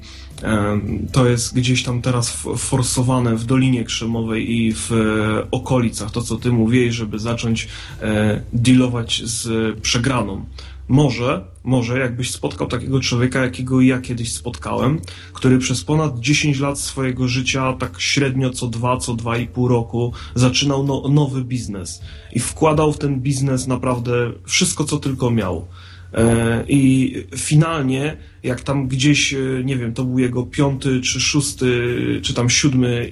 [1.12, 6.36] to jest gdzieś tam teraz forsowane w Dolinie Krzemowej i w e, okolicach, to co
[6.36, 7.68] ty mówiłeś, żeby zacząć
[8.02, 9.48] e, dealować z
[9.80, 10.44] przegraną.
[10.88, 15.00] Może, może jakbyś spotkał takiego człowieka, jakiego ja kiedyś spotkałem,
[15.32, 19.68] który przez ponad 10 lat swojego życia, tak średnio co dwa, co dwa i pół
[19.68, 22.00] roku, zaczynał no, nowy biznes
[22.32, 25.66] i wkładał w ten biznes naprawdę wszystko, co tylko miał.
[26.14, 31.96] E, I finalnie, jak tam gdzieś, e, nie wiem, to był jego piąty, czy szósty,
[32.22, 33.08] czy tam siódmy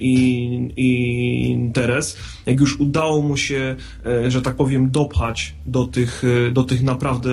[0.75, 3.75] interes, jak już udało mu się,
[4.05, 7.31] e, że tak powiem, dopchać do tych, do tych naprawdę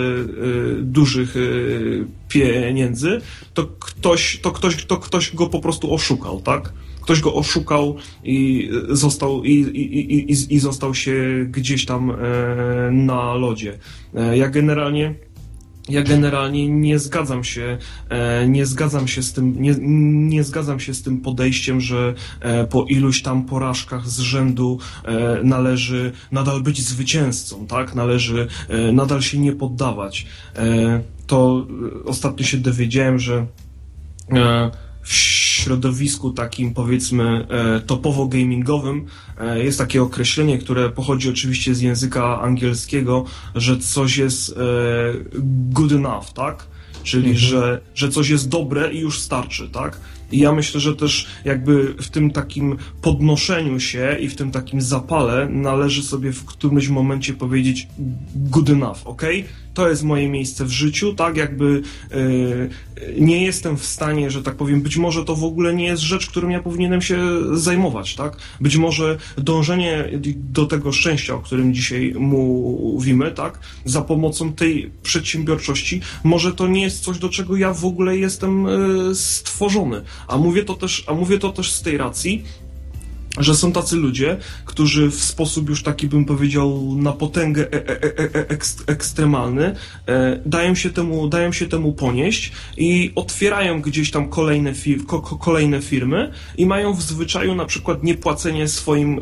[0.82, 1.34] dużych
[2.28, 3.20] pieniędzy,
[3.54, 6.72] to ktoś, to ktoś, to ktoś go po prostu oszukał, tak?
[7.00, 12.12] Ktoś go oszukał i został, i, i, i, i został się gdzieś tam
[12.90, 13.78] na lodzie.
[14.34, 15.14] Ja generalnie
[15.88, 17.78] ja generalnie nie zgadzam się,
[18.08, 19.74] e, nie zgadzam się z tym, nie,
[20.28, 25.40] nie zgadzam się z tym podejściem, że e, po iluś tam porażkach z rzędu e,
[25.44, 27.94] należy nadal być zwycięzcą, tak?
[27.94, 28.46] Należy
[28.92, 30.26] nadal się nie poddawać.
[31.26, 31.66] To
[32.04, 33.46] ostatnio się dowiedziałem, że
[35.02, 35.12] w
[35.60, 39.06] środowisku takim powiedzmy e, topowo gamingowym
[39.38, 43.24] e, jest takie określenie, które pochodzi oczywiście z języka angielskiego,
[43.54, 44.54] że coś jest e,
[45.42, 46.66] good enough, tak?
[47.02, 47.38] Czyli, mhm.
[47.38, 50.00] że, że coś jest dobre i już starczy, tak?
[50.32, 54.80] I ja myślę, że też jakby w tym takim podnoszeniu się i w tym takim
[54.80, 57.88] zapale należy sobie w którymś momencie powiedzieć
[58.34, 59.22] good enough, ok?
[59.74, 61.36] To jest moje miejsce w życiu, tak?
[61.36, 62.70] Jakby yy,
[63.18, 66.26] nie jestem w stanie, że tak powiem, być może to w ogóle nie jest rzecz,
[66.26, 67.18] którą ja powinienem się
[67.52, 68.36] zajmować, tak?
[68.60, 73.58] Być może dążenie do tego szczęścia, o którym dzisiaj mówimy, tak?
[73.84, 78.64] Za pomocą tej przedsiębiorczości, może to nie jest coś, do czego ja w ogóle jestem
[78.64, 80.02] yy, stworzony.
[80.28, 82.44] A mówię to też, a mówię to też z tej racji,
[83.38, 88.02] że są tacy ludzie, którzy w sposób już taki bym powiedział na potęgę e e
[88.34, 88.48] e,
[88.86, 89.74] ekstremalny
[90.46, 95.82] dają, się temu, dają się temu ponieść i otwierają gdzieś tam kolejne, fir ko kolejne
[95.82, 99.20] firmy i mają w zwyczaju na przykład niepłacenie swoim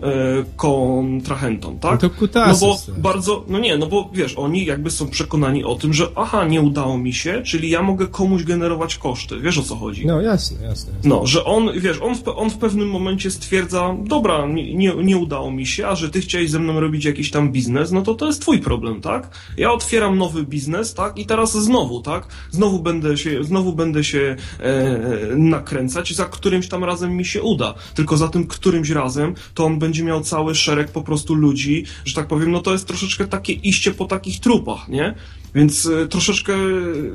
[0.57, 2.03] kontrahentom, tak?
[2.03, 5.65] No to kutasy, No bo bardzo, no nie, no bo wiesz, oni jakby są przekonani
[5.65, 9.59] o tym, że aha, nie udało mi się, czyli ja mogę komuś generować koszty, wiesz
[9.59, 10.07] o co chodzi?
[10.07, 10.93] No jasne, jasne.
[10.93, 11.09] jasne.
[11.09, 15.51] No, że on, wiesz, on w, on w pewnym momencie stwierdza, dobra, nie, nie udało
[15.51, 18.27] mi się, a że ty chciałeś ze mną robić jakiś tam biznes, no to to
[18.27, 19.31] jest twój problem, tak?
[19.57, 21.19] Ja otwieram nowy biznes, tak?
[21.19, 22.29] I teraz znowu, tak?
[22.51, 27.75] Znowu będę się, znowu będę się e, nakręcać, za którymś tam razem mi się uda.
[27.95, 32.15] Tylko za tym którymś razem to on będzie miał cały szereg po prostu ludzi, że
[32.15, 35.15] tak powiem, no to jest troszeczkę takie iście po takich trupach, nie?
[35.59, 36.53] Więc e, troszeczkę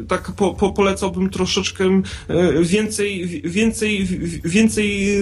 [0.08, 4.08] tak po, po, polecałbym troszeczkę e, więcej, więcej,
[4.44, 5.18] więcej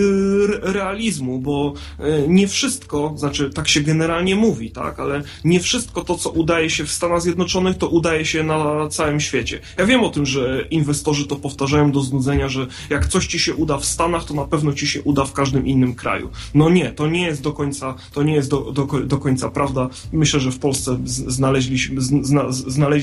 [0.61, 6.15] realizmu, bo e, nie wszystko, znaczy tak się generalnie mówi, tak, ale nie wszystko to,
[6.15, 9.59] co udaje się w Stanach Zjednoczonych, to udaje się na całym świecie.
[9.77, 13.55] Ja wiem o tym, że inwestorzy to powtarzają do znudzenia, że jak coś ci się
[13.55, 16.29] uda w Stanach, to na pewno ci się uda w każdym innym kraju.
[16.53, 19.89] No nie, to nie jest do końca, to nie jest do, do, do końca prawda.
[20.13, 22.45] Myślę, że w Polsce znaleźliśmy, zna,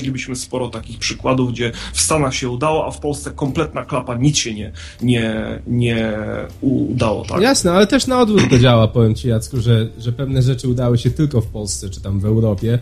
[0.09, 4.37] znaleźlibyśmy sporo takich przykładów, gdzie w Stanach się udało, a w Polsce kompletna klapa, nic
[4.37, 4.71] się nie,
[5.01, 6.17] nie, nie
[6.61, 7.41] udało, tak?
[7.41, 10.97] Jasne, ale też na odwrót to działa, powiem Ci Jacku, że, że pewne rzeczy udały
[10.97, 12.79] się tylko w Polsce, czy tam w Europie,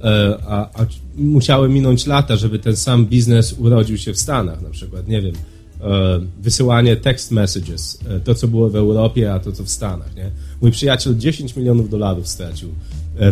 [0.00, 0.86] e, a, a
[1.16, 5.34] musiały minąć lata, żeby ten sam biznes urodził się w Stanach, na przykład, nie wiem,
[5.80, 10.16] e, wysyłanie text messages, e, to co było w Europie, a to co w Stanach,
[10.16, 10.30] nie?
[10.60, 12.68] Mój przyjaciel 10 milionów dolarów stracił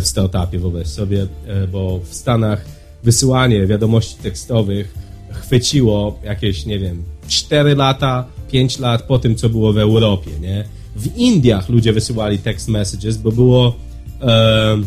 [0.01, 1.27] w startupie, wyobraź sobie,
[1.71, 4.93] bo w Stanach wysyłanie wiadomości tekstowych
[5.31, 10.63] chwyciło jakieś, nie wiem, 4 lata, 5 lat po tym, co było w Europie, nie?
[10.95, 13.75] W Indiach ludzie wysyłali text messages, bo było,
[14.21, 14.77] e,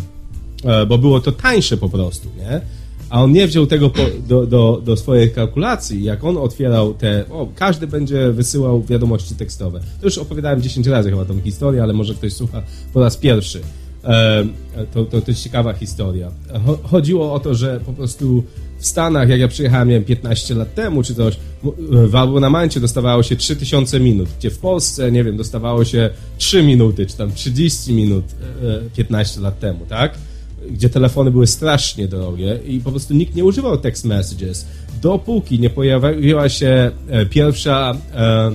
[0.64, 2.60] e, bo było to tańsze po prostu, nie?
[3.10, 6.04] A on nie wziął tego po, do, do, do swojej kalkulacji.
[6.04, 7.24] Jak on otwierał te.
[7.30, 9.80] O, każdy będzie wysyłał wiadomości tekstowe.
[10.00, 12.62] To już opowiadałem 10 razy chyba tą historię, ale może ktoś słucha
[12.92, 13.60] po raz pierwszy.
[14.04, 14.44] E,
[14.94, 16.30] to, to, to ciekawa historia.
[16.82, 18.44] Chodziło o to, że po prostu
[18.78, 21.36] w Stanach, jak ja przyjechałem, nie wiem, 15 lat temu czy coś,
[21.90, 27.06] w abonamencie dostawało się 3000 minut, gdzie w Polsce, nie wiem, dostawało się 3 minuty,
[27.06, 28.24] czy tam 30 minut
[28.96, 30.14] 15 e, lat temu, tak?
[30.70, 34.66] Gdzie telefony były strasznie drogie i po prostu nikt nie używał text messages,
[35.02, 38.50] dopóki nie pojawiła się e, pierwsza e,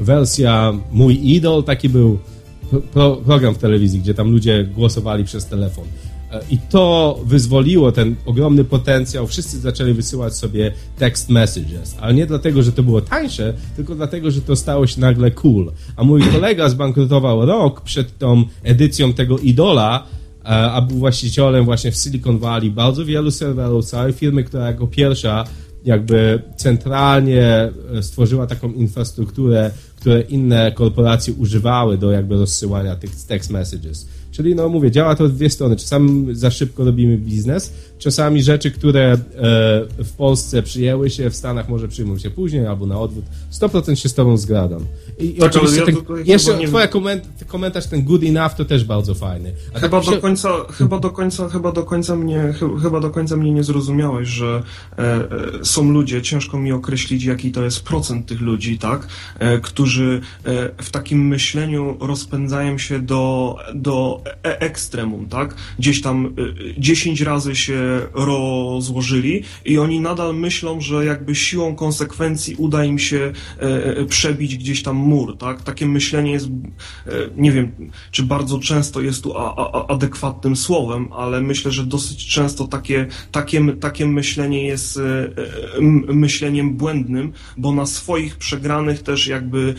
[0.00, 2.18] wersja Mój Idol, taki był
[2.92, 5.84] pro, program w telewizji, gdzie tam ludzie głosowali przez telefon.
[6.50, 9.26] I to wyzwoliło ten ogromny potencjał.
[9.26, 14.30] Wszyscy zaczęli wysyłać sobie text messages, ale nie dlatego, że to było tańsze, tylko dlatego,
[14.30, 15.72] że to stało się nagle cool.
[15.96, 20.06] A mój kolega zbankrutował rok przed tą edycją tego idola,
[20.44, 24.86] e, a był właścicielem właśnie w Silicon Valley bardzo wielu serwerów, całej firmy, która jako
[24.86, 25.44] pierwsza
[25.84, 33.50] jakby centralnie e, stworzyła taką infrastrukturę, które inne korporacje używały do jakby rozsyłania tych text
[33.50, 34.06] messages.
[34.30, 35.76] Czyli, no mówię, działa to w dwie strony.
[35.76, 39.18] Czasami za szybko robimy biznes, czasami rzeczy, które e,
[40.04, 43.24] w Polsce przyjęły się, w Stanach może przyjmą się później, albo na odwrót.
[43.52, 44.84] 100% się z tobą zgadzam.
[45.18, 46.68] I, tak, oczywiście ja ten, jeszcze nie...
[46.68, 49.52] twoja koment, komentarz, ten good enough, to też bardzo fajny.
[49.74, 50.20] A chyba tak do się...
[50.20, 54.62] końca, chyba do końca, chyba do końca mnie, chyba do końca mnie nie zrozumiałeś, że
[54.98, 55.28] e, e,
[55.64, 59.08] są ludzie, ciężko mi określić, jaki to jest procent tych ludzi, tak,
[59.38, 66.34] e, którzy e, w takim myśleniu rozpędzają się do, do e, ekstremum, tak, gdzieś tam
[66.78, 73.32] 10 razy się rozłożyli i oni nadal myślą, że jakby siłą konsekwencji uda im się
[73.58, 75.62] e, przebić gdzieś tam mur, tak?
[75.62, 77.72] Takie myślenie jest, e, nie wiem,
[78.10, 79.34] czy bardzo często jest tu
[79.88, 85.00] adekwatnym słowem, ale myślę, że dosyć często takie, takie, takie myślenie jest e,
[86.12, 89.74] myśleniem błędnym, bo na swoich przegranych też jakby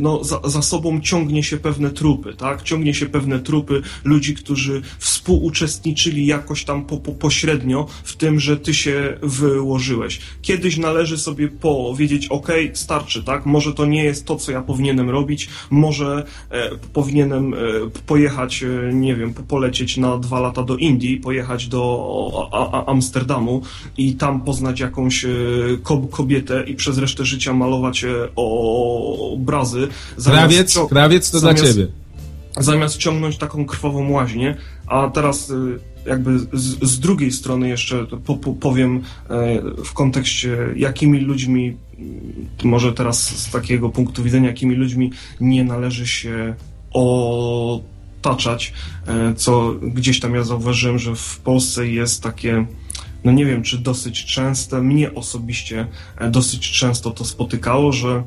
[0.00, 2.62] no, za, za sobą ciągnie się pewne trupy, tak?
[2.62, 8.56] Ciągnie się pewne trupy ludzi, którzy współuczestniczyli jakoś tam po, po, pośrednio w tym, że
[8.56, 10.20] ty się wyłożyłeś.
[10.42, 13.46] Kiedyś należy sobie powiedzieć, ok, starczy, tak?
[13.46, 17.56] Może to nie jest to, co ja powinienem robić, może e, powinienem e,
[18.06, 23.62] pojechać, e, nie wiem, polecieć na dwa lata do Indii, pojechać do a, a, Amsterdamu
[23.96, 25.28] i tam poznać jakąś e,
[26.10, 29.88] kobietę i przez resztę życia malować e, obrazy.
[30.24, 31.86] Krawiec, krawiec to zamiast, dla ciebie.
[32.58, 34.56] Zamiast ciągnąć taką krwawą łaźnię,
[34.90, 35.54] a teraz e,
[36.08, 41.76] jakby z, z drugiej strony jeszcze po, po, powiem e, w kontekście, jakimi ludźmi,
[42.64, 45.10] może teraz z takiego punktu widzenia, jakimi ludźmi
[45.40, 46.54] nie należy się
[46.92, 48.72] otaczać,
[49.06, 52.66] e, co gdzieś tam ja zauważyłem, że w Polsce jest takie
[53.24, 55.86] no nie wiem, czy dosyć częste, mnie osobiście
[56.18, 58.22] e, dosyć często to spotykało, że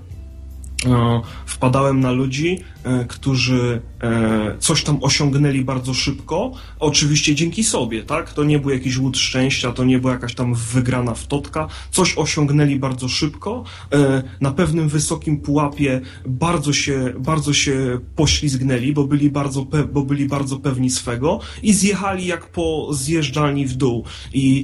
[1.45, 8.33] wpadałem na ludzi, e, którzy e, coś tam osiągnęli bardzo szybko, oczywiście dzięki sobie, tak?
[8.33, 12.79] To nie był jakiś łód szczęścia, to nie była jakaś tam wygrana wtotka, coś osiągnęli
[12.79, 19.65] bardzo szybko, e, na pewnym wysokim pułapie bardzo się, bardzo się poślizgnęli, bo byli bardzo,
[19.93, 24.03] bo byli bardzo pewni swego i zjechali jak po zjeżdżalni w dół
[24.33, 24.63] i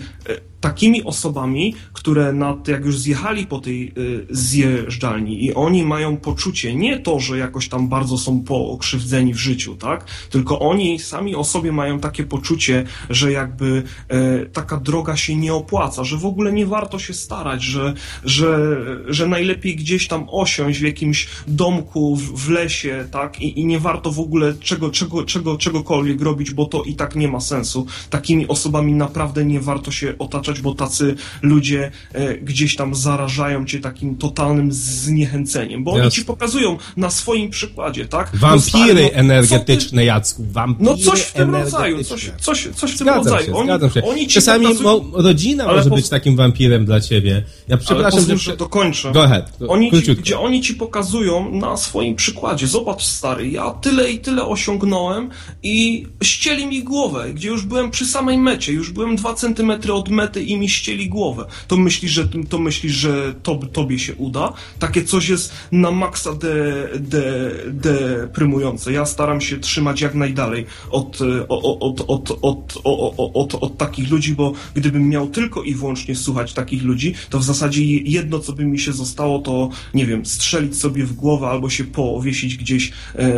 [0.61, 6.75] takimi osobami, które nad, jak już zjechali po tej y, zjeżdżalni i oni mają poczucie
[6.75, 10.05] nie to, że jakoś tam bardzo są pokrzywdzeni w życiu, tak?
[10.29, 15.53] Tylko oni sami o sobie mają takie poczucie, że jakby e, taka droga się nie
[15.53, 18.75] opłaca, że w ogóle nie warto się starać, że, że,
[19.07, 23.41] że najlepiej gdzieś tam osiąść w jakimś domku w, w lesie, tak?
[23.41, 27.15] I, I nie warto w ogóle czego, czego, czego, czegokolwiek robić, bo to i tak
[27.15, 27.85] nie ma sensu.
[28.09, 33.79] Takimi osobami naprawdę nie warto się otaczać, bo tacy ludzie e, gdzieś tam zarażają cię
[33.79, 38.33] takim totalnym zniechęceniem, bo oni ci pokazują na swoim przykładzie, tak?
[38.33, 40.05] No Wampiry no, energetyczne, ty...
[40.05, 43.45] Jacku, wampiry No coś w tym rodzaju, coś, coś, coś w tym zgadzam rodzaju.
[43.45, 44.03] Się, oni, zgadzam się.
[44.03, 45.11] Oni Czasami pokazują...
[45.13, 45.95] rodzina Ale może po...
[45.95, 47.43] być takim wampirem dla ciebie.
[47.67, 48.57] Ja przepraszam, Ale że...
[48.57, 49.11] dokończę.
[49.11, 49.57] Go ahead.
[49.67, 52.67] Oni ci, gdzie oni ci pokazują na swoim przykładzie.
[52.67, 55.29] Zobacz, stary, ja tyle i tyle osiągnąłem
[55.63, 60.09] i ścieli mi głowę, gdzie już byłem przy samej mecie, już byłem dwa centymetry od
[60.09, 61.45] mety i mi ścieli głowę.
[61.67, 64.53] To myślisz, że, to myślisz, że to, tobie się uda?
[64.79, 68.91] Takie coś jest na maksa de, de, deprymujące.
[68.91, 74.53] Ja staram się trzymać jak najdalej od, od, od, od, od, od, takich ludzi, bo
[74.73, 78.79] gdybym miał tylko i wyłącznie słuchać takich ludzi, to w zasadzie jedno, co by mi
[78.79, 82.91] się zostało, to nie wiem, strzelić sobie w głowę albo się powiesić gdzieś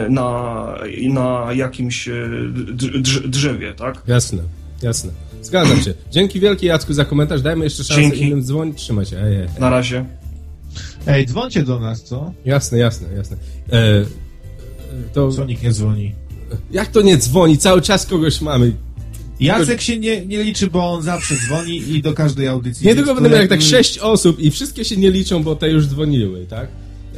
[0.10, 0.66] na,
[1.02, 2.10] na jakimś
[3.26, 4.04] drzewie, tak?
[4.08, 4.44] Jasne,
[4.82, 5.31] jasne.
[5.42, 5.94] Zgadzam się.
[6.12, 7.42] Dzięki wielkie Jacku za komentarz.
[7.42, 8.22] Dajmy jeszcze szansę Dzięki.
[8.22, 8.78] innym dzwonić.
[8.78, 9.20] Trzymaj się.
[9.20, 9.48] Ej, ej.
[9.60, 10.06] Na razie.
[11.08, 12.34] Ej, dzwońcie do nas, co?
[12.46, 13.38] Jasne, jasne, jasne.
[13.72, 14.06] E,
[15.14, 15.32] to...
[15.32, 16.16] Co nikt nie dzwoni?
[16.72, 17.58] Jak to nie dzwoni?
[17.58, 18.72] Cały czas kogoś mamy.
[19.40, 22.88] Jacek się nie, nie liczy, bo on zawsze dzwoni i do każdej audycji.
[22.88, 25.70] Nie tylko będę miał jak tak sześć osób i wszystkie się nie liczą, bo te
[25.70, 26.68] już dzwoniły, tak?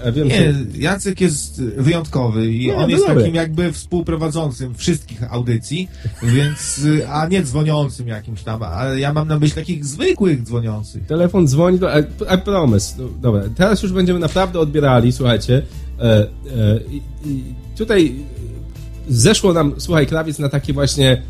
[0.06, 0.54] Ja wiem, nie.
[0.78, 3.22] Jacek jest wyjątkowy i nie, on jest dobre.
[3.22, 5.88] takim jakby współprowadzącym wszystkich audycji,
[6.24, 11.06] więc, a nie dzwoniącym jakimś tam, ale ja mam na myśli takich zwykłych dzwoniących.
[11.06, 12.96] Telefon dzwoni, do, I promise.
[12.98, 15.62] No, dobra, teraz już będziemy naprawdę odbierali, słuchajcie,
[16.00, 16.28] e, e,
[17.26, 17.44] i,
[17.78, 18.16] tutaj
[19.08, 21.22] zeszło nam, słuchaj, krawiec na takie właśnie,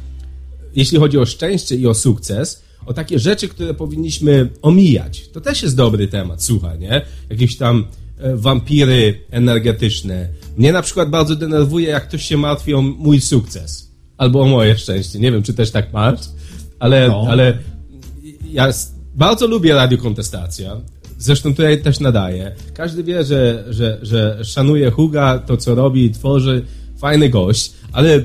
[0.76, 5.30] jeśli chodzi o szczęście i o sukces, o takie rzeczy, które powinniśmy omijać.
[5.30, 7.02] To też jest dobry temat, słuchaj, nie?
[7.30, 7.86] Jakieś tam
[8.36, 10.28] wampiry energetyczne.
[10.58, 13.92] Mnie na przykład bardzo denerwuje, jak ktoś się martwi o mój sukces.
[14.18, 15.20] Albo o moje szczęście.
[15.20, 16.20] Nie wiem, czy też tak masz,
[16.80, 17.26] ale, no.
[17.30, 17.58] ale
[18.52, 18.70] ja
[19.16, 20.78] bardzo lubię radiokontestacja.
[21.18, 22.56] Zresztą tutaj też nadaję.
[22.74, 26.66] Każdy wie, że, że, że szanuje Huga, to co robi, tworzy,
[26.98, 28.24] fajny gość, ale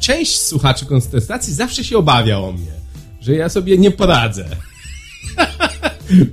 [0.00, 2.72] część słuchaczy kontestacji zawsze się obawia o mnie,
[3.20, 4.44] że ja sobie nie poradzę.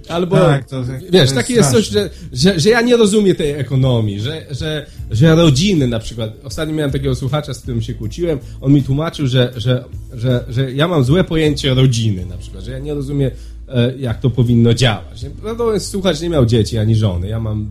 [0.10, 4.20] Albo, tak, to, wiesz, takie jest coś, że, że, że ja nie rozumiem tej ekonomii,
[4.20, 8.74] że, że, że rodziny na przykład, ostatnio miałem takiego słuchacza, z którym się kłóciłem, on
[8.74, 9.84] mi tłumaczył, że, że,
[10.14, 13.32] że, że ja mam złe pojęcie rodziny na przykład, że ja nie rozumiem,
[13.68, 15.26] e, jak to powinno działać.
[15.58, 17.70] No jest słuchacz nie miał dzieci ani żony, ja mam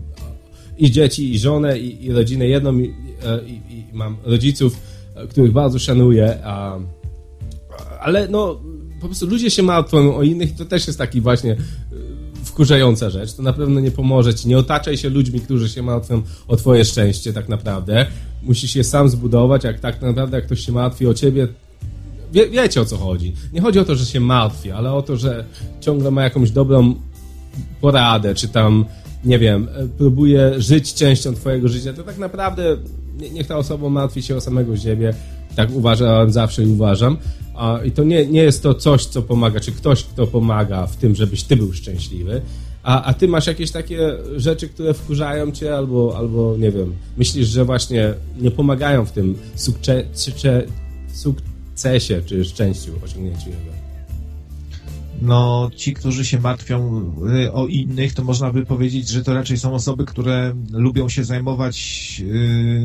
[0.78, 4.76] i dzieci, i żonę, i, i rodzinę jedną, i, e, i, i mam rodziców,
[5.14, 6.78] e, których bardzo szanuję, a,
[8.00, 8.60] ale no
[9.00, 11.56] po prostu ludzie się martwią o innych i to też jest taki właśnie
[12.56, 13.34] wkurzająca rzecz.
[13.34, 14.48] To na pewno nie pomoże ci.
[14.48, 18.06] Nie otaczaj się ludźmi, którzy się martwią o twoje szczęście tak naprawdę.
[18.42, 21.48] Musisz je sam zbudować, jak tak naprawdę jak ktoś się martwi o ciebie,
[22.32, 23.34] wie, wiecie o co chodzi.
[23.52, 25.44] Nie chodzi o to, że się martwi, ale o to, że
[25.80, 26.94] ciągle ma jakąś dobrą
[27.80, 28.84] poradę, czy tam,
[29.24, 29.68] nie wiem,
[29.98, 32.76] próbuje żyć częścią twojego życia, to tak naprawdę
[33.32, 35.14] niech ta osoba martwi się o samego siebie.
[35.56, 37.16] Tak uważam zawsze i uważam.
[37.84, 41.14] I to nie, nie jest to coś, co pomaga, czy ktoś, kto pomaga w tym,
[41.14, 42.42] żebyś ty był szczęśliwy.
[42.82, 43.98] A, a ty masz jakieś takie
[44.36, 49.38] rzeczy, które wkurzają cię, albo, albo nie wiem, myślisz, że właśnie nie pomagają w tym
[49.54, 50.04] sukce,
[51.12, 53.75] sukcesie czy szczęściu, osiągnięciu jego?
[55.22, 57.02] No ci, którzy się martwią
[57.44, 61.24] y, o innych, to można by powiedzieć, że to raczej są osoby, które lubią się
[61.24, 61.76] zajmować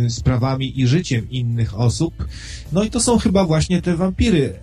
[0.05, 2.25] y, sprawami i życiem innych osób.
[2.71, 4.53] No i to są chyba właśnie te wampiry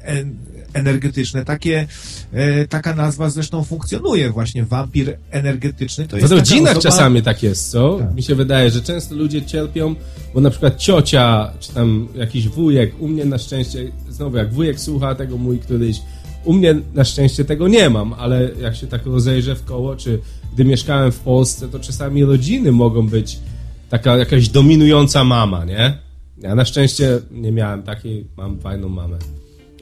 [0.73, 1.45] energetyczne.
[1.45, 1.87] Takie,
[2.33, 6.09] e, taka nazwa zresztą funkcjonuje właśnie, wampir energetyczny.
[6.09, 6.83] To jest w rodzinach osoba...
[6.93, 7.99] czasami tak jest, co?
[7.99, 8.15] Tak.
[8.15, 9.95] Mi się wydaje, że często ludzie cierpią,
[10.35, 14.81] bo na przykład ciocia, czy tam jakiś wujek, u mnie na szczęście, znowu jak wujek
[14.81, 16.01] słucha tego mój któryś,
[16.45, 20.19] u mnie na szczęście tego nie mam, ale jak się tak rozejrzę w koło, czy
[20.55, 23.39] gdy mieszkałem w Polsce, to czasami rodziny mogą być
[23.91, 25.99] taka jakaś dominująca mama, nie?
[26.39, 29.19] Ja na szczęście nie miałem takiej, mam fajną mamę.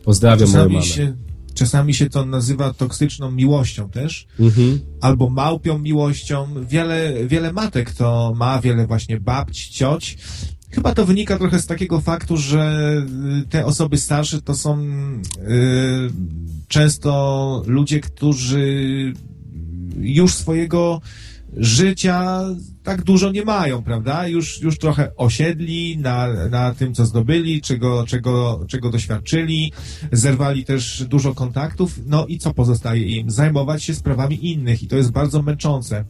[0.04, 0.86] Pozdrawiam czasami moją mamę.
[0.86, 1.16] Się,
[1.54, 4.80] czasami się to nazywa toksyczną miłością też, mhm.
[5.00, 6.46] albo małpią miłością.
[6.68, 10.18] Wiele, wiele matek to ma, wiele właśnie babć, cioć
[10.76, 12.92] Chyba to wynika trochę z takiego faktu, że
[13.42, 16.10] y, te osoby starsze to są y,
[16.68, 19.12] często ludzie, którzy
[19.96, 21.00] już swojego
[21.56, 22.44] życia
[22.82, 24.28] tak dużo nie mają, prawda?
[24.28, 29.72] Już, już trochę osiedli na, na tym, co zdobyli, czego, czego, czego doświadczyli,
[30.12, 33.30] zerwali też dużo kontaktów, no i co pozostaje im?
[33.30, 36.04] Zajmować się sprawami innych i to jest bardzo męczące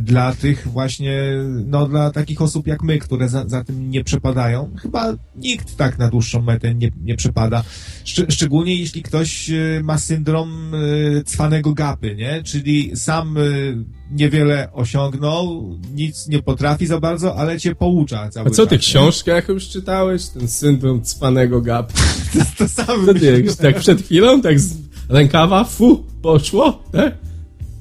[0.00, 1.22] dla tych właśnie,
[1.66, 4.70] no dla takich osób jak my, które za, za tym nie przepadają.
[4.82, 7.64] Chyba nikt tak na dłuższą metę nie, nie przepada.
[8.04, 12.42] Szcz szczególnie jeśli ktoś e, ma syndrom y, cwanego gapy, nie?
[12.42, 13.76] Czyli sam y,
[14.10, 18.86] niewiele osiągnął, nic nie potrafi za bardzo, ale cię poucza cały A co, ty czas,
[18.86, 20.26] książkę jakąś czytałeś?
[20.26, 21.94] Ten syndrom cwanego gapy.
[22.32, 24.74] to, to samo Co ty, tak przed chwilą, tak z
[25.08, 27.14] rękawa, fu, poszło, tak?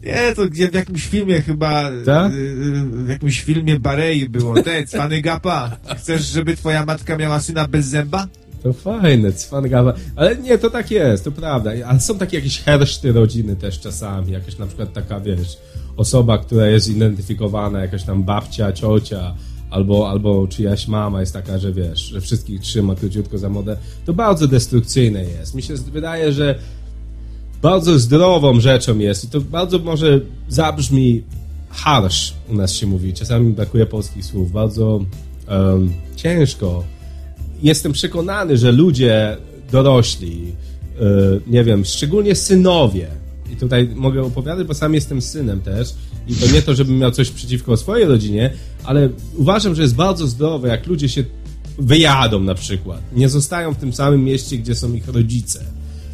[0.03, 2.33] Nie, to gdzie w jakimś filmie chyba, Tak?
[2.33, 2.55] y,
[2.85, 7.85] w jakimś filmie Barei było, te, cwany gapa, chcesz, żeby twoja matka miała syna bez
[7.85, 8.27] zęba?
[8.63, 9.93] To fajne, cwan gapa.
[10.15, 11.71] Ale nie, to tak jest, to prawda.
[11.87, 14.31] Ale są takie jakieś herszty rodziny też czasami.
[14.31, 15.57] Jakaś na przykład taka, wiesz,
[15.97, 19.35] osoba, która jest identyfikowana, jakaś tam babcia, ciocia,
[19.69, 23.77] albo, albo czyjaś mama jest taka, że wiesz, że wszystkich trzyma króciutko za modę.
[24.05, 25.55] To bardzo destrukcyjne jest.
[25.55, 26.59] Mi się wydaje, że
[27.63, 31.23] bardzo zdrową rzeczą jest i to bardzo może zabrzmi
[31.69, 33.13] harsh, u nas się mówi.
[33.13, 34.51] Czasami brakuje polskich słów.
[34.51, 35.05] Bardzo
[35.49, 36.83] um, ciężko.
[37.61, 39.37] Jestem przekonany, że ludzie
[39.71, 40.45] dorośli,
[40.99, 43.07] yy, nie wiem, szczególnie synowie,
[43.53, 45.95] i tutaj mogę opowiadać, bo sam jestem synem też,
[46.27, 48.53] i to nie to, żebym miał coś przeciwko swojej rodzinie,
[48.83, 51.23] ale uważam, że jest bardzo zdrowe, jak ludzie się
[51.79, 53.01] wyjadą na przykład.
[53.15, 55.65] Nie zostają w tym samym mieście, gdzie są ich rodzice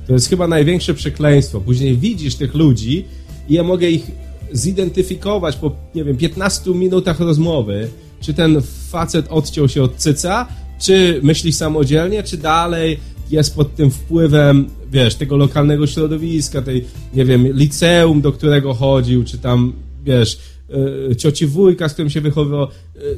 [0.09, 1.61] to jest chyba największe przekleństwo.
[1.61, 3.05] Później widzisz tych ludzi
[3.49, 4.11] i ja mogę ich
[4.51, 7.89] zidentyfikować po, nie wiem, 15 minutach rozmowy,
[8.21, 10.47] czy ten facet odciął się od cyca,
[10.79, 12.99] czy myśli samodzielnie, czy dalej
[13.31, 19.23] jest pod tym wpływem, wiesz, tego lokalnego środowiska, tej, nie wiem, liceum, do którego chodził,
[19.23, 19.73] czy tam,
[20.05, 20.37] wiesz,
[21.09, 22.67] E, cioci wujka, z którym się wychowywał,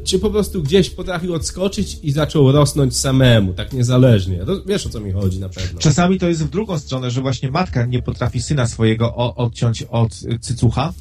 [0.03, 4.40] czy po prostu gdzieś potrafił odskoczyć i zaczął rosnąć samemu, tak niezależnie.
[4.66, 5.80] Wiesz o co mi chodzi na pewno.
[5.80, 10.20] Czasami to jest w drugą stronę, że właśnie matka nie potrafi syna swojego odciąć od
[10.41, 10.94] cycucha.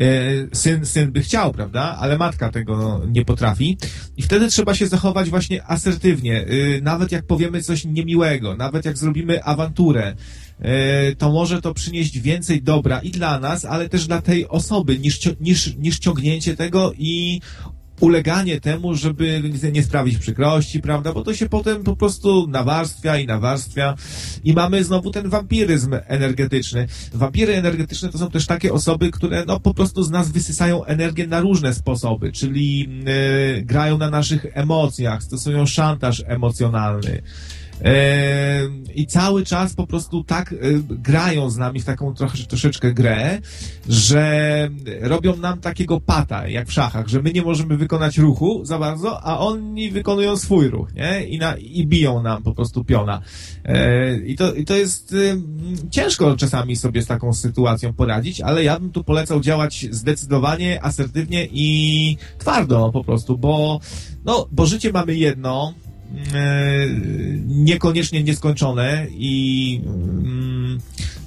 [0.00, 1.96] E, syn, syn by chciał, prawda?
[2.00, 3.78] Ale matka tego nie potrafi.
[4.16, 6.46] I wtedy trzeba się zachować właśnie asertywnie.
[6.82, 10.14] Nawet jak powiemy coś niemiłego, nawet jak zrobimy awanturę,
[10.60, 14.98] E, to może to przynieść więcej dobra i dla nas, ale też dla tej osoby,
[14.98, 17.40] niż, niż, niż ciągnięcie tego i
[18.00, 19.42] uleganie temu, żeby
[19.72, 21.12] nie sprawić przykrości, prawda?
[21.12, 23.94] Bo to się potem po prostu nawarstwia i nawarstwia
[24.44, 26.86] i mamy znowu ten wampiryzm energetyczny.
[27.14, 31.26] Wampiry energetyczne to są też takie osoby, które no po prostu z nas wysysają energię
[31.26, 37.22] na różne sposoby, czyli yy, grają na naszych emocjach, stosują szantaż emocjonalny.
[38.94, 40.56] I cały czas po prostu tak e,
[40.88, 43.40] grają z nami w taką trochę, troszeczkę grę,
[43.88, 44.68] że
[45.00, 49.22] robią nam takiego pata, jak w szachach, że my nie możemy wykonać ruchu za bardzo,
[49.22, 51.26] a oni wykonują swój ruch, nie?
[51.26, 53.20] I, na, i biją nam po prostu piona.
[53.64, 55.14] E, I to, I to jest
[55.90, 61.48] ciężko czasami sobie z taką sytuacją poradzić, ale ja bym tu polecał działać zdecydowanie, asertywnie
[61.52, 63.80] i twardo po prostu, bo
[64.24, 65.87] no, bo życie mamy jedno, E,
[67.46, 70.78] niekoniecznie nieskończone i mm,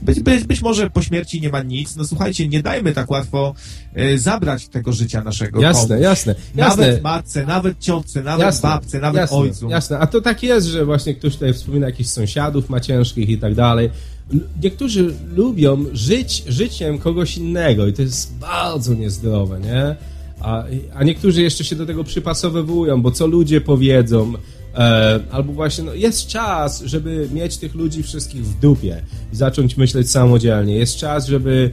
[0.02, 1.96] być, być, być może po śmierci nie ma nic.
[1.96, 3.54] No słuchajcie, nie dajmy tak łatwo
[3.94, 6.04] e, zabrać tego życia naszego Jasne, komuś.
[6.04, 6.36] jasne.
[6.56, 6.84] jasne.
[6.86, 9.70] Nawet matce, nawet ciotce, nawet jasne, babce, nawet jasne, ojcu.
[9.70, 13.38] Jasne, a to tak jest, że właśnie ktoś tutaj wspomina jakichś sąsiadów ma ciężkich i
[13.38, 13.90] tak dalej.
[14.64, 19.96] Niektórzy lubią żyć życiem kogoś innego i to jest bardzo niezdrowe, nie?
[20.40, 20.64] A,
[20.96, 24.34] a niektórzy jeszcze się do tego przypasowywują, bo co ludzie powiedzą,
[24.76, 29.02] E, albo właśnie no, jest czas, żeby mieć tych ludzi wszystkich w dupie
[29.34, 30.76] i zacząć myśleć samodzielnie.
[30.76, 31.72] Jest czas, żeby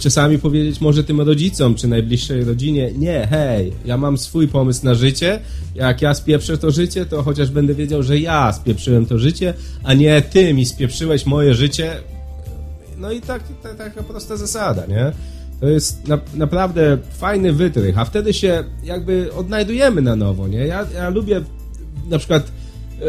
[0.00, 4.94] czasami powiedzieć może tym rodzicom czy najbliższej rodzinie, nie, hej, ja mam swój pomysł na
[4.94, 5.40] życie,
[5.74, 9.54] jak ja spieprzę to życie, to chociaż będę wiedział, że ja spieprzyłem to życie,
[9.84, 11.96] a nie ty mi spieprzyłeś moje życie.
[12.98, 15.12] No i tak, tak taka prosta zasada, nie?
[15.60, 20.66] To jest na, naprawdę fajny wytrych, a wtedy się jakby odnajdujemy na nowo, nie?
[20.66, 21.42] Ja, ja lubię
[22.08, 22.52] na przykład
[23.02, 23.04] e,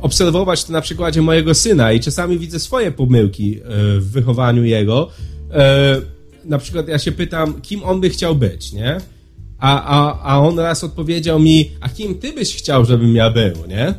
[0.00, 3.62] obserwować to na przykładzie mojego syna i czasami widzę swoje pomyłki e,
[4.00, 5.10] w wychowaniu jego.
[5.52, 6.00] E,
[6.44, 9.00] na przykład ja się pytam, kim on by chciał być, nie?
[9.58, 13.66] A, a, a on raz odpowiedział mi, a kim ty byś chciał, żebym ja był,
[13.68, 13.94] nie?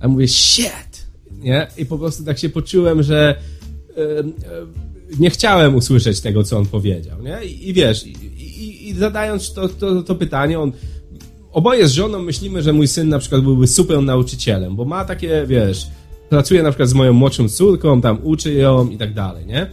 [0.00, 1.08] A mówię, shit!
[1.38, 1.66] Nie?
[1.76, 3.34] I po prostu tak się poczułem, że
[5.18, 7.44] nie chciałem usłyszeć tego, co on powiedział, nie?
[7.44, 10.72] I, i wiesz, i, i, i zadając to, to, to pytanie, on
[11.52, 15.44] oboje z żoną myślimy, że mój syn na przykład byłby super nauczycielem, bo ma takie,
[15.46, 15.86] wiesz,
[16.28, 19.70] pracuje na przykład z moją młodszą córką, tam uczy ją i tak dalej, nie?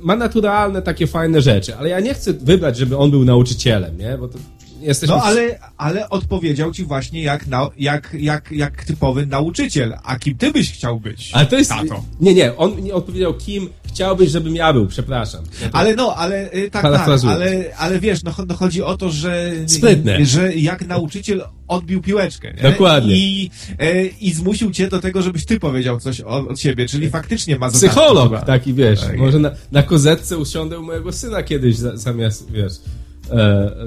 [0.00, 4.18] Ma naturalne takie fajne rzeczy, ale ja nie chcę wybrać, żeby on był nauczycielem, nie?
[4.18, 4.38] Bo to
[4.80, 5.16] Jesteśmy...
[5.16, 9.94] No ale, ale odpowiedział ci właśnie jak, na, jak, jak, jak typowy nauczyciel.
[10.04, 11.30] A kim ty byś chciał być?
[11.32, 11.70] Ale to jest.
[11.70, 12.04] Tato?
[12.20, 13.68] Nie, nie, on nie odpowiedział, kim
[13.98, 15.44] chciałbyś, żebym ja był, przepraszam.
[15.62, 19.10] Ja ale no, ale y, tak, tak, ale, ale wiesz, no, no chodzi o to,
[19.10, 20.26] że, Sprytne.
[20.26, 22.54] że jak nauczyciel odbił piłeczkę.
[22.54, 22.62] Nie?
[22.62, 23.16] Dokładnie.
[23.16, 23.50] I,
[23.82, 27.70] y, I zmusił cię do tego, żebyś ty powiedział coś od, siebie, czyli faktycznie ma
[27.70, 29.18] Psycholog taki, wiesz, tak.
[29.18, 33.07] może na, na kozetce usiądę u mojego syna kiedyś zamiast, wiesz, e,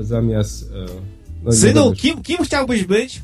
[0.02, 0.72] zamiast...
[0.72, 3.22] E, no Synu, kim, kim chciałbyś być?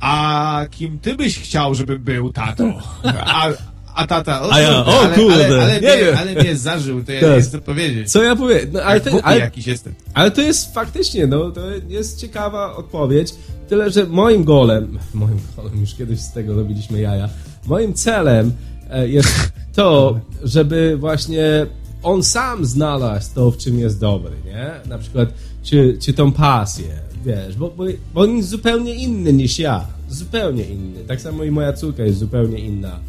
[0.00, 2.64] A kim ty byś chciał, żeby był tato?
[3.04, 3.48] A,
[3.94, 7.04] a tata, o, a ja, o ale, kurde, ale, ale, nie mnie, ale mnie zażył,
[7.04, 8.12] to ja nie chcę powiedzieć.
[8.12, 8.68] Co ja powiem?
[8.72, 9.94] No, ale, to, ale, jakiś jestem.
[10.14, 13.34] ale to jest faktycznie, no, to jest ciekawa odpowiedź,
[13.68, 17.28] tyle, że moim golem, moim golem, już kiedyś z tego robiliśmy jaja,
[17.66, 18.52] moim celem
[18.90, 21.66] e, jest to, żeby właśnie
[22.02, 24.70] on sam znalazł to, w czym jest dobry, nie?
[24.88, 25.28] Na przykład,
[25.62, 26.88] czy, czy tą pasję,
[27.24, 27.84] wiesz, bo, bo,
[28.14, 29.86] bo on jest zupełnie inny niż ja.
[30.08, 31.04] Zupełnie inny.
[31.04, 33.00] Tak samo i moja córka jest zupełnie inna.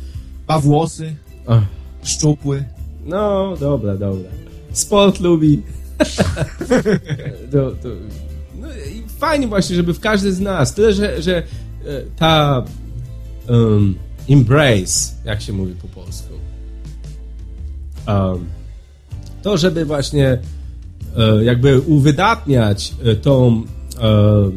[0.47, 1.15] Ma włosy,
[1.47, 1.63] Ach.
[2.03, 2.63] szczupły.
[3.05, 4.29] No, dobra, dobra.
[4.71, 5.61] Sport lubi.
[7.51, 7.89] to, to,
[8.59, 11.43] no i fajnie właśnie, żeby w każdy z nas, tyle, że, że e,
[12.15, 12.65] ta
[13.49, 13.95] um,
[14.29, 16.33] embrace, jak się mówi po polsku,
[18.07, 18.45] um,
[19.41, 20.37] to, żeby właśnie
[21.17, 23.63] e, jakby uwydatniać e, tą
[24.01, 24.51] e,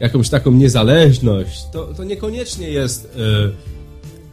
[0.00, 3.16] jakąś taką niezależność, to, to niekoniecznie jest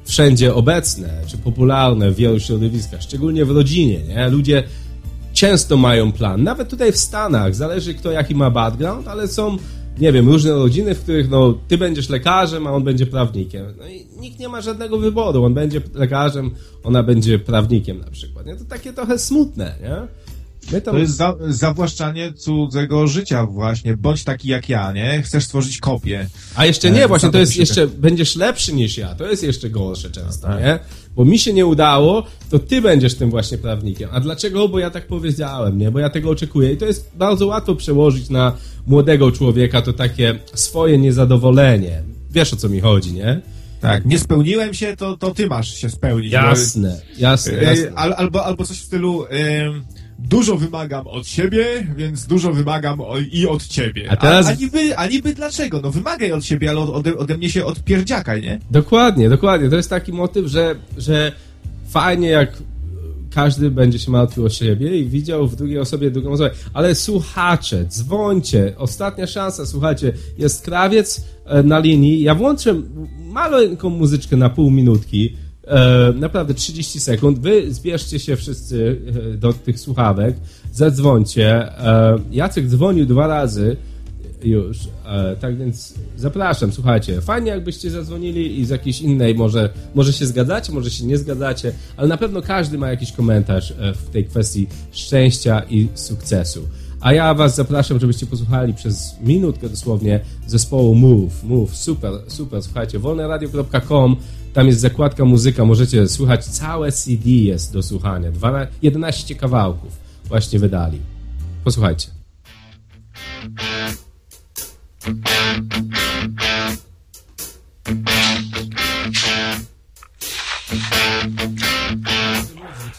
[0.05, 4.29] wszędzie obecne, czy popularne w wielu środowiskach, szczególnie w rodzinie, nie?
[4.29, 4.63] Ludzie
[5.33, 9.57] często mają plan, nawet tutaj w Stanach, zależy kto jaki ma background, ale są
[9.97, 13.65] nie wiem, różne rodziny, w których no, ty będziesz lekarzem, a on będzie prawnikiem.
[13.77, 15.43] No i nikt nie ma żadnego wyboru.
[15.43, 16.51] On będzie lekarzem,
[16.83, 18.45] ona będzie prawnikiem na przykład.
[18.45, 18.55] Nie?
[18.55, 20.07] To takie trochę smutne, nie?
[20.81, 23.97] To jest za, zawłaszczanie cudzego życia właśnie.
[23.97, 25.21] Bądź taki jak ja, nie?
[25.21, 26.27] Chcesz stworzyć kopię.
[26.55, 29.15] A jeszcze nie, e, właśnie to jest jeszcze, będziesz lepszy niż ja.
[29.15, 30.59] To jest jeszcze gorsze często, tak.
[30.59, 30.79] nie?
[31.15, 34.09] Bo mi się nie udało, to ty będziesz tym właśnie prawnikiem.
[34.11, 34.69] A dlaczego?
[34.69, 35.91] Bo ja tak powiedziałem, nie?
[35.91, 36.73] Bo ja tego oczekuję.
[36.73, 38.57] I to jest bardzo łatwo przełożyć na
[38.87, 42.03] młodego człowieka to takie swoje niezadowolenie.
[42.31, 43.41] Wiesz o co mi chodzi, nie?
[43.81, 46.31] Tak, nie spełniłem się, to, to ty masz się spełnić.
[46.31, 47.63] Jasne, bo, jasne.
[47.63, 47.91] Jasne.
[47.95, 49.25] Al, albo, albo coś w stylu
[50.29, 54.11] dużo wymagam od siebie, więc dużo wymagam o, i od ciebie.
[54.11, 54.47] A, teraz...
[54.47, 55.81] a, a, niby, a niby dlaczego?
[55.81, 58.59] No wymagaj od siebie, ale ode, ode mnie się odpierdziakaj, nie?
[58.71, 59.69] Dokładnie, dokładnie.
[59.69, 61.31] To jest taki motyw, że, że
[61.89, 62.57] fajnie jak
[63.33, 66.51] każdy będzie się martwił o siebie i widział w drugiej osobie drugą osobę.
[66.73, 72.23] Ale słuchacze, dzwońcie, ostatnia szansa, słuchajcie, jest krawiec e, na linii.
[72.23, 72.81] Ja włączę
[73.19, 75.35] maleńką muzyczkę na pół minutki,
[75.67, 77.39] E, naprawdę 30 sekund.
[77.39, 79.01] Wy zbierzcie się wszyscy
[79.33, 80.35] e, do tych słuchawek,
[80.73, 81.77] zadzwońcie.
[81.79, 83.77] E, Jacek dzwonił dwa razy
[84.43, 84.77] już,
[85.41, 87.21] tak więc zapraszam, słuchajcie.
[87.21, 91.73] Fajnie jakbyście zadzwonili i z jakiejś innej, może, może się zgadzacie, może się nie zgadzacie,
[91.97, 96.67] ale na pewno każdy ma jakiś komentarz w tej kwestii szczęścia i sukcesu.
[97.01, 101.43] A ja was zapraszam, żebyście posłuchali przez minutkę dosłownie zespołu Move.
[101.43, 104.15] Move, super, super, słuchajcie, wolneradio.com
[104.53, 108.31] tam jest zakładka muzyka, możecie słuchać, całe CD jest do słuchania.
[108.31, 109.91] 12, 11 kawałków
[110.25, 110.99] właśnie wydali.
[111.63, 112.07] Posłuchajcie.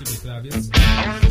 [0.07, 1.24] If I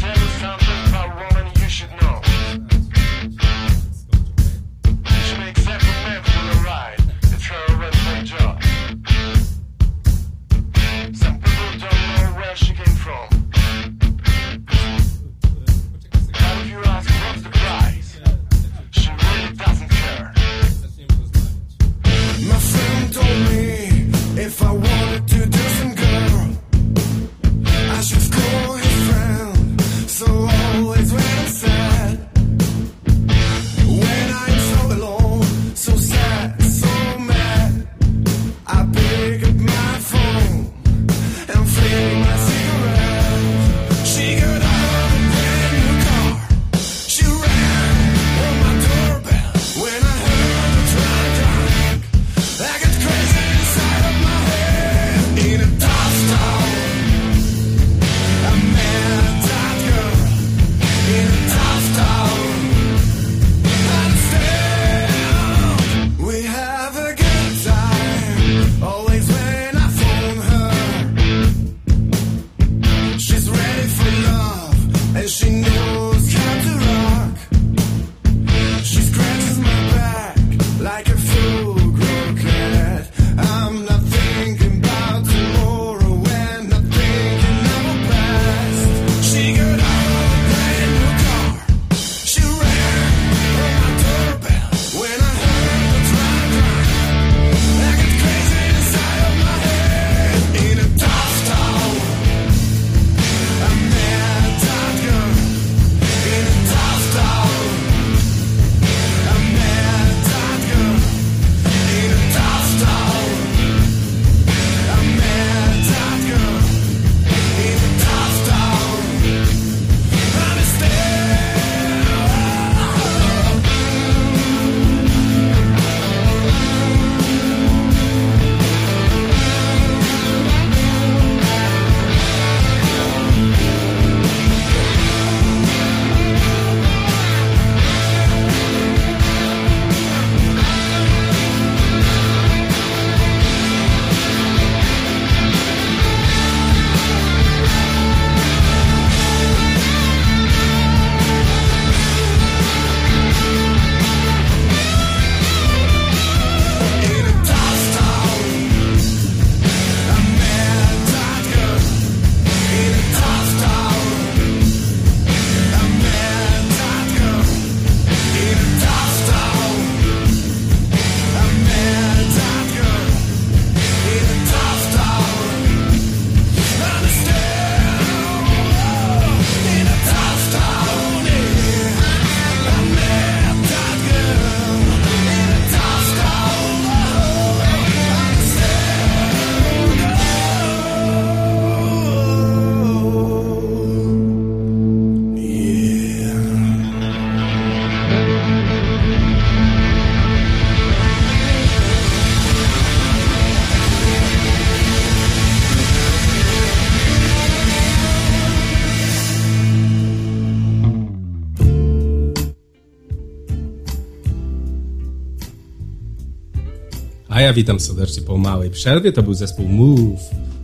[217.44, 219.12] ja witam serdecznie po małej przerwie.
[219.12, 220.22] To był zespół Move.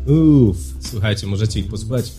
[0.07, 0.57] Move.
[0.79, 2.11] Słuchajcie, możecie ich posłuchać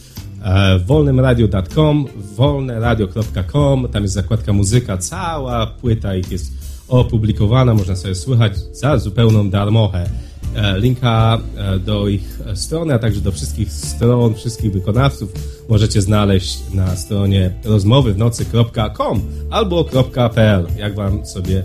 [0.43, 2.07] e, wolnemradio.com,
[2.37, 3.89] wolneradio.com.
[3.93, 4.99] Tam jest zakładka muzyka.
[4.99, 6.53] Cała płyta ich jest
[6.89, 7.75] opublikowana.
[7.75, 10.11] Można sobie słuchać za zupełną darmochę.
[10.55, 15.33] E, linka e, do ich strony, a także do wszystkich stron, wszystkich wykonawców
[15.69, 19.21] możecie znaleźć na stronie rozmowywnocy.com
[19.51, 19.85] albo
[20.35, 21.65] .pl, jak wam sobie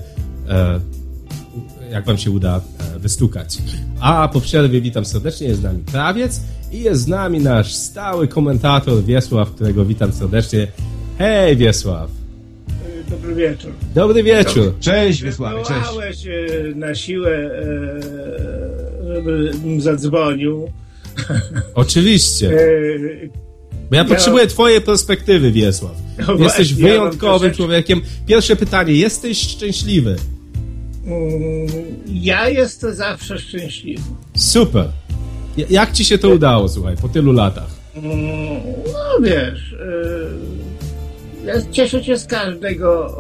[1.96, 2.62] jak wam się uda
[2.98, 3.58] wystukać.
[4.00, 6.42] A po przerwie witam serdecznie, jest z nami Krawiec
[6.72, 10.68] i jest z nami nasz stały komentator Wiesław, którego witam serdecznie.
[11.18, 12.10] Hej Wiesław!
[13.10, 13.72] Dobry wieczór.
[13.96, 14.74] Dobry wieczór.
[14.80, 15.88] Cześć Wiesławie, cześć.
[15.90, 16.28] Wołałeś
[16.76, 17.50] na siłę
[19.14, 20.72] żebym zadzwonił.
[21.76, 22.50] Oczywiście.
[22.50, 23.28] E,
[23.90, 25.96] Bo ja, ja potrzebuję twojej perspektywy, Wiesław.
[26.28, 28.02] No jesteś wyjątkowym ja człowiekiem.
[28.26, 30.16] Pierwsze pytanie, jesteś szczęśliwy?
[31.06, 31.68] Mm,
[32.07, 34.03] ja jestem zawsze szczęśliwy.
[34.38, 34.86] Super.
[35.69, 37.69] Jak ci się to udało, słuchaj, po tylu latach?
[37.95, 38.14] Mm,
[38.94, 39.76] no wiesz,
[41.44, 43.18] e, ja cieszę się z każdego,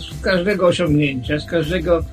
[0.00, 2.04] z każdego osiągnięcia, z każdego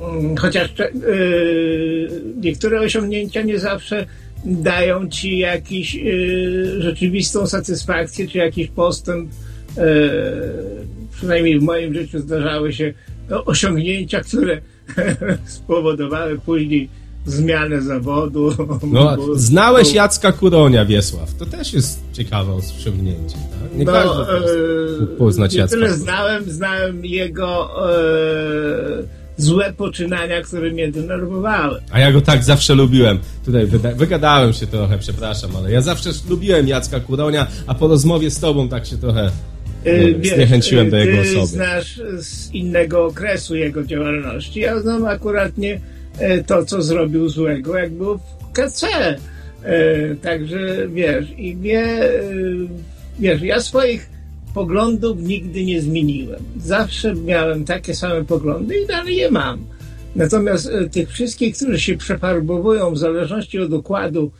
[0.00, 2.10] Mm, chociaż yy,
[2.40, 4.06] niektóre osiągnięcia nie zawsze
[4.44, 9.30] dają ci jakiś yy, rzeczywistą satysfakcję, czy jakiś postęp.
[11.12, 12.94] Przynajmniej w moim życiu zdarzały się
[13.44, 14.60] osiągnięcia, które
[15.46, 16.88] spowodowały później
[17.26, 18.50] zmianę zawodu.
[18.92, 19.94] No, bo, znałeś bo...
[19.94, 21.34] Jacka Kuronia, Wiesław.
[21.34, 23.36] To też jest ciekawe osiągnięcie.
[23.36, 23.78] Tak?
[23.78, 24.22] Nie no, każdy
[25.02, 25.76] e, poznać Jacka.
[25.76, 31.80] Tyle znałem, znałem jego e, złe poczynania, które mnie denerwowały.
[31.90, 33.18] A ja go tak zawsze lubiłem.
[33.44, 38.40] Tutaj wygadałem się trochę, przepraszam, ale ja zawsze lubiłem Jacka Kuronia, a po rozmowie z
[38.40, 39.30] tobą tak się trochę
[40.18, 41.46] wiesz, zniechęciłem do jego osoby.
[41.46, 44.60] znasz z innego okresu jego działalności.
[44.60, 45.80] Ja znam akurat nie
[46.18, 48.86] e, to, co zrobił złego, jak był w KC.
[50.22, 51.98] Także wiesz, i mnie,
[53.18, 54.08] wiesz, ja swoich
[54.54, 56.40] poglądów nigdy nie zmieniłem.
[56.56, 59.66] Zawsze miałem takie same poglądy i dalej je mam.
[60.16, 64.30] Natomiast e, tych wszystkich, którzy się przefarbowują w zależności od układu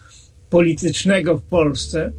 [0.51, 2.13] politycznego w Polsce, e,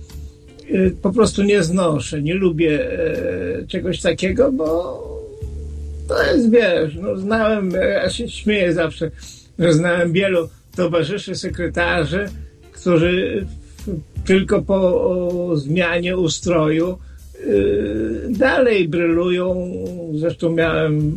[1.01, 4.65] po prostu nie znoszę, nie lubię e, czegoś takiego, bo
[6.07, 9.11] to jest, wiesz, no znałem, ja się śmieję zawsze,
[9.59, 12.29] że znałem wielu towarzyszy, sekretarzy,
[12.71, 13.45] którzy
[14.25, 16.97] tylko po zmianie ustroju
[17.47, 19.71] Y, dalej brylują.
[20.15, 21.15] Zresztą miałem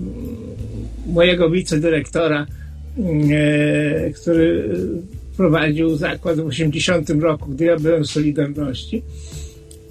[1.07, 2.47] mojego wicedyrektora,
[2.99, 4.69] y, który
[5.39, 9.03] prowadził zakład w 80 roku, gdy ja byłem w Solidarności.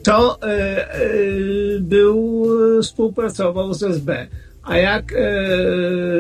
[0.04, 0.40] To
[1.76, 2.48] y, był,
[2.82, 4.28] współpracował z SB.
[4.64, 5.14] A jak,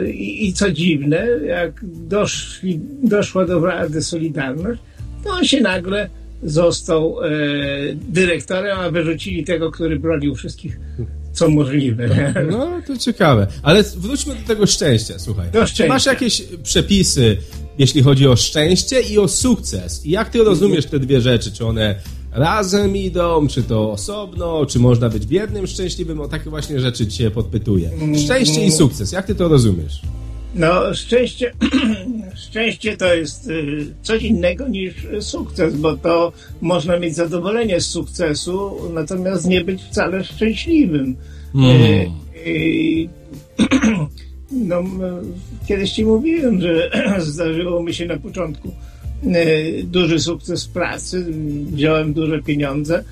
[0.07, 4.81] i, i co dziwne, jak doszli, doszła do Rady Solidarność,
[5.23, 6.09] to on się nagle
[6.43, 7.29] został e,
[7.95, 10.79] dyrektorem, a wyrzucili tego, który bronił wszystkich,
[11.33, 12.33] co możliwe.
[12.51, 13.47] No, to ciekawe.
[13.63, 15.51] Ale wróćmy do tego szczęścia, słuchaj.
[15.51, 15.93] Do szczęścia.
[15.93, 17.37] Masz jakieś przepisy,
[17.77, 20.05] jeśli chodzi o szczęście i o sukces?
[20.05, 21.51] I jak ty rozumiesz te dwie rzeczy?
[21.51, 21.95] Czy one
[22.31, 26.21] razem idą, czy to osobno, czy można być biednym, szczęśliwym?
[26.21, 27.91] O takie właśnie rzeczy cię podpytuję.
[28.25, 30.01] Szczęście i sukces, jak ty to rozumiesz?
[30.55, 31.53] No, szczęście,
[32.49, 38.71] szczęście to jest y, coś innego niż sukces, bo to można mieć zadowolenie z sukcesu,
[38.93, 41.15] natomiast nie być wcale szczęśliwym.
[41.55, 42.11] Mm.
[44.51, 44.83] no,
[45.67, 48.71] kiedyś ci mówiłem, że zdarzyło mi się na początku
[49.23, 51.25] y, duży sukces pracy,
[51.71, 53.03] wziąłem duże pieniądze,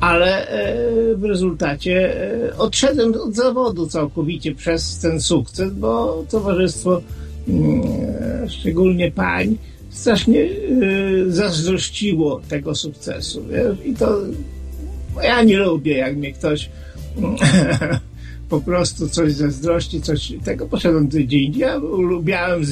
[0.00, 7.02] ale e, w rezultacie e, odszedłem od zawodu całkowicie przez ten sukces, bo towarzystwo,
[7.48, 7.82] mm,
[8.48, 9.56] szczególnie pań,
[9.90, 10.48] strasznie e,
[11.28, 13.44] zazdrościło tego sukcesu.
[13.84, 14.20] I to
[15.22, 16.70] ja nie lubię, jak mnie ktoś
[18.48, 20.66] po prostu coś zazdrości, coś tego.
[20.66, 21.58] Poszedłem gdzie indziej.
[21.58, 22.64] Ja lubiałem,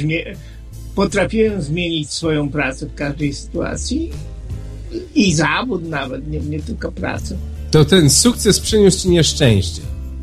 [0.95, 4.11] potrafiłem zmienić swoją pracę w każdej sytuacji
[5.15, 7.37] i zawód nawet, nie, nie tylko pracę.
[7.71, 9.83] To ten sukces przyniósł ci nieszczęście?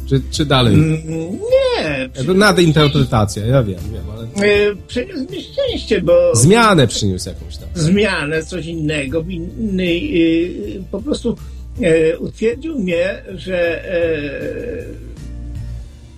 [0.09, 0.73] Czy, czy dalej?
[0.73, 0.99] Mm,
[1.31, 2.09] nie.
[2.25, 4.47] To nadinterpretacja, ja wiem, wiem, ale...
[4.47, 6.35] E, przyniósł mi szczęście, bo...
[6.35, 7.69] Zmianę przyniósł jakąś tam.
[7.75, 11.37] Zmianę, coś innego, inny, e, po prostu
[11.81, 13.83] e, utwierdził mnie, że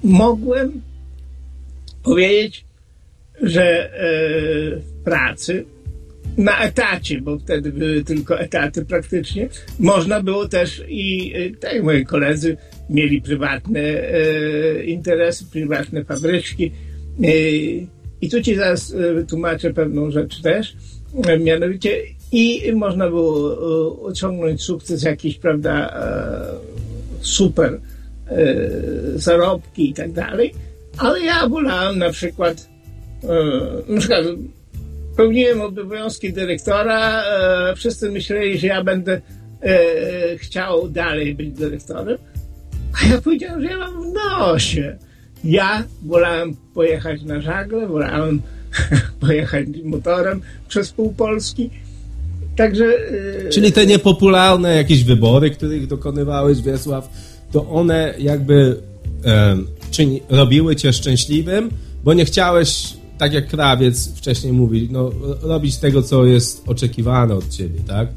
[0.06, 0.82] mogłem
[2.04, 2.66] powiedzieć,
[3.42, 3.92] że
[4.82, 5.66] w pracy
[6.38, 9.50] na etacie, bo wtedy były tylko etaty praktycznie.
[9.80, 12.58] Można było też i, e, tak moi koledzy,
[12.90, 16.72] mieli prywatne e, interesy, prywatne fabryczki
[17.24, 17.30] e,
[18.22, 20.76] I tu ci zaraz e, wytłumaczę pewną rzecz też.
[21.28, 21.98] E, mianowicie
[22.32, 26.02] i można było osiągnąć sukces jakiś, prawda,
[27.22, 27.80] super
[29.16, 30.54] zarobki i tak dalej,
[30.98, 32.70] ale ja wolałem na przykład
[33.88, 34.24] na przykład
[35.18, 37.24] pełniłem obowiązki dyrektora,
[37.76, 39.22] wszyscy myśleli, że ja będę
[40.38, 42.18] chciał dalej być dyrektorem,
[43.02, 44.98] a ja powiedziałem, że ja mam w nosie.
[45.44, 48.42] Ja wolałem pojechać na żagle, wolałem
[49.22, 51.70] pojechać motorem przez pół Polski.
[52.56, 52.86] Także.
[53.52, 57.10] Czyli te niepopularne jakieś wybory, których dokonywałeś, Wiesław,
[57.52, 58.82] to one jakby
[59.92, 61.70] czyni, robiły cię szczęśliwym,
[62.04, 65.12] bo nie chciałeś, tak jak krawiec wcześniej mówił, no,
[65.42, 68.08] robić tego, co jest oczekiwane od ciebie, tak?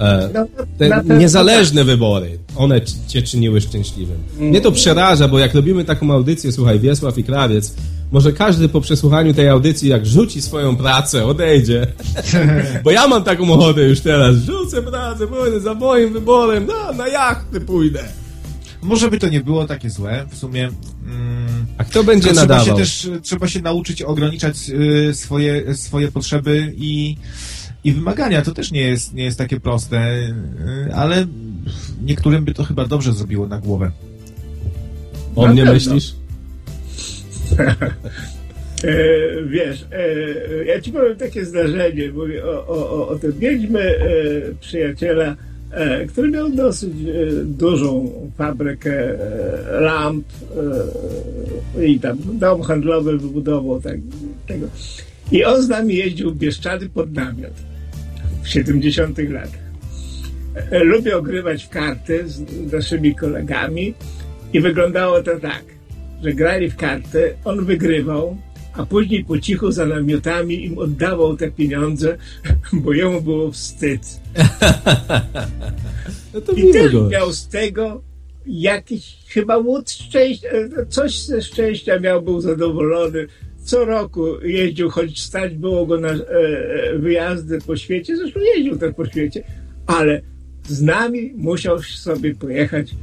[0.00, 0.46] E, no,
[0.78, 4.18] te niezależne wybory, one cię czyniły szczęśliwym.
[4.38, 7.74] Mnie to przeraża, bo jak robimy taką audycję, słuchaj, Wiesław i Krawiec,
[8.12, 11.86] może każdy po przesłuchaniu tej audycji, jak rzuci swoją pracę, odejdzie.
[12.84, 14.36] Bo ja mam taką ochotę już teraz.
[14.36, 18.04] Rzucę pracę, pójdę za moim wyborem, no, na jachty pójdę.
[18.84, 20.68] Może by to nie było takie złe, w sumie.
[21.06, 22.64] Mm, A kto będzie nadawał?
[22.64, 27.16] Trzeba się też trzeba się nauczyć ograniczać y, swoje, swoje potrzeby i
[27.84, 28.42] i wymagania.
[28.42, 30.18] To też nie jest, nie jest takie proste,
[30.88, 31.26] y, ale
[32.02, 33.90] niektórym by to chyba dobrze zrobiło na głowę.
[35.36, 36.14] O mnie myślisz?
[38.84, 43.32] E, wiesz, e, ja ci powiem takie zdarzenie, mówię o, o, o tym.
[43.40, 44.00] Mieliśmy e,
[44.60, 45.36] przyjaciela, e,
[46.08, 50.26] który miał dosyć e, dużą fabrykę e, lamp
[51.82, 53.96] i tam dom handlowy wybudował tak,
[54.46, 54.66] tego.
[55.32, 57.52] I on z nami jeździł Bieszczady pod namiot
[58.42, 59.64] w 70 latach.
[60.70, 63.94] E, lubię ogrywać w karty z naszymi kolegami
[64.52, 65.64] i wyglądało to tak,
[66.22, 68.36] że grali w karty, on wygrywał,
[68.76, 72.16] a później po cichu za namiotami im oddawał te pieniądze,
[72.82, 74.00] bo jemu było wstyd.
[76.34, 78.02] no I też miał z tego
[78.46, 80.48] jakiś chyba łód szczęścia,
[80.88, 83.26] coś ze szczęścia miał, był zadowolony,
[83.64, 88.78] co roku jeździł, choć stać było go na e, e, wyjazdy po świecie, zresztą jeździł
[88.78, 89.44] też po świecie,
[89.86, 90.22] ale
[90.68, 92.94] z nami musiał sobie pojechać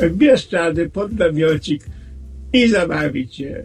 [0.00, 1.86] w Bieszczady pod namiocik
[2.52, 3.64] i zabawić się.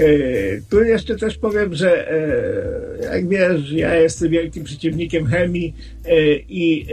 [0.00, 6.10] E, tu jeszcze też powiem, że e, jak wiesz, ja jestem wielkim przeciwnikiem chemii e,
[6.48, 6.86] i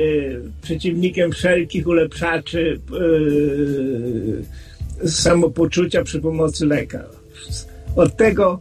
[0.61, 2.80] przeciwnikiem wszelkich ulepszaczy
[5.06, 7.19] samopoczucia przy pomocy lekarza
[7.95, 8.60] od tego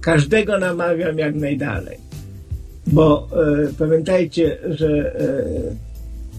[0.00, 1.96] każdego namawiam jak najdalej.
[2.86, 3.28] Bo
[3.78, 5.16] pamiętajcie, że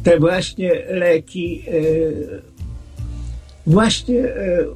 [0.04, 1.64] te właśnie leki
[3.68, 4.24] właśnie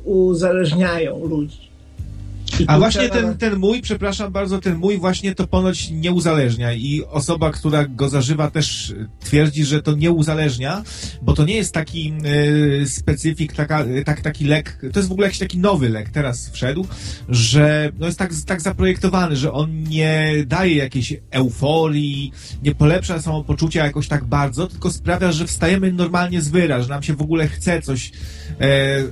[0.03, 1.66] uzależniają ludzi.
[2.67, 6.73] A właśnie ten, ten mój, przepraszam bardzo, ten mój właśnie to ponoć nie uzależnia.
[6.73, 10.83] I osoba, która go zażywa też twierdzi, że to nie uzależnia,
[11.21, 12.13] bo to nie jest taki
[12.81, 16.49] y, specyfik, taka, tak, taki lek, to jest w ogóle jakiś taki nowy lek, teraz
[16.49, 16.87] wszedł,
[17.29, 22.31] że no jest tak, tak zaprojektowany, że on nie daje jakiejś euforii,
[22.63, 27.03] nie polepsza samopoczucia jakoś tak bardzo, tylko sprawia, że wstajemy normalnie z wyra, że nam
[27.03, 28.11] się w ogóle chce coś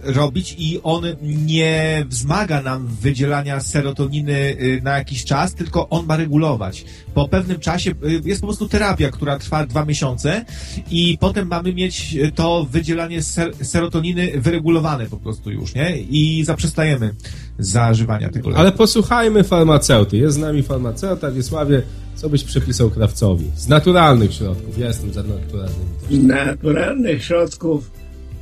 [0.03, 6.17] robić i on nie wzmaga nam wydzielania serotoniny y, na jakiś czas, tylko on ma
[6.17, 6.85] regulować.
[7.13, 10.45] Po pewnym czasie y, jest po prostu terapia, która trwa dwa miesiące
[10.91, 15.97] i potem mamy mieć to wydzielanie ser serotoniny wyregulowane po prostu już, nie?
[15.97, 17.15] I zaprzestajemy
[17.59, 18.61] zażywania tego leku.
[18.61, 20.17] Ale posłuchajmy farmaceuty.
[20.17, 21.81] Jest z nami farmaceuta Wiesławie.
[22.15, 23.45] Co byś przepisał krawcowi?
[23.55, 24.77] Z naturalnych środków.
[24.77, 25.85] Ja jestem za naturalnymi.
[26.11, 27.91] Z naturalnych środków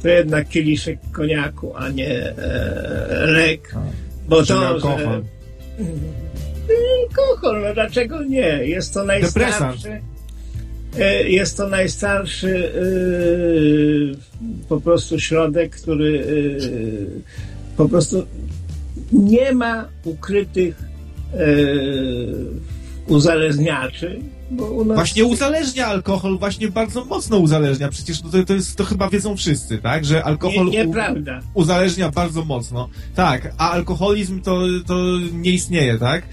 [0.04, 3.76] to jednak kieliszek koniaku, a nie e, lek.
[4.28, 5.24] Bo to, alkohol.
[5.78, 5.84] Że,
[7.02, 8.68] alkohol, no dlaczego nie?
[8.68, 10.02] Jest to najstarszy.
[11.00, 18.26] E, jest to najstarszy e, po prostu środek, który e, po prostu
[19.12, 20.76] nie ma ukrytych
[23.08, 24.20] uzależniaczy,
[24.86, 24.96] nas...
[24.96, 27.90] Właśnie uzależnia alkohol, właśnie bardzo mocno uzależnia.
[27.90, 30.06] Przecież to, to, jest, to chyba wiedzą wszyscy, tak?
[30.06, 31.40] Że alkohol nie, nieprawda.
[31.54, 32.90] U, uzależnia bardzo mocno.
[33.16, 35.04] Tak, a alkoholizm to, to
[35.34, 36.24] nie istnieje, tak?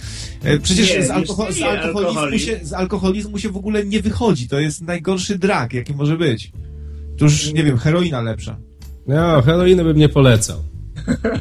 [0.42, 4.48] E, przecież nie, z, alkohol, z, alkoholizmu się, z alkoholizmu się w ogóle nie wychodzi.
[4.48, 6.52] To jest najgorszy drak, jaki może być.
[7.18, 8.56] To już, nie wiem, heroina lepsza.
[9.06, 10.59] No, heroiny bym nie polecał.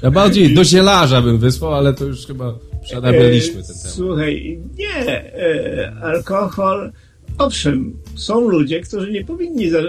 [0.03, 3.93] Ja bardziej do zielarza bym wysłał, ale to już chyba przerabialiśmy ten temat.
[3.93, 6.91] Słuchaj, nie, e, alkohol,
[7.37, 9.81] owszem, są ludzie, którzy nie powinni e,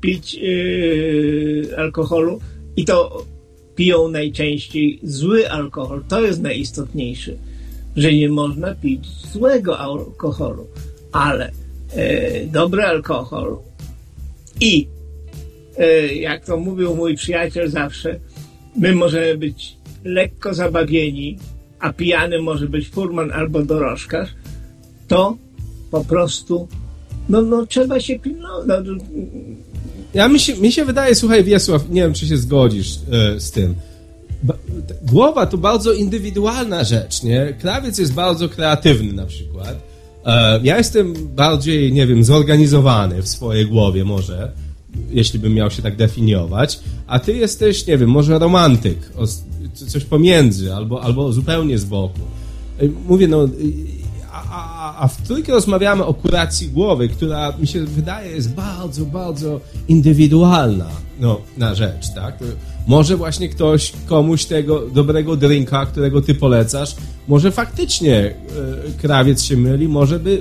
[0.00, 2.40] pić e, alkoholu
[2.76, 3.26] i to
[3.74, 6.02] piją najczęściej zły alkohol.
[6.08, 7.36] To jest najistotniejszy.
[7.96, 10.66] że nie można pić złego alkoholu,
[11.12, 11.50] ale
[12.52, 13.56] dobry alkohol
[14.60, 14.88] i
[16.20, 18.20] jak to mówił mój przyjaciel zawsze,
[18.76, 21.38] my możemy być lekko zabawieni,
[21.84, 24.28] a pijany może być furman albo dorożkarz,
[25.08, 25.36] to
[25.90, 26.68] po prostu
[27.28, 28.66] no, no trzeba się pilnować.
[28.86, 29.04] No,
[30.14, 33.50] ja mi się, mi się wydaje, słuchaj Wiesław, nie wiem czy się zgodzisz e, z
[33.50, 33.74] tym.
[34.42, 34.54] Ba,
[35.02, 37.54] głowa to bardzo indywidualna rzecz, nie?
[37.60, 39.74] Krawiec jest bardzo kreatywny na przykład.
[40.26, 44.52] E, ja jestem bardziej, nie wiem, zorganizowany w swojej głowie może,
[45.10, 48.98] jeśli bym miał się tak definiować, a ty jesteś, nie wiem, może romantyk,
[49.74, 52.20] coś pomiędzy, albo, albo zupełnie z boku.
[53.08, 53.48] Mówię, no
[54.32, 59.60] a, a w trójkę rozmawiamy o kuracji głowy, która mi się wydaje jest bardzo, bardzo
[59.88, 60.88] indywidualna
[61.20, 62.38] no, na rzecz, tak?
[62.86, 66.96] Może właśnie ktoś komuś tego dobrego drinka, którego ty polecasz,
[67.28, 68.34] może faktycznie e,
[69.00, 70.40] krawiec się myli, może by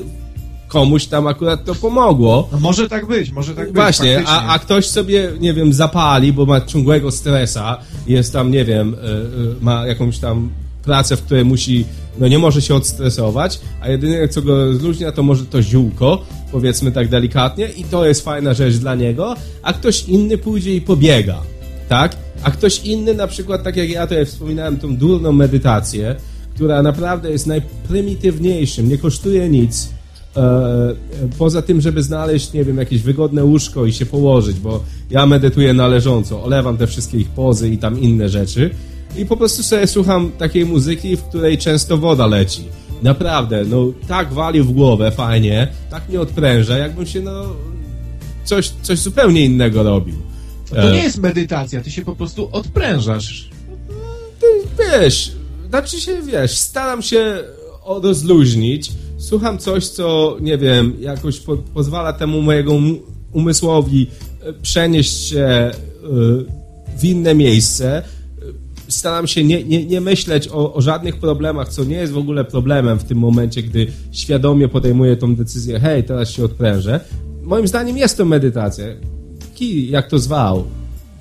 [0.68, 2.50] komuś tam akurat to pomogło.
[2.52, 3.76] No może tak być, może tak być.
[3.76, 7.78] Właśnie, a, a ktoś sobie, nie wiem, zapali, bo ma ciągłego stresa,
[8.08, 9.20] jest tam, nie wiem, e, e,
[9.62, 10.50] ma jakąś tam
[10.84, 11.86] pracę, w której musi,
[12.20, 16.92] no nie może się odstresować, a jedyne co go rozluźnia to może to ziółko, powiedzmy
[16.92, 21.42] tak delikatnie i to jest fajna rzecz dla niego, a ktoś inny pójdzie i pobiega,
[21.90, 22.16] tak?
[22.44, 26.16] A ktoś inny na przykład, tak jak ja tutaj wspominałem, tą durną medytację,
[26.56, 29.90] która naprawdę jest najprymitywniejszym, nie kosztuje nic,
[31.38, 35.74] poza tym, żeby znaleźć, nie wiem, jakieś wygodne łóżko i się położyć, bo ja medytuję
[35.74, 38.70] należąco, olewam te wszystkie ich pozy i tam inne rzeczy,
[39.18, 42.64] i po prostu sobie słucham takiej muzyki, w której często woda leci.
[43.04, 47.46] Naprawdę, no tak wali w głowę fajnie, tak mnie odpręża, jakbym się no
[48.44, 50.16] coś, coś zupełnie innego robił.
[50.72, 51.04] No to nie e.
[51.04, 53.50] jest medytacja, ty się po prostu odprężasz.
[54.40, 54.46] Ty
[54.80, 55.32] wiesz,
[55.70, 57.44] znaczy się, wiesz, staram się
[57.86, 58.92] rozluźnić,
[59.24, 62.74] słucham coś, co, nie wiem, jakoś po, pozwala temu mojego
[63.32, 64.08] umysłowi
[64.42, 65.72] e, przenieść się e,
[66.98, 68.04] w inne miejsce,
[68.88, 72.46] staram się nie, nie, nie myśleć o, o, żadnych problemach, co nie jest w ogóle
[72.46, 77.00] problemem w tym momencie, gdy świadomie podejmuję tą decyzję, hej, teraz się odprężę.
[77.44, 78.86] Moim zdaniem jest to medytacja.
[79.56, 80.64] Kij, jak to zwał,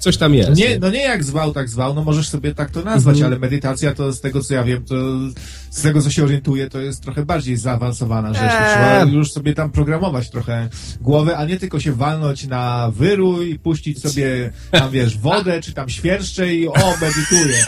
[0.02, 0.56] coś tam jest.
[0.60, 3.32] Nie, no nie jak zwał, tak zwał, no możesz sobie tak to nazwać, mhm.
[3.32, 4.94] ale medytacja to z tego co ja wiem, to
[5.70, 8.42] z tego co się orientuję, to jest trochę bardziej zaawansowana rzecz.
[8.42, 8.72] Eee.
[8.72, 10.68] Trzeba już sobie tam programować trochę
[11.00, 15.72] głowę, a nie tylko się walnąć na wyrój i puścić sobie tam wiesz, wodę czy
[15.72, 17.64] tam świerszcze i o, medytuję.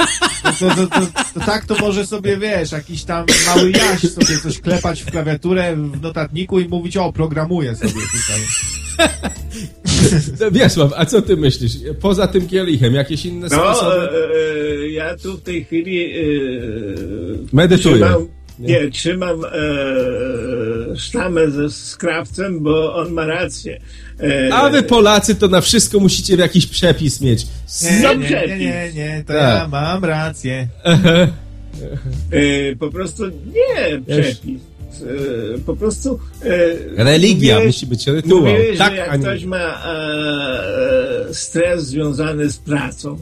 [0.59, 4.61] To, to, to, to, tak to może sobie wiesz, jakiś tam mały jaś sobie coś
[4.61, 8.41] klepać w klawiaturę w notatniku i mówić o, programuję sobie tutaj.
[10.41, 11.73] No, Wiesław, a co ty myślisz?
[12.01, 13.97] Poza tym kielichem, jakieś inne no, sposoby?
[13.97, 16.23] E, e, ja tu w tej chwili e,
[17.53, 17.97] medytuję.
[17.97, 18.29] Trzymam,
[18.59, 19.49] nie, nie trzymam e,
[20.97, 23.81] sztamę ze skrawcem, bo on ma rację.
[24.21, 27.47] E, a wy Polacy to na wszystko musicie jakiś przepis mieć.
[27.83, 29.59] Nie, nie, nie, nie, nie, to tak.
[29.59, 30.69] ja mam rację.
[32.31, 34.61] E, po prostu nie przepis.
[35.03, 36.19] E, po prostu...
[36.97, 38.41] E, Religia mówię, musi być rytuał.
[38.41, 43.19] Mówię, tak, że jak ktoś ma e, stres związany z pracą,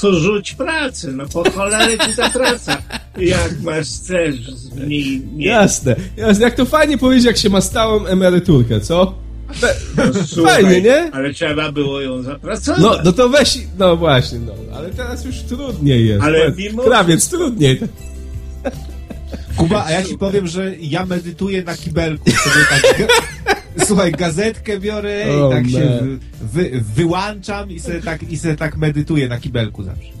[0.00, 2.82] to rzuć pracę, no po cholerę ci ta praca,
[3.18, 5.22] jak masz stres z niej.
[5.36, 9.14] Jasne, jasne, jak to fajnie powiedzieć, jak się ma stałą emeryturkę, co?
[9.96, 11.10] No, Fajnie, nie?
[11.12, 12.80] Ale trzeba było ją zapracować.
[12.80, 16.24] No, no to weź, no właśnie, no, ale teraz już trudniej jest.
[16.24, 16.82] Ale mimo...
[16.82, 17.80] Krawiec trudniej.
[19.56, 22.30] Kuba, a ja ci powiem, że ja medytuję na kibelku.
[22.30, 23.08] Sobie tak,
[23.86, 26.00] słuchaj, gazetkę biorę i tak się
[26.52, 30.14] wy, wyłączam i sobie, tak, i sobie tak medytuję na kibelku zawsze.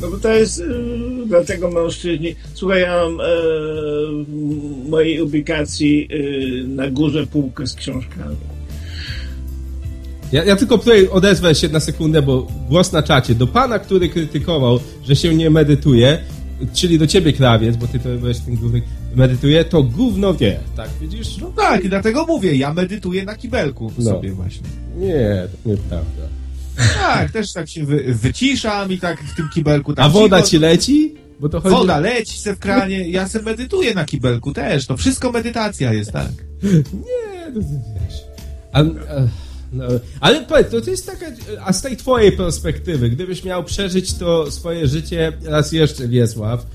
[0.00, 2.34] No bo to jest yy, dlatego mężczyźni.
[2.54, 8.36] Słuchaj, ja mam yy, w mojej ubikacji yy, na górze półkę z książkami.
[10.32, 13.34] Ja, ja, tylko tutaj odezwę się na sekundę, bo głos na czacie.
[13.34, 16.18] Do pana, który krytykował, że się nie medytuje,
[16.72, 18.82] czyli do ciebie krawiec, bo ty to byłeś ten główny,
[19.14, 21.38] medytuje, to gówno wie, tak widzisz?
[21.38, 24.04] No tak, i dlatego mówię, ja medytuję na kibelku no.
[24.04, 24.68] sobie właśnie.
[24.96, 26.22] Nie, to nieprawda.
[26.76, 29.94] Tak, też tak się wy, wyciszam i tak w tym kibelku...
[29.94, 31.14] Tak A woda cicho, ci leci?
[31.40, 31.76] Bo to chodzi...
[31.76, 36.12] Woda leci se w kranie, ja se medytuję na kibelku też, to wszystko medytacja jest,
[36.12, 36.30] tak?
[37.06, 38.20] Nie, to wiesz...
[38.72, 38.84] A, a...
[39.74, 39.84] No,
[40.20, 41.26] ale powiedz, to, to jest taka,
[41.64, 46.66] a z tej twojej perspektywy, gdybyś miał przeżyć to swoje życie raz jeszcze, Wiesław,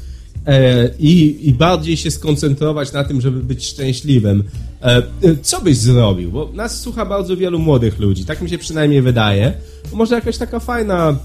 [0.45, 4.43] e, i, i bardziej się skoncentrować na tym, żeby być szczęśliwym,
[4.81, 5.01] e,
[5.41, 6.31] co byś zrobił?
[6.31, 9.53] Bo nas słucha bardzo wielu młodych ludzi, tak mi się przynajmniej wydaje.
[9.93, 11.17] Może jakaś taka fajna,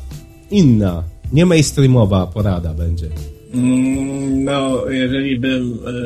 [0.50, 1.02] inna,
[1.32, 3.06] nie mainstreamowa porada będzie.
[3.54, 6.00] Mm, no, jeżeli bym e,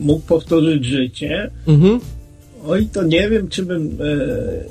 [0.00, 2.00] mógł powtórzyć życie, mhm.
[2.66, 4.16] Oj, to nie wiem, czy bym e,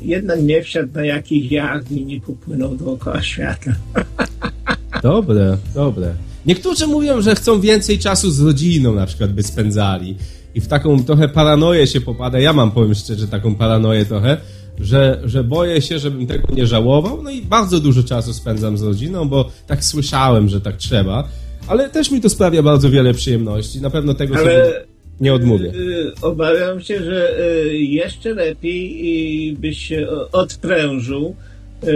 [0.01, 3.71] jednak nie wsiadł na jakiś jacht i nie popłynął dookoła świata.
[5.03, 6.13] Dobre, dobre.
[6.45, 10.15] Niektórzy mówią, że chcą więcej czasu z rodziną na przykład by spędzali
[10.55, 12.39] i w taką trochę paranoję się popada.
[12.39, 14.37] Ja mam, powiem szczerze, taką paranoję trochę,
[14.79, 17.23] że, że boję się, żebym tego nie żałował.
[17.23, 21.27] No i bardzo dużo czasu spędzam z rodziną, bo tak słyszałem, że tak trzeba.
[21.67, 23.81] Ale też mi to sprawia bardzo wiele przyjemności.
[23.81, 24.43] Na pewno tego Ale...
[24.43, 24.90] sobie
[25.21, 25.71] nie odmówię.
[25.75, 31.35] Y, obawiam się, że y, jeszcze lepiej byś się odprężył
[31.83, 31.87] y,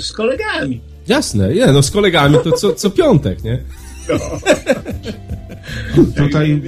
[0.00, 0.80] z kolegami.
[1.08, 3.62] Jasne, nie, no z kolegami to co, co piątek, nie?
[4.08, 4.18] No.
[6.24, 6.62] Tutaj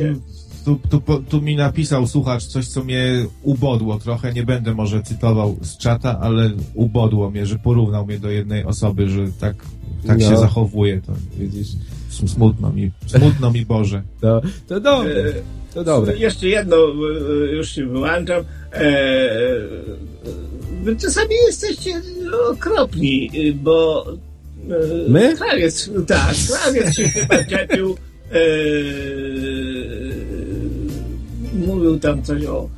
[0.64, 4.32] tu, tu, tu mi napisał słuchacz coś, co mnie ubodło trochę.
[4.32, 9.08] Nie będę może cytował z czata, ale ubodło mnie, że porównał mnie do jednej osoby,
[9.08, 9.56] że tak,
[10.06, 10.28] tak no.
[10.28, 11.00] się zachowuje.
[11.00, 11.68] To widzisz,
[12.26, 14.02] smutno mi, smutno mi Boże.
[14.20, 15.32] To, to dobre.
[15.78, 16.16] To dobre.
[16.16, 16.76] Jeszcze jedno,
[17.52, 18.44] już się wyłączam.
[20.82, 22.02] Wy czasami jesteście
[22.50, 24.06] okropni, bo
[25.08, 25.36] My?
[25.36, 27.96] Krawiec, tak, krawiec się chyba czepił
[31.52, 32.68] mówił tam coś o,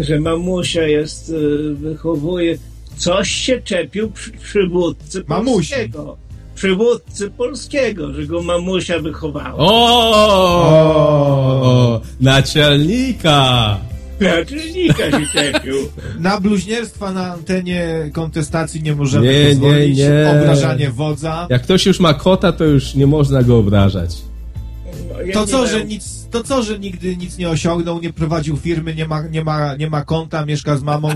[0.00, 2.58] że mamusia jest, e, wychowuje,
[2.96, 6.16] coś się czepił przy, przywódcy polskiego.
[6.58, 9.54] Przywódcy polskiego, że go mamusia wychowała.
[9.56, 9.66] O,
[11.62, 13.78] o naczelnika!
[14.20, 15.74] Naczelnika się czepił.
[16.20, 19.98] Na bluźnierstwa na antenie kontestacji nie możemy nie, pozwolić.
[19.98, 20.30] Nie, nie.
[20.30, 21.46] Obrażanie wodza.
[21.50, 24.16] Jak ktoś już ma kota, to już nie można go obrażać.
[25.12, 28.56] No, ja to co, że nic to co, że nigdy nic nie osiągnął, nie prowadził
[28.56, 31.08] firmy, nie ma, nie ma, nie ma konta, mieszka z mamą,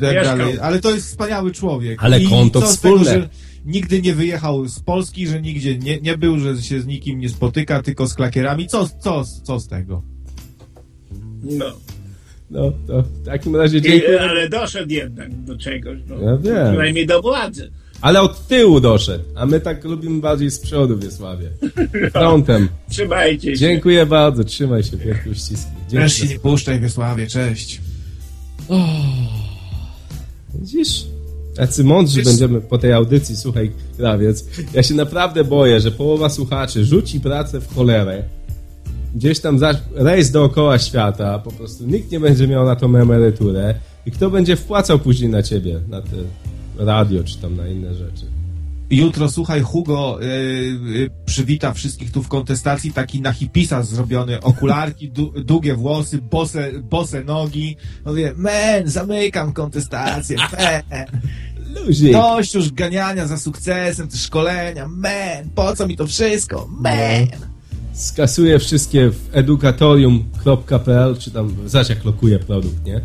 [0.00, 0.58] tak dalej.
[0.62, 2.04] Ale to jest wspaniały człowiek.
[2.04, 3.04] Ale I konto wspólne.
[3.04, 3.28] Tego, że
[3.64, 7.28] nigdy nie wyjechał z Polski, że nigdzie nie, nie był, że się z nikim nie
[7.28, 8.68] spotyka, tylko z klakierami.
[8.68, 10.02] Co, co, co z tego?
[11.42, 11.66] No.
[12.50, 14.14] No, to w takim razie dziękuję.
[14.14, 15.98] I, ale doszedł jednak do czegoś.
[16.08, 16.14] No.
[16.20, 16.66] Ja wiem.
[16.66, 17.70] Przynajmniej do władzy.
[18.00, 21.50] Ale od tyłu doszedł, a my tak lubimy bardziej z przodu, Wiesławie.
[22.12, 22.68] Frontem.
[22.90, 23.56] Trzymajcie się.
[23.56, 25.70] Dziękuję bardzo, trzymaj się, wielkie uściski.
[25.90, 27.80] Też się nie puszczaj, Wiesławie, cześć.
[28.68, 28.80] Oh.
[30.54, 31.06] Widzisz?
[31.56, 32.26] Tacy mądrzy Wiesz...
[32.26, 34.44] będziemy po tej audycji, słuchaj, krawiec.
[34.74, 38.22] Ja się naprawdę boję, że połowa słuchaczy rzuci pracę w cholerę.
[39.14, 43.74] Gdzieś tam zaś rejs dookoła świata, po prostu nikt nie będzie miał na tą emeryturę.
[44.06, 46.16] I kto będzie wpłacał później na ciebie, na te
[46.78, 48.39] radio, czy tam na inne rzeczy.
[48.90, 55.12] Jutro, słuchaj, Hugo yy, przywita wszystkich tu w kontestacji, taki na hipisa zrobiony, okularki,
[55.44, 57.76] długie włosy, bose, bose nogi.
[58.06, 61.06] Mówię, men, zamykam kontestację, men.
[61.74, 62.12] Luzik.
[62.12, 67.28] Dość już ganiania za sukcesem, te szkolenia, men, po co mi to wszystko, men.
[67.92, 73.00] Skasuję wszystkie w edukatorium.pl, czy tam, zaś jak lokuje produkt, nie?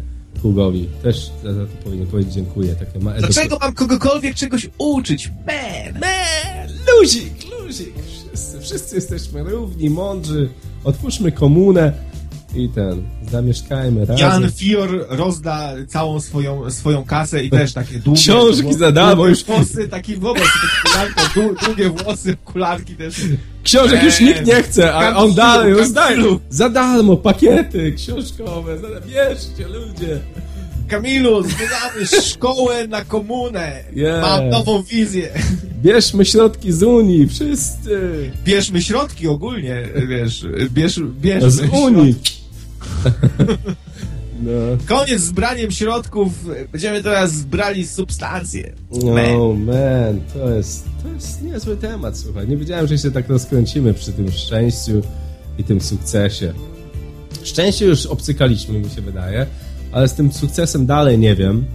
[0.46, 0.90] Hugowi.
[1.04, 2.76] Też za, za to powinien powiedzieć dziękuję.
[2.76, 5.32] Takie ma Dlaczego mam kogokolwiek czegoś uczyć?
[5.48, 6.70] Man, man,
[7.00, 7.94] luzik, luzik.
[8.28, 10.50] Wszyscy, wszyscy jesteśmy równi, mądrzy.
[10.84, 11.94] Otwórzmy komunę
[12.56, 14.18] i ten, zamieszkajmy razem.
[14.18, 18.22] Jan Fior rozda całą swoją, swoją kasę i też takie długie...
[18.22, 19.44] Książki za darmo już.
[19.44, 20.44] Włosy, taki wobec,
[21.66, 23.22] długie włosy, kularki też.
[23.64, 26.24] Książek już nikt nie chce, a on dalej rozdaje.
[26.50, 28.78] Za darmo, pakiety książkowe,
[29.08, 30.20] bierzcie ludzie.
[30.88, 33.84] Kamilu, zbieramy szkołę na komunę.
[33.96, 34.22] Yeah.
[34.22, 35.30] Mam nową wizję.
[35.84, 38.00] Bierzmy środki z Unii, wszyscy.
[38.44, 41.52] Bierzmy środki ogólnie, wiesz, bierz, bierzmy.
[41.52, 42.16] Z Unii.
[44.40, 44.52] No.
[44.86, 46.32] Koniec z braniem środków,
[46.72, 48.74] będziemy teraz zbrali substancje.
[48.92, 49.66] No man.
[49.66, 52.48] man, to jest, to jest niezły temat, słuchaj.
[52.48, 55.02] Nie wiedziałem, że się tak rozkręcimy przy tym szczęściu
[55.58, 56.54] i tym sukcesie.
[57.44, 59.46] Szczęście już obcykaliśmy, mi się wydaje,
[59.92, 61.66] ale z tym sukcesem dalej nie wiem.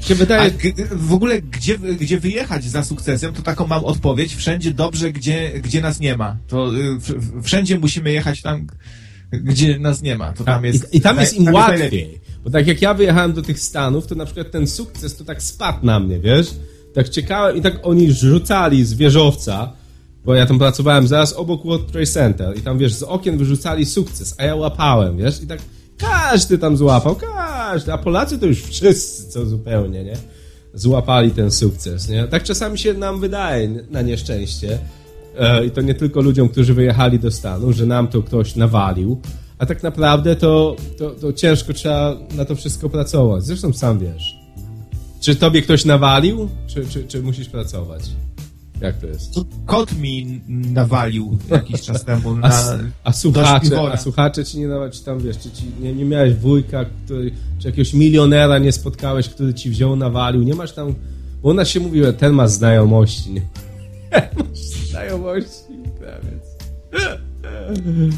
[0.00, 0.50] Się wydaje...
[0.92, 4.34] w ogóle gdzie, gdzie wyjechać za sukcesem, to taką mam odpowiedź.
[4.34, 6.36] Wszędzie dobrze, gdzie, gdzie nas nie ma.
[6.46, 6.98] To y,
[7.42, 8.66] wszędzie musimy jechać tam,
[9.32, 10.32] gdzie nas nie ma.
[10.32, 12.10] To tam jest, I, I, tam jest im tam łatwiej.
[12.10, 15.24] Jest bo tak jak ja wyjechałem do tych Stanów, to na przykład ten sukces to
[15.24, 16.54] tak spadł na mnie, wiesz?
[16.94, 19.72] Tak czekałem i tak oni rzucali z wieżowca,
[20.24, 23.86] bo ja tam pracowałem zaraz obok World Trade Center i tam, wiesz, z okien wyrzucali
[23.86, 25.42] sukces, a ja łapałem, wiesz?
[25.42, 25.58] I tak
[25.98, 30.16] każdy tam złapał, każdy, a Polacy to już wszyscy, co zupełnie, nie?
[30.74, 32.24] Złapali ten sukces, nie?
[32.24, 34.78] Tak czasami się nam wydaje, na nieszczęście,
[35.66, 39.20] I to nie tylko ludziom, którzy wyjechali do Stanów, że nam to ktoś nawalił,
[39.58, 43.44] a tak naprawdę to, to, to ciężko trzeba na to wszystko pracować.
[43.44, 44.36] Zresztą sam wiesz.
[45.20, 48.02] Czy tobie ktoś nawalił, czy, czy, czy musisz pracować?
[48.80, 49.34] Jak to jest?
[49.66, 54.92] Kot mi nawalił jakiś czas temu na a, a, słuchacze, a słuchacze ci nie nawet,
[54.92, 59.28] czy tam wiesz, czy ci nie, nie miałeś wujka, który, czy jakiegoś milionera nie spotkałeś,
[59.28, 60.94] który ci wziął, nawalił, nie masz tam,
[61.42, 63.42] bo u nas się mówiło, ten ma znajomości, nie?
[64.92, 66.58] znajomości, krawiec.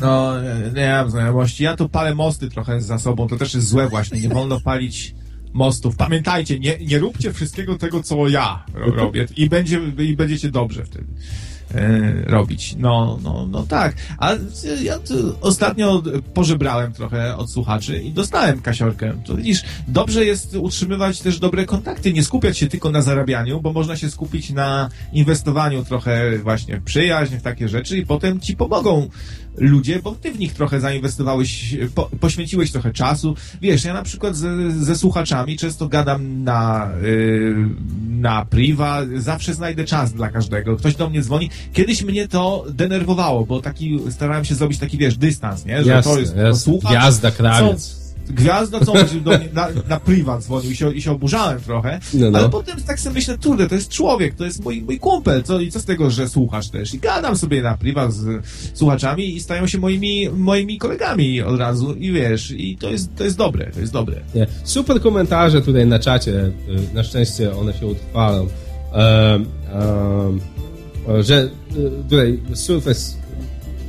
[0.01, 0.33] No,
[0.75, 1.65] nie mam znajomości.
[1.65, 5.15] Ja tu palę mosty trochę za sobą, to też jest złe właśnie, nie wolno palić
[5.53, 5.97] mostów.
[5.97, 11.07] Pamiętajcie, nie, nie róbcie wszystkiego tego, co ja robię i, będzie, i będziecie dobrze wtedy
[12.27, 12.75] robić.
[12.79, 13.95] No, no, no tak.
[14.19, 14.33] A
[14.83, 14.99] ja
[15.41, 16.03] ostatnio
[16.35, 19.13] pożebrałem trochę od słuchaczy i dostałem kasiorkę.
[19.25, 23.73] To widzisz, dobrze jest utrzymywać też dobre kontakty, nie skupiać się tylko na zarabianiu, bo
[23.73, 28.57] można się skupić na inwestowaniu trochę właśnie w przyjaźń, w takie rzeczy i potem ci
[28.57, 29.09] pomogą
[29.57, 33.35] ludzie, bo ty w nich trochę zainwestowałeś, po, poświęciłeś trochę czasu.
[33.63, 37.57] Wiesz, ja na przykład ze, ze słuchaczami często gadam na, yy,
[38.11, 40.77] na priwa, zawsze znajdę czas dla każdego.
[40.77, 41.51] Ktoś do mnie dzwoni.
[41.73, 45.85] Kiedyś mnie to denerwowało, bo taki, starałem się zrobić taki, wiesz, dystans, nie?
[45.85, 46.61] Że jasne, to jest, jasne.
[46.61, 46.93] słuchacz.
[46.93, 51.13] Gwiazda, krawiec gwiazda, co on do mnie na, na prywat dzwonił i się, i się
[51.13, 52.39] oburzałem trochę, no, no.
[52.39, 55.61] ale potem tak sobie myślę, kurde, to jest człowiek, to jest mój, mój kumpel, co,
[55.61, 56.95] i co z tego, że słuchasz też?
[56.95, 61.95] I gadam sobie na prywat z słuchaczami i stają się moimi, moimi kolegami od razu
[61.95, 64.21] i wiesz, i to jest, to jest dobre, to jest dobre.
[64.35, 64.47] Nie.
[64.65, 66.51] Super komentarze tutaj na czacie,
[66.95, 68.49] na szczęście one się utrwalą.
[68.93, 70.41] Um, um,
[71.23, 71.49] że
[72.03, 73.17] tutaj Surface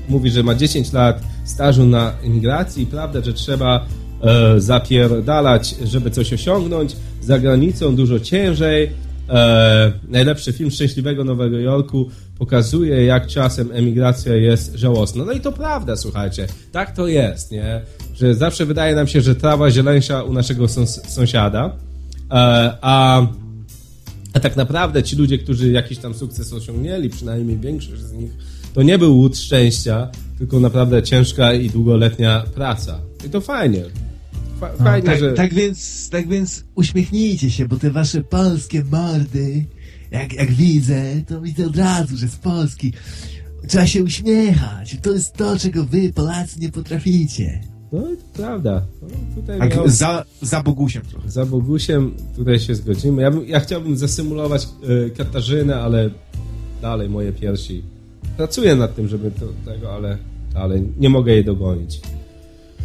[0.09, 3.85] mówi, że ma 10 lat stażu na imigracji prawda, że trzeba
[4.25, 6.95] e, zapierdalać, żeby coś osiągnąć.
[7.21, 8.89] Za granicą dużo ciężej.
[9.29, 15.25] E, najlepszy film Szczęśliwego Nowego Jorku pokazuje, jak czasem emigracja jest żałosna.
[15.25, 16.47] No i to prawda, słuchajcie.
[16.71, 17.81] Tak to jest, nie?
[18.13, 20.67] Że zawsze wydaje nam się, że trawa zieleńsza u naszego
[21.07, 23.27] sąsiada, e, a,
[24.33, 28.31] a tak naprawdę ci ludzie, którzy jakiś tam sukces osiągnęli, przynajmniej większość z nich,
[28.73, 32.99] to nie był łód szczęścia, tylko naprawdę ciężka i długoletnia praca.
[33.25, 33.83] I to fajnie.
[34.59, 35.33] Fa fajnie, tak, że...
[35.33, 39.65] tak, więc, tak więc uśmiechnijcie się, bo te wasze polskie mordy,
[40.11, 42.93] jak, jak widzę, to widzę od razu, że z Polski.
[43.67, 44.97] Trzeba się uśmiechać.
[45.01, 47.61] To jest to, czego wy, Polacy, nie potraficie.
[47.91, 48.85] No to prawda.
[49.01, 49.89] No, tutaj tak, miał...
[49.89, 51.31] za, za Bogusiem trochę.
[51.31, 53.21] Za Bogusiem tutaj się zgodzimy.
[53.21, 54.67] Ja, bym, ja chciałbym zasymulować
[55.07, 56.09] y, Katarzynę, ale
[56.81, 57.83] dalej moje piersi.
[58.37, 60.17] Pracuję nad tym, żeby to, tego, ale,
[60.55, 62.01] ale nie mogę jej dogonić.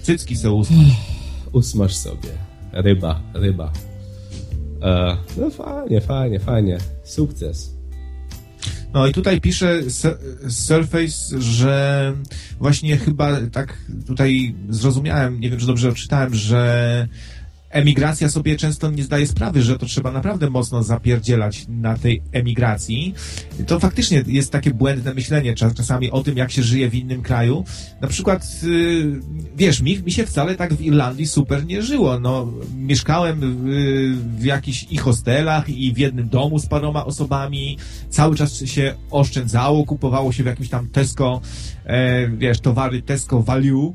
[0.02, 0.62] Cycki są
[1.52, 2.28] usmaż sobie.
[2.72, 3.72] Ryba, ryba.
[4.82, 6.78] E, no fajnie, fajnie, fajnie.
[7.04, 7.80] Sukces.
[8.92, 9.80] No i tutaj pisze
[10.48, 12.12] Surface, że
[12.58, 17.08] właśnie chyba tak tutaj zrozumiałem, nie wiem, czy dobrze odczytałem, że
[17.70, 23.14] emigracja sobie często nie zdaje sprawy, że to trzeba naprawdę mocno zapierdzielać na tej emigracji.
[23.66, 27.64] To faktycznie jest takie błędne myślenie czasami o tym, jak się żyje w innym kraju.
[28.00, 29.20] Na przykład, y,
[29.56, 32.20] wiesz, mi, mi się wcale tak w Irlandii super nie żyło.
[32.20, 37.78] No, mieszkałem w, w jakichś i hostelach, i w jednym domu z paroma osobami.
[38.10, 41.40] Cały czas się oszczędzało, kupowało się w jakimś tam Tesco
[41.84, 43.94] e, wiesz, towary Tesco Value,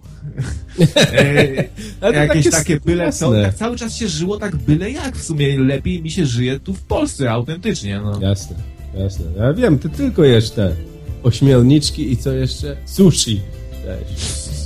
[2.01, 5.59] e, jakieś takie byle co, tak cały czas się żyło tak byle jak, w sumie
[5.59, 8.19] lepiej mi się żyje tu w Polsce, autentycznie, no.
[8.21, 8.55] Jasne,
[8.97, 10.75] jasne, ja wiem, ty tylko jesz te
[11.23, 12.77] ośmiorniczki i co jeszcze?
[12.85, 13.41] Sushi
[13.85, 14.17] też.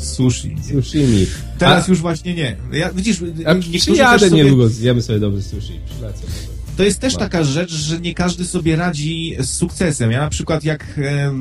[0.02, 0.56] Sushi.
[0.72, 1.26] Sushimi.
[1.58, 2.56] Teraz A, już właśnie nie.
[2.72, 4.44] Ja, widzisz, ja przyjadę sobie...
[4.44, 5.80] niedługo, zjemy sobie dobry sushi.
[5.86, 6.49] Przylecę
[6.80, 10.12] to jest też taka rzecz, że nie każdy sobie radzi z sukcesem.
[10.12, 11.32] Ja na przykład jak e, e,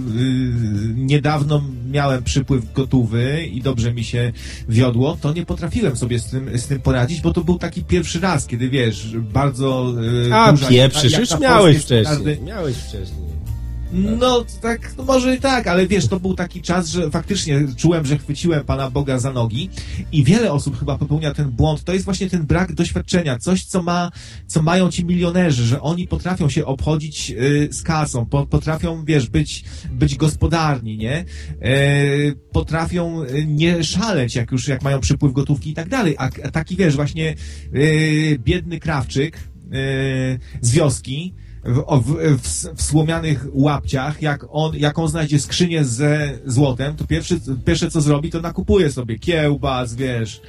[0.94, 4.32] niedawno miałem przypływ gotówy i dobrze mi się
[4.68, 8.20] wiodło, to nie potrafiłem sobie z tym, z tym poradzić, bo to był taki pierwszy
[8.20, 9.94] raz, kiedy wiesz, bardzo
[10.28, 12.16] e, A, pieprzysz, już miałeś wcześniej.
[12.16, 12.38] Każdy...
[12.42, 13.37] Miałeś wcześniej.
[13.92, 18.06] No, tak, no może i tak, ale wiesz, to był taki czas, że faktycznie czułem,
[18.06, 19.70] że chwyciłem Pana Boga za nogi
[20.12, 21.84] i wiele osób chyba popełnia ten błąd.
[21.84, 24.10] To jest właśnie ten brak doświadczenia, coś, co ma,
[24.46, 29.28] co mają ci milionerzy, że oni potrafią się obchodzić y, z kasą, po, potrafią, wiesz,
[29.28, 31.24] być, być gospodarni, nie?
[31.62, 36.14] Y, potrafią nie szaleć, jak już, jak mają przypływ gotówki i tak dalej.
[36.18, 37.34] A, a taki, wiesz, właśnie
[37.74, 39.40] y, biedny krawczyk y,
[40.60, 41.34] z wioski,
[41.68, 47.04] w, w, w, w, słomianych łapciach, jak on, jak on znajdzie skrzynię ze złotem, to
[47.04, 50.40] pierwszy, pierwsze co zrobi, to nakupuje sobie kiełbas, wiesz,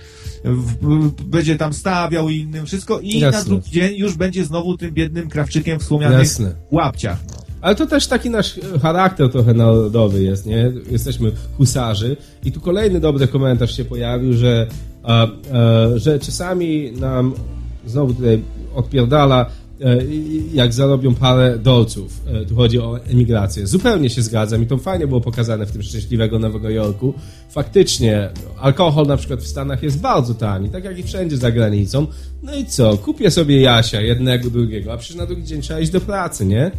[1.25, 3.39] będzie tam stawiał i innym wszystko i Jasne.
[3.39, 6.55] na drugi dzień już będzie znowu tym biednym krawczykiem w słomianych Jasne.
[6.71, 7.19] łapciach.
[7.61, 10.71] Ale to też taki nasz charakter trochę narodowy jest, nie?
[10.91, 14.67] Jesteśmy husarzy i tu kolejny dobry komentarz się pojawił, że,
[15.03, 15.27] a, a,
[15.95, 17.33] że czasami nam
[17.85, 18.41] znowu tutaj
[18.75, 19.45] odpierdala
[20.53, 22.21] jak zarobią parę dolców.
[22.27, 23.67] E, tu chodzi o emigrację.
[23.67, 27.13] Zupełnie się zgadzam i to fajnie było pokazane w tym szczęśliwego Nowego Jorku.
[27.49, 28.29] Faktycznie
[28.59, 32.07] alkohol na przykład w Stanach jest bardzo tani, tak jak i wszędzie za granicą.
[32.43, 32.97] No i co?
[32.97, 36.71] Kupię sobie Jasia, jednego, drugiego, a przecież na drugi dzień trzeba iść do pracy, nie?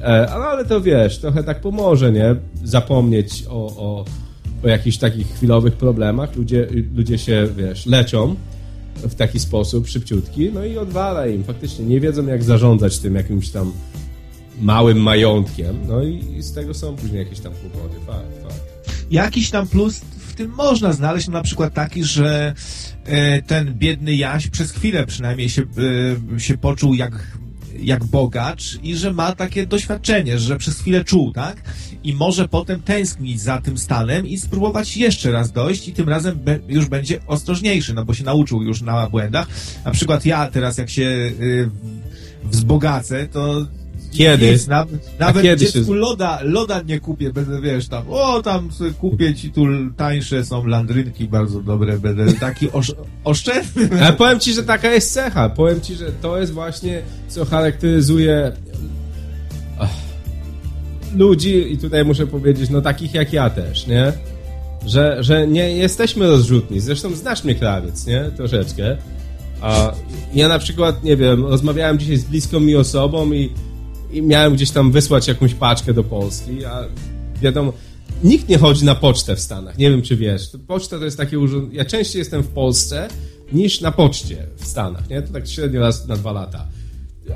[0.00, 2.36] E, ale to wiesz, trochę tak pomoże, nie?
[2.64, 4.04] Zapomnieć o, o,
[4.64, 6.36] o jakichś takich chwilowych problemach.
[6.36, 8.36] Ludzie, ludzie się, wiesz, leczą
[9.02, 11.44] w taki sposób, szybciutki, no i odwala im.
[11.44, 13.72] Faktycznie nie wiedzą, jak zarządzać tym jakimś tam
[14.60, 18.00] małym majątkiem, no i z tego są później jakieś tam kłopoty.
[18.06, 18.78] Fakt, fakt.
[19.10, 22.54] Jakiś tam plus w tym można znaleźć, na przykład taki, że
[23.04, 25.62] e, ten biedny Jaś przez chwilę przynajmniej się,
[26.36, 27.38] e, się poczuł jak
[27.80, 31.62] jak bogacz i że ma takie doświadczenie, że przez chwilę czuł, tak?
[32.04, 36.38] I może potem tęsknić za tym stanem i spróbować jeszcze raz dojść i tym razem
[36.38, 39.48] be, już będzie ostrożniejszy, no bo się nauczył już na błędach.
[39.84, 41.02] Na przykład ja teraz jak się
[41.40, 41.70] y,
[42.44, 43.66] wzbogacę, to
[44.10, 44.52] kiedy?
[44.52, 44.86] Nic, na,
[45.18, 45.94] nawet kiedy dziecku się...
[45.94, 48.68] loda, loda nie kupię, będę, wiesz, tam, o, tam
[49.00, 49.66] kupię ci tu
[49.96, 52.94] tańsze są landrynki bardzo dobre, będę taki osz,
[53.24, 53.88] oszczędny.
[54.02, 58.52] Ale powiem ci, że taka jest cecha, powiem ci, że to jest właśnie, co charakteryzuje
[61.16, 64.12] ludzi i tutaj muszę powiedzieć, no takich jak ja też, nie?
[64.86, 68.24] Że, że nie jesteśmy rozrzutni, zresztą znasz mnie krawiec, nie?
[68.36, 68.96] Troszeczkę.
[69.60, 69.92] A
[70.34, 73.50] ja na przykład, nie wiem, rozmawiałem dzisiaj z bliską mi osobą i
[74.12, 76.84] i miałem gdzieś tam wysłać jakąś paczkę do Polski, a
[77.42, 77.72] wiadomo,
[78.24, 79.78] nikt nie chodzi na pocztę w Stanach.
[79.78, 80.50] Nie wiem, czy wiesz.
[80.66, 81.76] Poczta to jest takie urządzenie.
[81.76, 83.08] Ja częściej jestem w Polsce
[83.52, 85.22] niż na poczcie w Stanach, nie?
[85.22, 86.66] To tak średnio raz na dwa lata.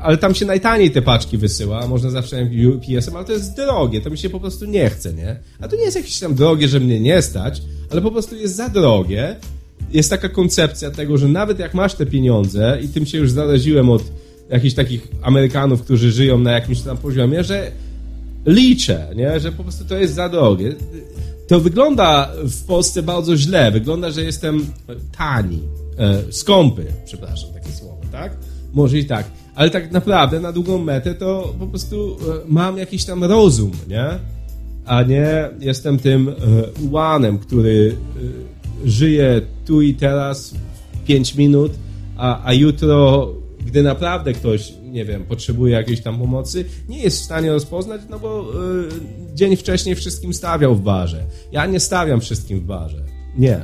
[0.00, 4.10] Ale tam się najtaniej te paczki wysyła, można zawsze UPS-em, ale to jest drogie, to
[4.10, 5.36] mi się po prostu nie chce, nie?
[5.60, 8.56] A to nie jest jakieś tam drogie, że mnie nie stać, ale po prostu jest
[8.56, 9.36] za drogie.
[9.92, 13.90] Jest taka koncepcja tego, że nawet jak masz te pieniądze i tym się już zaleziłem
[13.90, 14.02] od
[14.50, 17.72] jakichś takich Amerykanów, którzy żyją na jakimś tam poziomie, że
[18.46, 19.40] liczę, nie?
[19.40, 20.74] że po prostu to jest za drogie.
[21.48, 23.70] To wygląda w Polsce bardzo źle.
[23.70, 24.66] Wygląda, że jestem
[25.18, 25.58] tani,
[25.98, 28.36] e, skąpy, przepraszam, takie słowo, tak?
[28.72, 29.26] Może i tak.
[29.54, 34.04] Ale tak naprawdę na długą metę to po prostu e, mam jakiś tam rozum, nie?
[34.86, 36.32] A nie jestem tym e,
[36.90, 37.96] łanem, który
[38.84, 40.54] e, żyje tu i teraz
[41.06, 41.72] 5 minut,
[42.16, 43.28] a, a jutro
[43.66, 48.18] gdy naprawdę ktoś, nie wiem, potrzebuje jakiejś tam pomocy, nie jest w stanie rozpoznać, no
[48.18, 48.52] bo
[49.34, 51.24] dzień wcześniej wszystkim stawiał w barze.
[51.52, 53.02] Ja nie stawiam wszystkim w barze.
[53.38, 53.60] Nie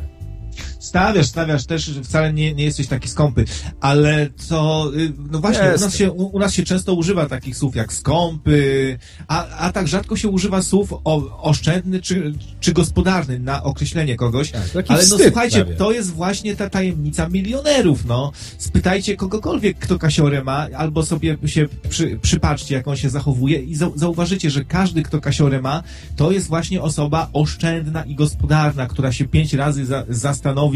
[0.78, 3.44] stawiasz, stawiasz też, że wcale nie, nie jesteś taki skąpy,
[3.80, 7.56] ale co, y, no właśnie, u nas, się, u, u, nas się często używa takich
[7.56, 8.98] słów jak skąpy,
[9.28, 14.50] a, a tak rzadko się używa słów o, oszczędny czy, czy gospodarny na określenie kogoś,
[14.50, 15.76] tak, ale no słuchajcie, prawie.
[15.76, 18.32] to jest właśnie ta tajemnica milionerów, no.
[18.59, 23.74] Spytajcie kogokolwiek, kto kasiorę ma, albo sobie się przy, przypatrzcie, jak on się zachowuje i
[23.74, 25.82] zauważycie, że każdy, kto kasiorę ma,
[26.16, 30.67] to jest właśnie osoba oszczędna i gospodarna, która się pięć razy za, zastanowi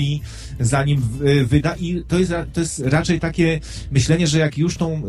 [0.60, 1.02] zanim
[1.44, 3.60] wyda i to jest, to jest raczej takie
[3.90, 5.02] myślenie, że jak już tą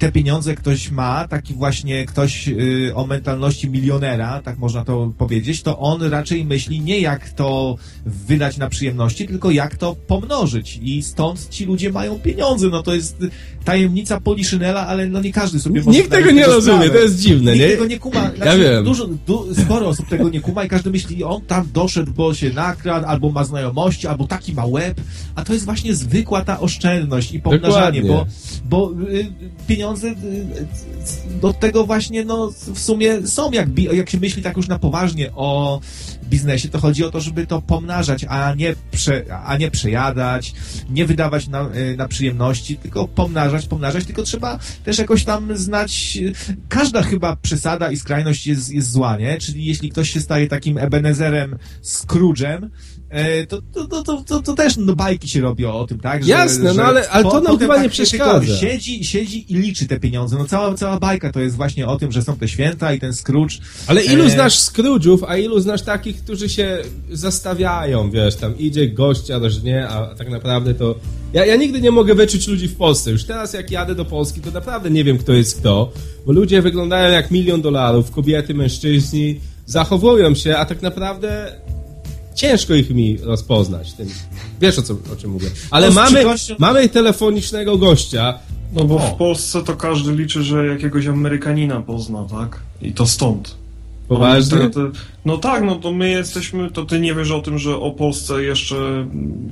[0.00, 5.62] te pieniądze ktoś ma, taki właśnie ktoś y, o mentalności milionera, tak można to powiedzieć,
[5.62, 10.78] to on raczej myśli nie jak to wydać na przyjemności, tylko jak to pomnożyć.
[10.82, 12.68] I stąd ci ludzie mają pieniądze.
[12.68, 13.16] No to jest
[13.64, 16.90] tajemnica Poliszynela, ale no nie każdy sobie może Nikt tego nie rozumie, sprawę.
[16.98, 17.70] to jest dziwne, Nikt nie?
[17.70, 18.20] tego nie kuma.
[18.36, 18.84] Znaczy, ja wiem.
[18.84, 22.50] Dużo, du, sporo osób tego nie kuma i każdy myśli, on tam doszedł, bo się
[22.50, 25.00] nakradł, albo ma znajomości, albo taki ma łeb,
[25.34, 28.32] a to jest właśnie zwykła ta oszczędność i pomnażanie, Dokładnie.
[28.64, 29.32] bo, bo y,
[29.66, 34.56] pieniądze pieniądze y, do tego właśnie, no, w sumie są, jak, jak się myśli tak
[34.56, 35.80] już na poważnie o
[36.30, 40.54] biznesie, to chodzi o to, żeby to pomnażać, a nie, prze, a nie przejadać,
[40.90, 46.18] nie wydawać na, y, na przyjemności, tylko pomnażać, pomnażać, tylko trzeba też jakoś tam znać,
[46.68, 49.38] każda chyba przesada i skrajność jest, jest zła, nie?
[49.38, 52.68] Czyli jeśli ktoś się staje takim Ebenezerem Scrooge'em,
[53.10, 56.24] E, to, to, to, to, to, też no, bajki się robi o tym, tak?
[56.24, 58.56] Że, Jasne, no ale, ale to nam chyba tak nie przeszkadza.
[58.56, 60.36] Siedzi, siedzi i liczy te pieniądze.
[60.38, 63.12] No cała, cała bajka to jest właśnie o tym, że są te święta i ten
[63.12, 63.54] Scrooge.
[63.86, 64.30] Ale ilu e...
[64.30, 66.78] znasz Scrooge'ów, a ilu znasz takich, którzy się
[67.12, 70.94] zastawiają, wiesz, tam idzie gościa, też nie, a tak naprawdę to...
[71.32, 73.10] Ja, ja nigdy nie mogę wyczuć ludzi w Polsce.
[73.10, 75.92] Już teraz jak jadę do Polski, to naprawdę nie wiem, kto jest kto,
[76.26, 81.52] bo ludzie wyglądają jak milion dolarów, kobiety, mężczyźni, zachowują się, a tak naprawdę
[82.34, 83.92] ciężko ich mi rozpoznać.
[83.92, 84.08] Tym.
[84.60, 85.50] Wiesz o, co, o czym mówię.
[85.70, 86.24] Ale no, mamy,
[86.58, 88.38] mamy telefonicznego gościa.
[88.72, 88.98] No bo o.
[88.98, 92.60] w Polsce to każdy liczy, że jakiegoś Amerykanina pozna, tak?
[92.82, 93.59] I to stąd.
[94.10, 94.58] Poważnie?
[94.58, 94.80] No, to,
[95.24, 98.42] no tak, no to my jesteśmy, to ty nie wiesz o tym, że o Polsce
[98.42, 99.06] jeszcze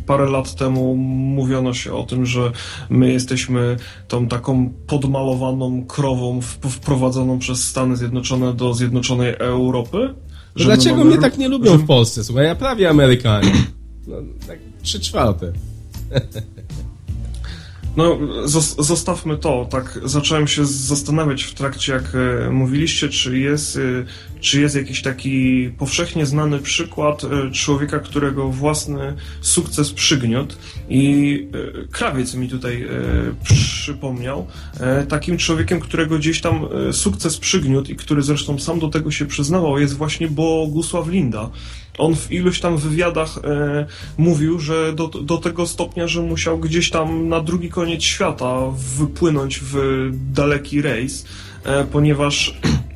[0.07, 0.97] parę lat temu
[1.37, 2.53] mówiono się o tym, że
[2.91, 3.77] my jesteśmy
[4.09, 6.41] tą taką podmalowaną krową
[6.71, 10.15] wprowadzoną przez Stany Zjednoczone do Zjednoczonej Europy?
[10.57, 11.11] dlaczego mamy...
[11.11, 11.79] mnie tak nie lubią że...
[11.79, 12.25] w Polsce?
[12.25, 13.53] Słuchaj, ja prawie Amerykanie.
[14.07, 14.17] No,
[14.47, 15.53] tak trzy czwarte.
[17.99, 18.19] No,
[18.79, 19.67] zostawmy to.
[19.71, 23.81] Tak, zacząłem się zastanawiać w trakcie, jak e, mówiliście, czy jest, e,
[24.41, 30.57] czy jest jakiś taki powszechnie znany przykład e, człowieka, którego własny sukces przygniótł.
[30.89, 31.49] I
[31.91, 32.89] krawiec mi tutaj
[33.45, 34.47] przypomniał.
[35.09, 39.79] Takim człowiekiem, którego gdzieś tam sukces przygniótł i który zresztą sam do tego się przyznawał,
[39.79, 41.51] jest właśnie Bogusław Linda
[41.99, 43.87] on w iluś tam wywiadach e,
[44.19, 48.59] mówił, że do, do tego stopnia, że musiał gdzieś tam na drugi koniec świata
[48.99, 49.77] wypłynąć w
[50.33, 51.25] daleki rejs,
[51.65, 52.79] e, ponieważ E,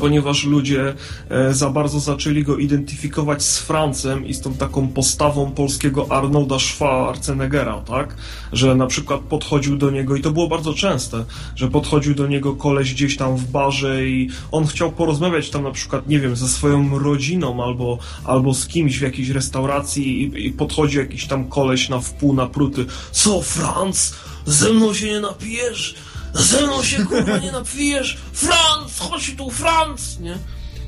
[0.00, 0.94] ponieważ ludzie
[1.28, 6.58] e, za bardzo zaczęli go identyfikować z Francem i z tą taką postawą polskiego Arnolda
[6.58, 8.16] Schwarzeneggera, tak?
[8.52, 11.24] Że na przykład podchodził do niego, i to było bardzo częste,
[11.56, 15.70] że podchodził do niego koleś gdzieś tam w barze i on chciał porozmawiać tam na
[15.70, 20.50] przykład, nie wiem, ze swoją rodziną albo, albo z kimś w jakiejś restauracji i, i
[20.50, 22.86] podchodzi jakiś tam koleś na wpół napruty.
[23.12, 24.14] Co, Franc?
[24.46, 25.94] Ze mną się nie napijesz?
[26.34, 28.18] Ze mną się kurwa nie napijesz!
[28.32, 28.98] Franc!
[28.98, 30.18] Chodź tu, Franc!
[30.20, 30.34] Nie?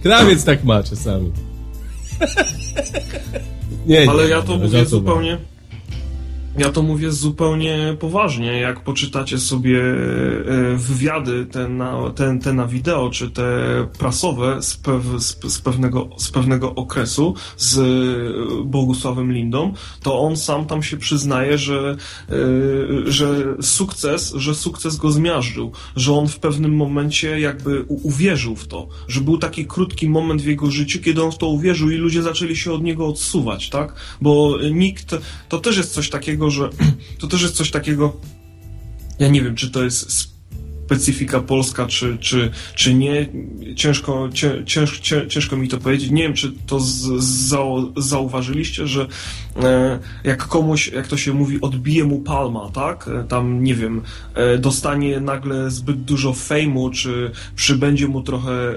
[0.02, 1.32] Krawiec tak ma czasami.
[3.86, 5.38] nie, Ale nie, ja to mówię zupełnie...
[6.58, 8.60] Ja to mówię zupełnie poważnie.
[8.60, 13.44] Jak poczytacie sobie e, wywiady te na, te, te na wideo, czy te
[13.98, 17.78] prasowe z, pew, z, z, pewnego, z pewnego okresu z
[18.66, 19.72] Bogusławem Lindą,
[20.02, 21.96] to on sam tam się przyznaje, że,
[22.30, 22.34] e,
[23.06, 28.88] że sukces, że sukces go zmiażdżył, że on w pewnym momencie jakby uwierzył w to,
[29.08, 32.22] że był taki krótki moment w jego życiu, kiedy on w to uwierzył i ludzie
[32.22, 33.94] zaczęli się od niego odsuwać, tak?
[34.20, 35.16] Bo nikt,
[35.48, 36.70] to też jest coś takiego, że
[37.18, 38.16] to też jest coś takiego,
[39.18, 40.33] ja nie wiem, czy to jest
[40.86, 43.26] specyfika polska, czy, czy, czy nie.
[43.76, 44.28] Ciężko,
[44.64, 46.10] cięż, ciężko mi to powiedzieć.
[46.10, 49.06] Nie wiem, czy to z, zau, zauważyliście, że
[49.56, 53.08] e, jak komuś, jak to się mówi, odbije mu palma, tak?
[53.08, 54.02] E, tam, nie wiem,
[54.34, 58.76] e, dostanie nagle zbyt dużo fejmu, czy przybędzie mu trochę e,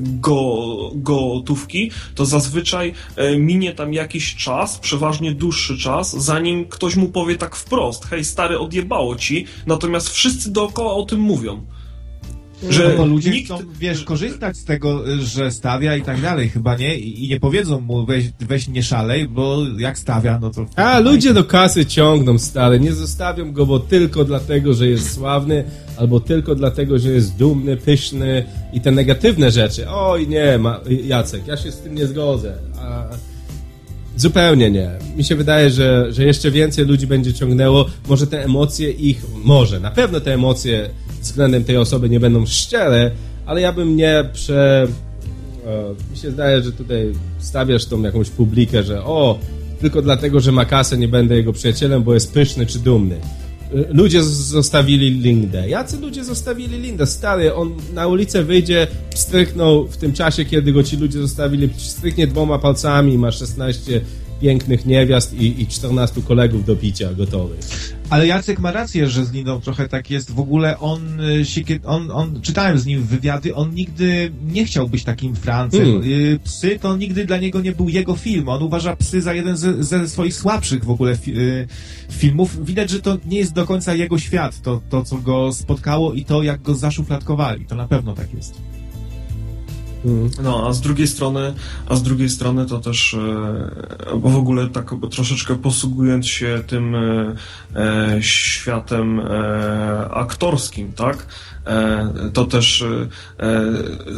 [0.00, 7.08] go, gotówki, to zazwyczaj e, minie tam jakiś czas, przeważnie dłuższy czas, zanim ktoś mu
[7.08, 11.66] powie tak wprost, hej stary, odjebało ci, natomiast wszyscy dookoła o tym mówią.
[12.68, 13.44] Że no bo ludzie nikt...
[13.46, 16.98] chcą, wiesz, korzystać z tego, że stawia i tak dalej, chyba nie?
[16.98, 20.66] I nie powiedzą mu, weź, weź nie szalej, bo jak stawia, no to...
[20.76, 25.64] A, ludzie do kasy ciągną, stary, nie zostawią go, bo tylko dlatego, że jest sławny,
[25.96, 29.88] albo tylko dlatego, że jest dumny, pyszny i te negatywne rzeczy.
[29.88, 32.54] Oj, nie, ma, Jacek, ja się z tym nie zgodzę.
[32.78, 33.04] A...
[34.16, 34.90] Zupełnie nie.
[35.16, 37.86] Mi się wydaje, że, że jeszcze więcej ludzi będzie ciągnęło.
[38.08, 40.90] Może te emocje ich, może, na pewno te emocje
[41.20, 43.10] względem tej osoby nie będą szczere,
[43.46, 44.88] ale ja bym nie prze...
[45.66, 49.38] E, mi się zdaje, że tutaj stawiasz tą jakąś publikę, że o,
[49.80, 53.16] tylko dlatego, że ma kasę, nie będę jego przyjacielem, bo jest pyszny czy dumny.
[53.74, 55.68] E, ludzie zostawili Lindę.
[55.68, 57.06] Jacy ludzie zostawili Lindę?
[57.06, 62.26] Stary, on na ulicę wyjdzie, stryknął w tym czasie, kiedy go ci ludzie zostawili, stryknie
[62.26, 64.00] dwoma palcami, ma 16
[64.40, 67.60] pięknych niewiast i, i 14 kolegów do picia gotowych.
[68.10, 70.30] Ale Jacek ma rację, że z Liną trochę tak jest.
[70.30, 74.88] W ogóle on, y, się, on, on czytałem z nim wywiady, on nigdy nie chciał
[74.88, 75.84] być takim Francem.
[75.84, 76.02] Hmm.
[76.04, 78.48] Y, psy to nigdy dla niego nie był jego film.
[78.48, 81.68] On uważa psy za jeden ze, ze swoich słabszych w ogóle fi, y,
[82.10, 82.66] filmów.
[82.66, 86.24] Widać, że to nie jest do końca jego świat, to, to co go spotkało i
[86.24, 87.66] to jak go zaszufladkowali.
[87.66, 88.79] To na pewno tak jest.
[90.04, 90.30] Mhm.
[90.42, 91.54] No, a z drugiej strony,
[91.86, 96.94] a z drugiej strony to też, e, bo w ogóle tak troszeczkę posługując się tym
[96.94, 97.34] e,
[97.76, 99.20] e, światem
[100.10, 101.26] aktorskim, tak?
[102.32, 102.84] To też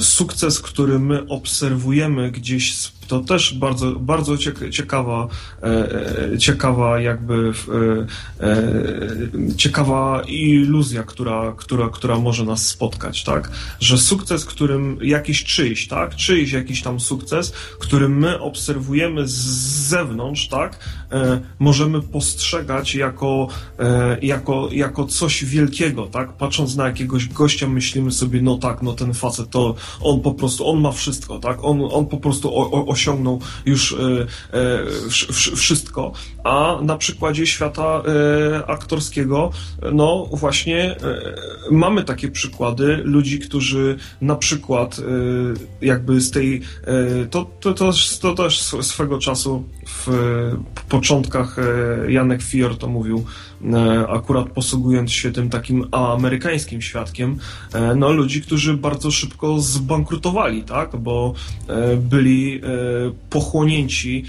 [0.00, 4.36] sukces, który my obserwujemy gdzieś z to też bardzo, bardzo
[4.70, 5.28] ciekawa,
[5.62, 5.66] e,
[6.32, 7.52] e, ciekawa jakby
[8.40, 13.50] e, ciekawa iluzja, która, która, która może nas spotkać, tak?
[13.80, 16.16] Że sukces, którym jakiś czyjś, tak?
[16.16, 19.32] Czyjś jakiś tam sukces, który my obserwujemy z
[19.88, 20.78] zewnątrz, tak?
[21.12, 23.48] E, możemy postrzegać jako,
[23.78, 26.32] e, jako, jako coś wielkiego, tak?
[26.32, 30.68] Patrząc na jakiegoś gościa, myślimy sobie, no tak, no ten facet to on po prostu,
[30.68, 31.64] on ma wszystko, tak?
[31.64, 33.96] On, on po prostu o, o, osiągnął już
[35.56, 36.12] wszystko,
[36.44, 38.02] a na przykładzie świata
[38.66, 39.50] aktorskiego,
[39.92, 40.96] no właśnie
[41.70, 45.00] mamy takie przykłady ludzi, którzy na przykład
[45.82, 46.60] jakby z tej,
[47.30, 50.08] to, to, to, to też swego czasu w
[51.02, 53.24] początkach e, Janek Fior to mówił,
[53.64, 57.38] e, akurat posługując się tym takim amerykańskim świadkiem,
[57.72, 61.34] e, no ludzi, którzy bardzo szybko zbankrutowali, tak, bo
[61.96, 62.60] byli
[63.30, 64.24] pochłonięci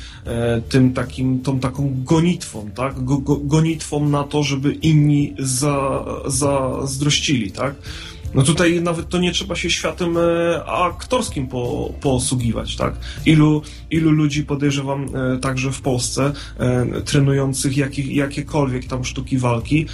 [0.70, 7.52] tym takim, tą taką gonitwą, tak, go, go, gonitwą na to, żeby inni za, zazdrościli,
[7.52, 7.76] tak.
[8.36, 12.94] No tutaj nawet to nie trzeba się światem e, aktorskim po, posługiwać, tak?
[13.26, 13.62] Ilu,
[13.92, 19.86] ilu ludzi podejrzewam e, także w Polsce, e, trenujących jakie, jakiekolwiek tam sztuki walki,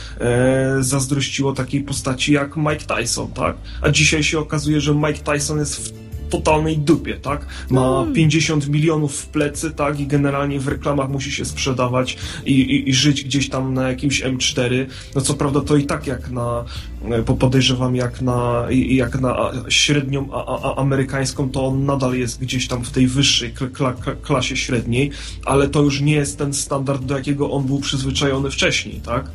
[0.80, 3.56] zazdrościło takiej postaci jak Mike Tyson, tak?
[3.82, 7.46] A dzisiaj się okazuje, że Mike Tyson jest w totalnej dupie, tak?
[7.70, 8.74] Ma 50 no.
[8.74, 10.00] milionów w plecy, tak?
[10.00, 14.24] I generalnie w reklamach musi się sprzedawać i, i, i żyć gdzieś tam na jakimś
[14.24, 14.86] M4.
[15.16, 16.66] No co prawda to i tak jak na,
[17.12, 22.68] e, podejrzewam jak na, jak na średnią a, a, amerykańską, to on nadal jest gdzieś
[22.68, 25.12] tam w tej wyższej kla, klasie średniej,
[25.46, 29.32] ale to już nie jest ten standard, do jakiego on był przyzwyczajony wcześniej, tak?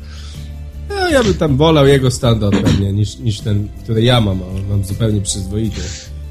[0.89, 4.69] No, ja bym tam wolał jego standard pewnie niż, niż ten, który ja mam, a
[4.69, 5.81] mam zupełnie przyzwoity.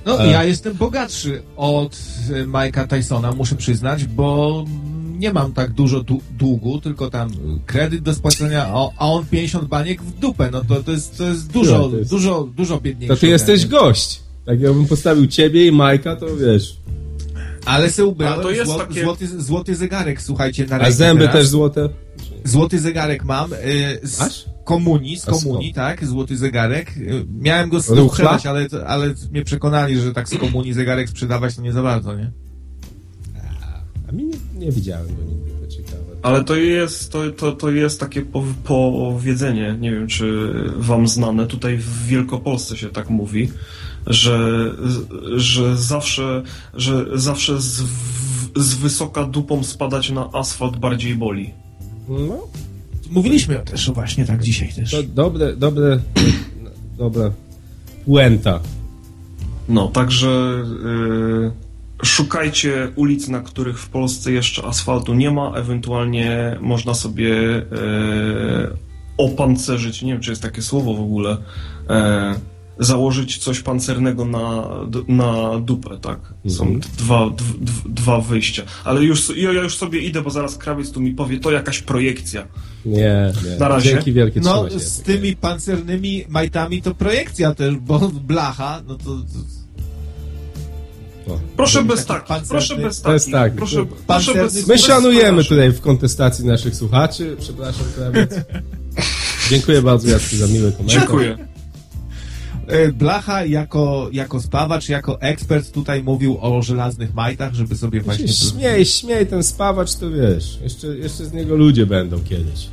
[0.06, 0.30] No, e...
[0.30, 1.96] ja jestem bogatszy od
[2.46, 4.64] Mike'a Tysona, muszę przyznać, bo
[5.18, 7.30] nie mam tak dużo długu, tylko tam
[7.66, 8.66] kredyt do spłacenia,
[8.98, 10.48] a on 50 baniek w dupę.
[10.52, 12.10] No to, to, jest, to jest dużo, no, to jest...
[12.10, 13.14] dużo, dużo biedniejsze.
[13.14, 14.20] To ty jesteś gość.
[14.46, 16.76] Tak jakbym postawił ciebie i Majka, to wiesz.
[17.64, 19.02] Ale se ubrałem to jest zło, takie...
[19.02, 21.36] złoty, złoty zegarek, słuchajcie, na A zęby teraz.
[21.36, 21.88] też złote?
[22.44, 23.52] Złoty zegarek mam.
[23.52, 24.44] Y, z Aż?
[24.64, 26.96] komunii, z komunii, tak, złoty zegarek.
[26.96, 31.62] Y, miałem go sprzedać, ale, ale mnie przekonali, że tak z komunii zegarek sprzedawać to
[31.62, 32.30] nie za bardzo, nie?
[33.62, 36.04] A, a mi nie, nie widziałem go nigdy, to ciekawe.
[36.22, 38.22] Ale to jest, to, to, to jest takie
[38.64, 43.48] powiedzenie, nie wiem czy wam znane, tutaj w Wielkopolsce się tak mówi,
[44.06, 44.70] że,
[45.36, 46.42] że zawsze,
[46.74, 47.82] że zawsze z,
[48.56, 51.63] z wysoka dupą spadać na asfalt bardziej boli.
[52.08, 52.48] No.
[53.10, 54.90] Mówiliśmy też właśnie tak dzisiaj też.
[54.90, 56.00] To dobre, dobre,
[56.98, 57.30] dobra
[58.04, 58.60] puenta.
[59.68, 61.52] No, także yy,
[62.02, 67.64] szukajcie ulic, na których w Polsce jeszcze asfaltu nie ma, ewentualnie można sobie yy,
[69.16, 71.96] opancerzyć, nie wiem czy jest takie słowo w ogóle, yy,
[72.78, 74.68] założyć coś pancernego na,
[75.08, 76.18] na dupę, tak?
[76.48, 76.80] Są mhm.
[76.98, 77.30] dwa,
[77.86, 78.62] dwa wyjścia.
[78.84, 82.46] Ale już, ja już sobie idę, bo zaraz krawiec tu mi powie, to jakaś projekcja.
[82.86, 83.56] Nie, nie.
[83.58, 83.90] Na razie.
[83.90, 89.10] Dzięki wielkie, No, z tymi pancernymi majtami to projekcja też, bo blacha, no to...
[91.32, 93.12] O, proszę bez tak, proszę bez tak.
[93.12, 93.54] Bez tak.
[93.54, 97.36] Proszę, proszę bez, My szanujemy tutaj w kontestacji naszych słuchaczy.
[97.40, 98.30] Przepraszam, krawiec.
[99.50, 100.98] Dziękuję bardzo, Jacku, za miły komentarz.
[100.98, 101.53] Dziękuję.
[102.68, 108.28] E, Blacha jako, jako spawacz, jako ekspert tutaj mówił o żelaznych majtach, żeby sobie właśnie...
[108.28, 112.68] Śmiej, śmiej, ten spawacz to wiesz, jeszcze, jeszcze z niego ludzie będą kiedyś.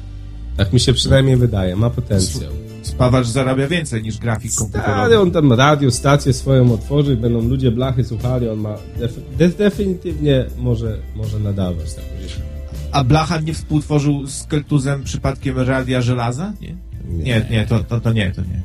[0.58, 2.52] Tak mi się przynajmniej wydaje, ma potencjał.
[2.82, 4.94] Spawacz zarabia więcej niż grafik komputerowy.
[4.94, 8.76] Ale on tam radio, stację swoją otworzy, będą ludzie blachy słuchali, on ma
[9.38, 11.94] def definitywnie może, może nadawać.
[11.94, 12.04] Tak
[12.92, 16.54] A Blacha nie współtworzył z Keltuzem przypadkiem radia żelaza?
[16.62, 16.76] Nie,
[17.10, 18.62] nie, nie, nie to, to, to nie, to nie.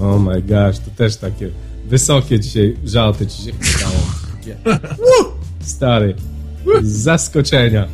[0.00, 1.50] Oh my gosh, to też takie
[1.86, 3.96] wysokie dzisiaj żarty ci się wydało.
[5.60, 6.14] Stary.
[6.82, 7.88] Z zaskoczenia.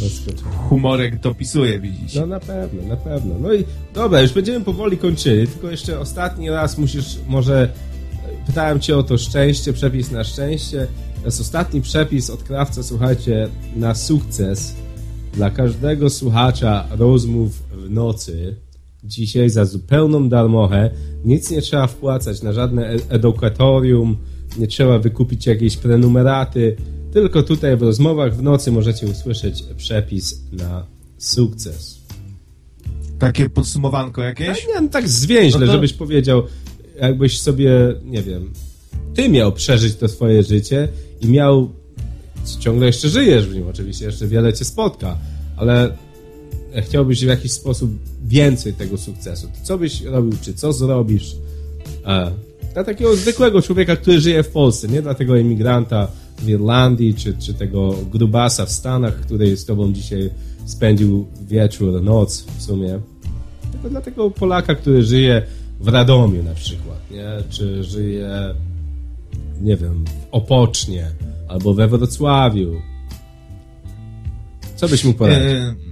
[0.00, 0.52] zaskoczenia.
[0.68, 2.20] Humorek dopisuje, widzicie.
[2.20, 3.34] No na pewno, na pewno.
[3.40, 3.64] No i
[3.94, 7.68] dobra, już będziemy powoli kończyli, tylko jeszcze ostatni raz musisz, może
[8.46, 10.86] pytałem cię o to szczęście, przepis na szczęście.
[11.20, 14.74] To jest ostatni przepis od krawca, słuchajcie, na sukces
[15.32, 18.56] dla każdego słuchacza rozmów w nocy
[19.06, 20.90] dzisiaj za zupełną darmochę.
[21.24, 24.16] Nic nie trzeba wpłacać na żadne e- edukatorium,
[24.58, 26.76] nie trzeba wykupić jakiejś prenumeraty.
[27.12, 30.86] Tylko tutaj w rozmowach w nocy możecie usłyszeć przepis na
[31.18, 31.98] sukces.
[33.18, 34.46] Takie podsumowanko jakieś?
[34.46, 35.72] Tak, nie, no tak zwięźle, no to...
[35.72, 36.42] żebyś powiedział,
[37.00, 38.52] jakbyś sobie, nie wiem,
[39.14, 40.88] ty miał przeżyć to swoje życie
[41.20, 41.70] i miał,
[42.58, 45.18] ciągle jeszcze żyjesz w nim, oczywiście jeszcze wiele cię spotka,
[45.56, 45.96] ale
[46.82, 47.90] chciałbyś w jakiś sposób
[48.24, 51.36] więcej tego sukcesu, to co byś robił, czy co zrobisz?
[52.04, 52.30] A,
[52.74, 56.08] dla takiego zwykłego człowieka, który żyje w Polsce, nie dla tego emigranta
[56.38, 60.30] w Irlandii, czy, czy tego grubasa w Stanach, który z tobą dzisiaj
[60.66, 63.00] spędził wieczór, noc w sumie.
[63.72, 65.42] Tylko dla tego Polaka, który żyje
[65.80, 67.26] w Radomiu na przykład, nie?
[67.48, 68.54] Czy żyje,
[69.60, 71.10] nie wiem, w Opocznie,
[71.48, 72.74] albo we Wrocławiu.
[74.76, 75.85] Co byś mu poradził?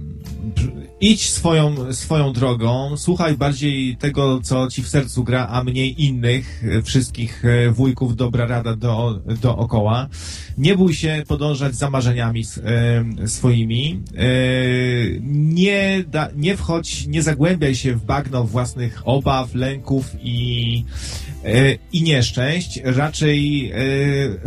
[1.01, 6.63] Idź swoją, swoją drogą, słuchaj bardziej tego, co ci w sercu gra, a mniej innych,
[6.63, 10.07] e, wszystkich e, wujków, dobra rada do, dookoła.
[10.57, 14.03] Nie bój się podążać za marzeniami e, swoimi.
[15.21, 20.83] Nie, da, nie wchodź, nie zagłębiaj się w bagno własnych obaw, lęków i,
[21.91, 22.81] i nieszczęść.
[22.83, 23.71] Raczej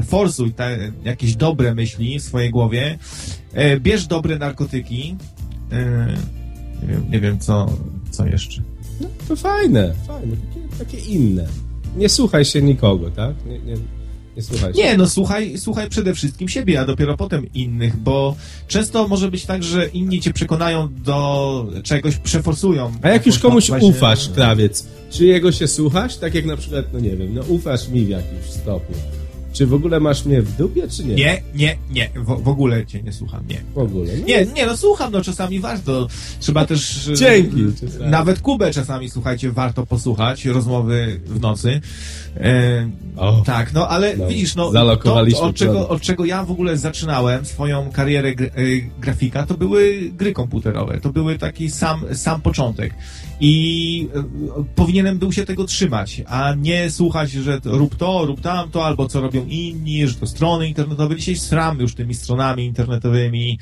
[0.06, 2.98] forsuj te, jakieś dobre myśli w swojej głowie.
[3.80, 5.16] bierz dobre narkotyki.
[6.82, 7.66] Nie wiem, nie wiem co,
[8.10, 8.62] co jeszcze.
[9.00, 11.46] No, to fajne, fajne, takie, takie inne.
[11.96, 13.34] Nie słuchaj się nikogo, tak?
[13.46, 13.74] Nie, nie,
[14.36, 14.82] nie słuchaj się.
[14.82, 18.36] Nie, no słuchaj, słuchaj przede wszystkim siebie, a dopiero potem innych, bo
[18.68, 22.92] często może być tak, że inni cię przekonają do czegoś, przeforsują.
[23.02, 23.88] A jak już komuś właśnie...
[23.88, 26.16] ufasz, krawiec, czy jego się słuchasz?
[26.16, 28.96] Tak jak na przykład, no nie wiem, no ufasz mi w jakimś stopniu
[29.58, 31.14] czy w ogóle masz mnie w dupie, czy nie?
[31.14, 32.10] Nie, nie, nie.
[32.16, 33.60] W, w ogóle cię nie słucham, nie.
[33.74, 34.12] W ogóle?
[34.20, 34.26] No.
[34.26, 36.08] Nie, nie, no słucham, no czasami warto.
[36.40, 37.08] Trzeba też...
[37.08, 37.64] E, Dzięki.
[37.80, 38.10] Czasami.
[38.10, 41.80] Nawet Kubę czasami, słuchajcie, warto posłuchać, rozmowy w nocy.
[42.36, 43.42] E, oh.
[43.46, 44.72] Tak, no ale no, widzisz, no
[45.02, 48.34] to, od, czego, od czego ja w ogóle zaczynałem swoją karierę e,
[49.00, 51.00] grafika, to były gry komputerowe.
[51.00, 52.94] To były taki sam, sam początek.
[53.40, 58.86] I e, powinienem był się tego trzymać, a nie słuchać, że rób to, rób tamto,
[58.86, 61.16] albo co robią inni, że to strony internetowe.
[61.16, 63.58] Dzisiaj sram już tymi stronami internetowymi,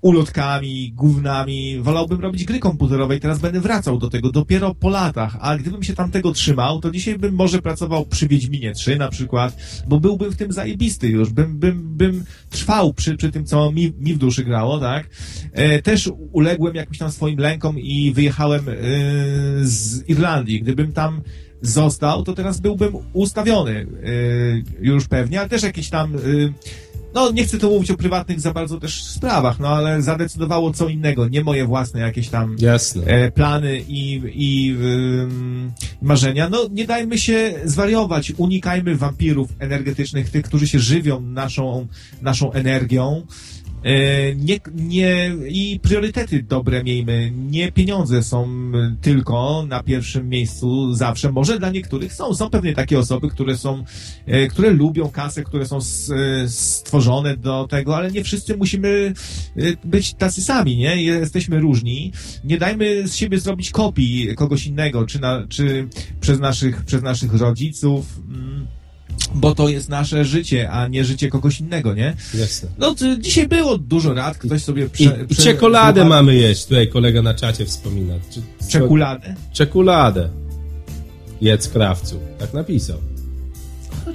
[0.00, 1.78] ulotkami, gównami.
[1.80, 5.36] Wolałbym robić gry komputerowe i teraz będę wracał do tego dopiero po latach.
[5.40, 9.08] A gdybym się tam tego trzymał, to dzisiaj bym może pracował przy Wiedźminie 3 na
[9.08, 9.56] przykład,
[9.88, 11.30] bo byłbym w tym zajebisty już.
[11.30, 15.08] Bym, bym, bym trwał przy, przy tym, co mi, mi w duszy grało, tak?
[15.52, 18.72] E, też uległem jakimś tam swoim lękom i wyjechałem e,
[19.62, 20.62] z Irlandii.
[20.62, 21.20] Gdybym tam
[21.62, 23.86] został, to teraz byłbym ustawiony e,
[24.80, 26.18] już pewnie, ale też jakieś tam e,
[27.14, 30.88] no nie chcę tu mówić o prywatnych za bardzo też sprawach, no ale zadecydowało co
[30.88, 32.56] innego, nie moje własne jakieś tam
[33.06, 34.76] e, plany i, i
[36.02, 36.48] marzenia.
[36.48, 41.86] No nie dajmy się zwariować, unikajmy wampirów energetycznych, tych, którzy się żywią naszą,
[42.22, 43.26] naszą energią.
[43.86, 47.32] E, nie, nie, I priorytety dobre miejmy.
[47.36, 48.48] Nie pieniądze są
[49.00, 51.32] tylko na pierwszym miejscu zawsze.
[51.32, 52.34] Może dla niektórych są.
[52.34, 53.84] Są pewnie takie osoby, które są,
[54.26, 55.78] e, które lubią kasę, które są
[56.46, 59.14] stworzone do tego, ale nie wszyscy musimy
[59.56, 61.02] e, być tacy sami, nie?
[61.02, 62.12] Jesteśmy różni.
[62.44, 65.88] Nie dajmy z siebie zrobić kopii kogoś innego, czy, na, czy
[66.20, 68.20] przez naszych, przez naszych rodziców.
[68.28, 68.66] Mm
[69.34, 72.16] bo to jest nasze życie, a nie życie kogoś innego, nie?
[72.34, 72.68] Jasne.
[72.78, 77.22] No, dzisiaj było dużo rad, ktoś sobie prze, I, prze, czekoladę mamy jeść, tutaj kolega
[77.22, 78.14] na czacie wspomina.
[78.30, 79.34] Czy, czekoladę?
[79.52, 80.28] Czekoladę.
[81.40, 82.20] Jedz krawcu.
[82.38, 82.98] Tak napisał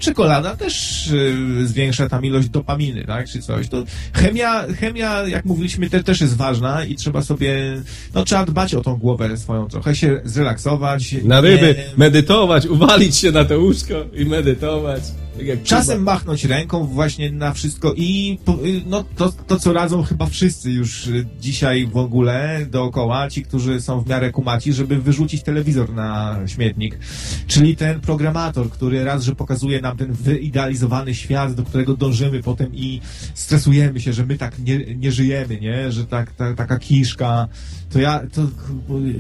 [0.01, 3.67] czekolada też y, zwiększa tam ilość dopaminy, tak, czy coś.
[3.67, 7.81] To chemia, chemia, jak mówiliśmy, te, też jest ważna i trzeba sobie,
[8.13, 11.15] no trzeba dbać o tą głowę swoją, trochę się zrelaksować.
[11.23, 11.85] Na ryby, nie...
[11.97, 15.03] medytować, uwalić się na to łóżko i medytować.
[15.38, 18.40] Tak Czasem machnąć ręką właśnie na wszystko i
[18.85, 24.01] no, to, to, co radzą chyba wszyscy już dzisiaj w ogóle dookoła, ci, którzy są
[24.01, 27.00] w miarę kumaci, żeby wyrzucić telewizor na śmietnik.
[27.48, 32.76] Czyli ten programator, który raz, że pokazuje nam ten wyidealizowany świat, do którego dążymy potem
[32.76, 33.01] i
[33.34, 35.92] stresujemy się, że my tak nie, nie żyjemy, nie?
[35.92, 37.48] Że tak, ta, taka kiszka,
[37.90, 38.42] to ja, to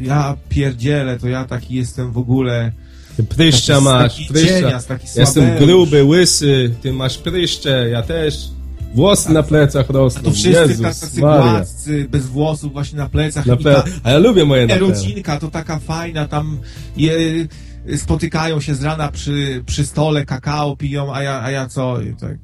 [0.01, 2.71] ja pierdzielę, to ja taki jestem w ogóle
[3.17, 4.59] ty pryszcza taki, masz, taki pryszcza.
[4.59, 8.35] Cienias, taki Jestem gruby, łysy, ty masz pryszcze, ja też.
[8.95, 9.33] Włosy tak.
[9.33, 10.21] na plecach rosną.
[10.21, 13.45] A to wszyscy Jezus, tacy gładcy, bez włosów właśnie na plecach.
[13.45, 13.83] Na ple...
[14.03, 16.59] A ja lubię moje na Erocinka to taka fajna, tam
[16.97, 17.13] je,
[17.97, 21.97] spotykają się z rana przy, przy stole, kakao piją, a ja, a ja co?
[22.19, 22.37] Tak,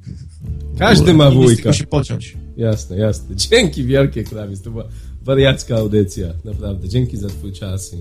[0.79, 1.73] Każdy ma wujka.
[1.73, 2.37] się pociąć.
[2.57, 3.35] Jasne, jasne.
[3.35, 4.61] Dzięki wielkie, Krawiec.
[4.61, 4.83] To była
[5.21, 6.27] wariacka audycja.
[6.45, 6.89] Naprawdę.
[6.89, 7.93] Dzięki za twój czas.
[7.93, 7.97] I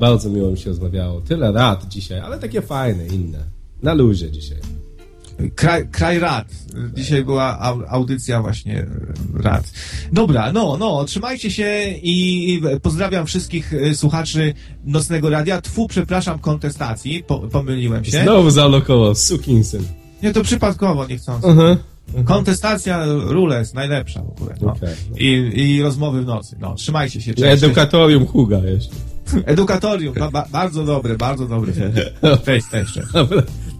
[0.00, 1.20] bardzo miło mi się rozmawiało.
[1.20, 3.38] Tyle rad dzisiaj, ale takie fajne, inne.
[3.82, 4.58] Na luzie dzisiaj.
[5.54, 6.46] Kraj, kraj rad.
[6.94, 8.86] Dzisiaj była audycja właśnie
[9.34, 9.64] rad.
[10.12, 14.54] Dobra, no, no, trzymajcie się i pozdrawiam wszystkich y, słuchaczy
[14.84, 15.60] Nocnego Radia.
[15.60, 18.22] Tfu, przepraszam, kontestacji, po, pomyliłem się.
[18.22, 19.82] Znowu zalokował, sukinsyn.
[20.22, 21.46] Nie, to przypadkowo, niechcący.
[21.46, 21.76] Uh -huh.
[22.24, 24.54] Kontestacja Rules, najlepsza w ogóle.
[24.60, 24.72] No.
[24.72, 24.94] Okay.
[25.18, 26.56] I, I rozmowy w nocy.
[26.60, 27.34] No, trzymajcie się.
[27.34, 28.94] Cześć, edukatorium Huga jeszcze.
[29.44, 31.72] Edukatorium, ba, ba, bardzo dobre, bardzo dobre.
[32.44, 33.08] Cześć, cześć, cześć.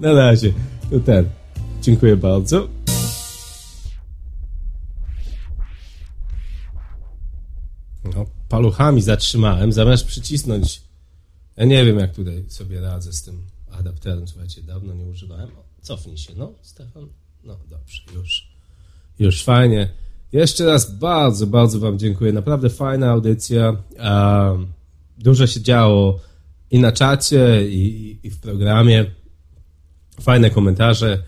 [0.00, 0.52] Na razie.
[0.90, 1.28] To ten.
[1.82, 2.68] Dziękuję bardzo.
[8.04, 10.82] No, paluchami zatrzymałem, zamiast przycisnąć.
[11.56, 14.28] Ja nie wiem, jak tutaj sobie radzę z tym adapterem.
[14.28, 15.48] Słuchajcie, dawno nie używałem.
[15.48, 17.08] O, cofnij się, no, Stefan.
[17.44, 18.52] No, dobrze, już.
[19.18, 19.88] Już fajnie.
[20.32, 22.32] Jeszcze raz bardzo, bardzo Wam dziękuję.
[22.32, 23.76] Naprawdę fajna audycja.
[23.98, 24.72] Um,
[25.18, 26.20] Dużo się działo
[26.70, 29.06] i na czacie, i, i w programie.
[30.20, 31.22] Fajne komentarze.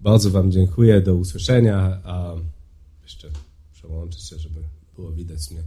[0.00, 1.00] Bardzo Wam dziękuję.
[1.00, 2.00] Do usłyszenia.
[2.04, 2.34] A
[3.02, 3.28] jeszcze
[3.72, 4.60] przełączę się, żeby
[4.96, 5.62] było widać mnie.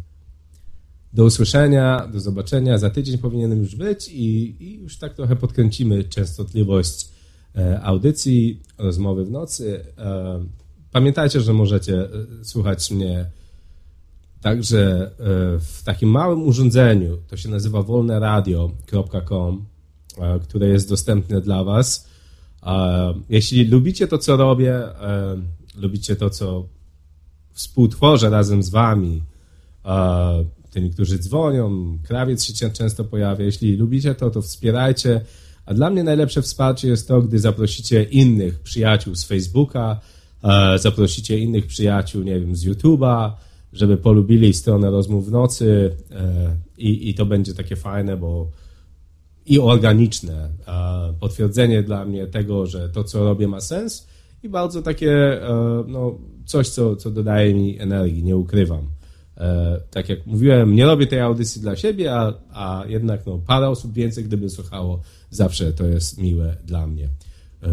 [1.14, 2.78] Do usłyszenia, do zobaczenia.
[2.78, 7.10] Za tydzień powinienem już być i, i już tak trochę podkręcimy częstotliwość
[7.56, 9.86] e, audycji, rozmowy w nocy.
[9.98, 10.46] E,
[10.92, 12.08] pamiętajcie, że możecie e,
[12.44, 13.26] słuchać mnie
[14.46, 15.12] także
[15.60, 17.18] w takim małym urządzeniu.
[17.28, 19.66] To się nazywa wolneradio.com,
[20.44, 22.10] które jest dostępne dla Was.
[23.30, 24.82] Jeśli lubicie to, co robię,
[25.76, 26.66] lubicie to, co
[27.54, 29.24] współtworzę razem z Wami,
[30.72, 31.98] tymi, którzy dzwonią.
[32.04, 33.46] Krawiec się często pojawia.
[33.46, 35.22] Jeśli lubicie to, to wspierajcie.
[35.66, 40.00] A dla mnie najlepsze wsparcie jest to, gdy zaprosicie innych przyjaciół z Facebooka,
[40.44, 43.32] e, zaprosicie innych przyjaciół, nie wiem, z YouTube'a,
[43.76, 48.52] żeby polubili stronę rozmów w nocy e, i, i to będzie takie fajne, bo
[49.46, 50.50] i organiczne.
[51.20, 54.08] Potwierdzenie dla mnie tego, że to, co robię, ma sens
[54.44, 55.12] i bardzo takie,
[55.44, 58.88] e, no, coś, co, co dodaje mi energii, nie ukrywam.
[59.38, 63.70] E, tak jak mówiłem, nie robię tej audycji dla siebie, a, a jednak no, parę
[63.70, 67.10] osób więcej, gdyby słuchało, zawsze to jest miłe dla mnie.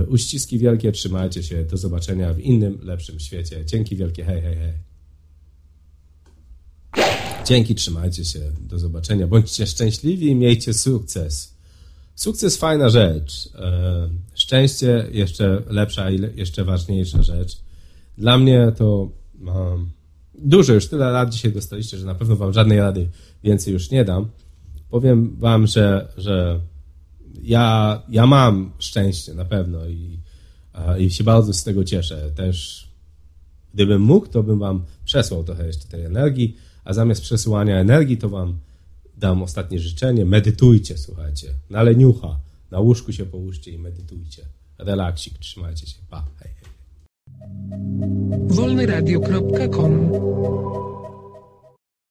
[0.09, 3.65] Uściski wielkie, trzymajcie się, do zobaczenia w innym, lepszym świecie.
[3.65, 4.92] Dzięki wielkie, hej, hej, hej.
[7.45, 9.27] Dzięki, trzymajcie się, do zobaczenia.
[9.27, 11.55] Bądźcie szczęśliwi i miejcie sukces.
[12.15, 13.49] Sukces fajna rzecz.
[13.55, 17.61] E, szczęście jeszcze lepsza i jeszcze ważniejsza rzecz.
[18.19, 19.09] Dla mnie to
[20.35, 23.09] dużo już tyle lat dzisiaj dostaliście, że na pewno wam żadnej rady
[23.45, 24.29] więcej już nie dam.
[24.91, 26.61] Powiem wam, że, że
[27.43, 30.19] ja, ja mam szczęście na pewno i,
[30.99, 32.31] i się bardzo z tego cieszę.
[32.37, 32.89] Też
[33.75, 38.29] gdybym mógł, to bym wam przesłał trochę jeszcze tej energii, a zamiast przesyłania energii, to
[38.29, 38.59] wam
[39.17, 40.25] dam ostatnie życzenie.
[40.25, 41.55] Medytujcie, słuchajcie.
[41.71, 44.43] Na leniucha, na łóżku się połóżcie i medytujcie.
[44.79, 45.99] Relaksik, trzymajcie się.
[46.11, 46.73] Pa, hej, hej.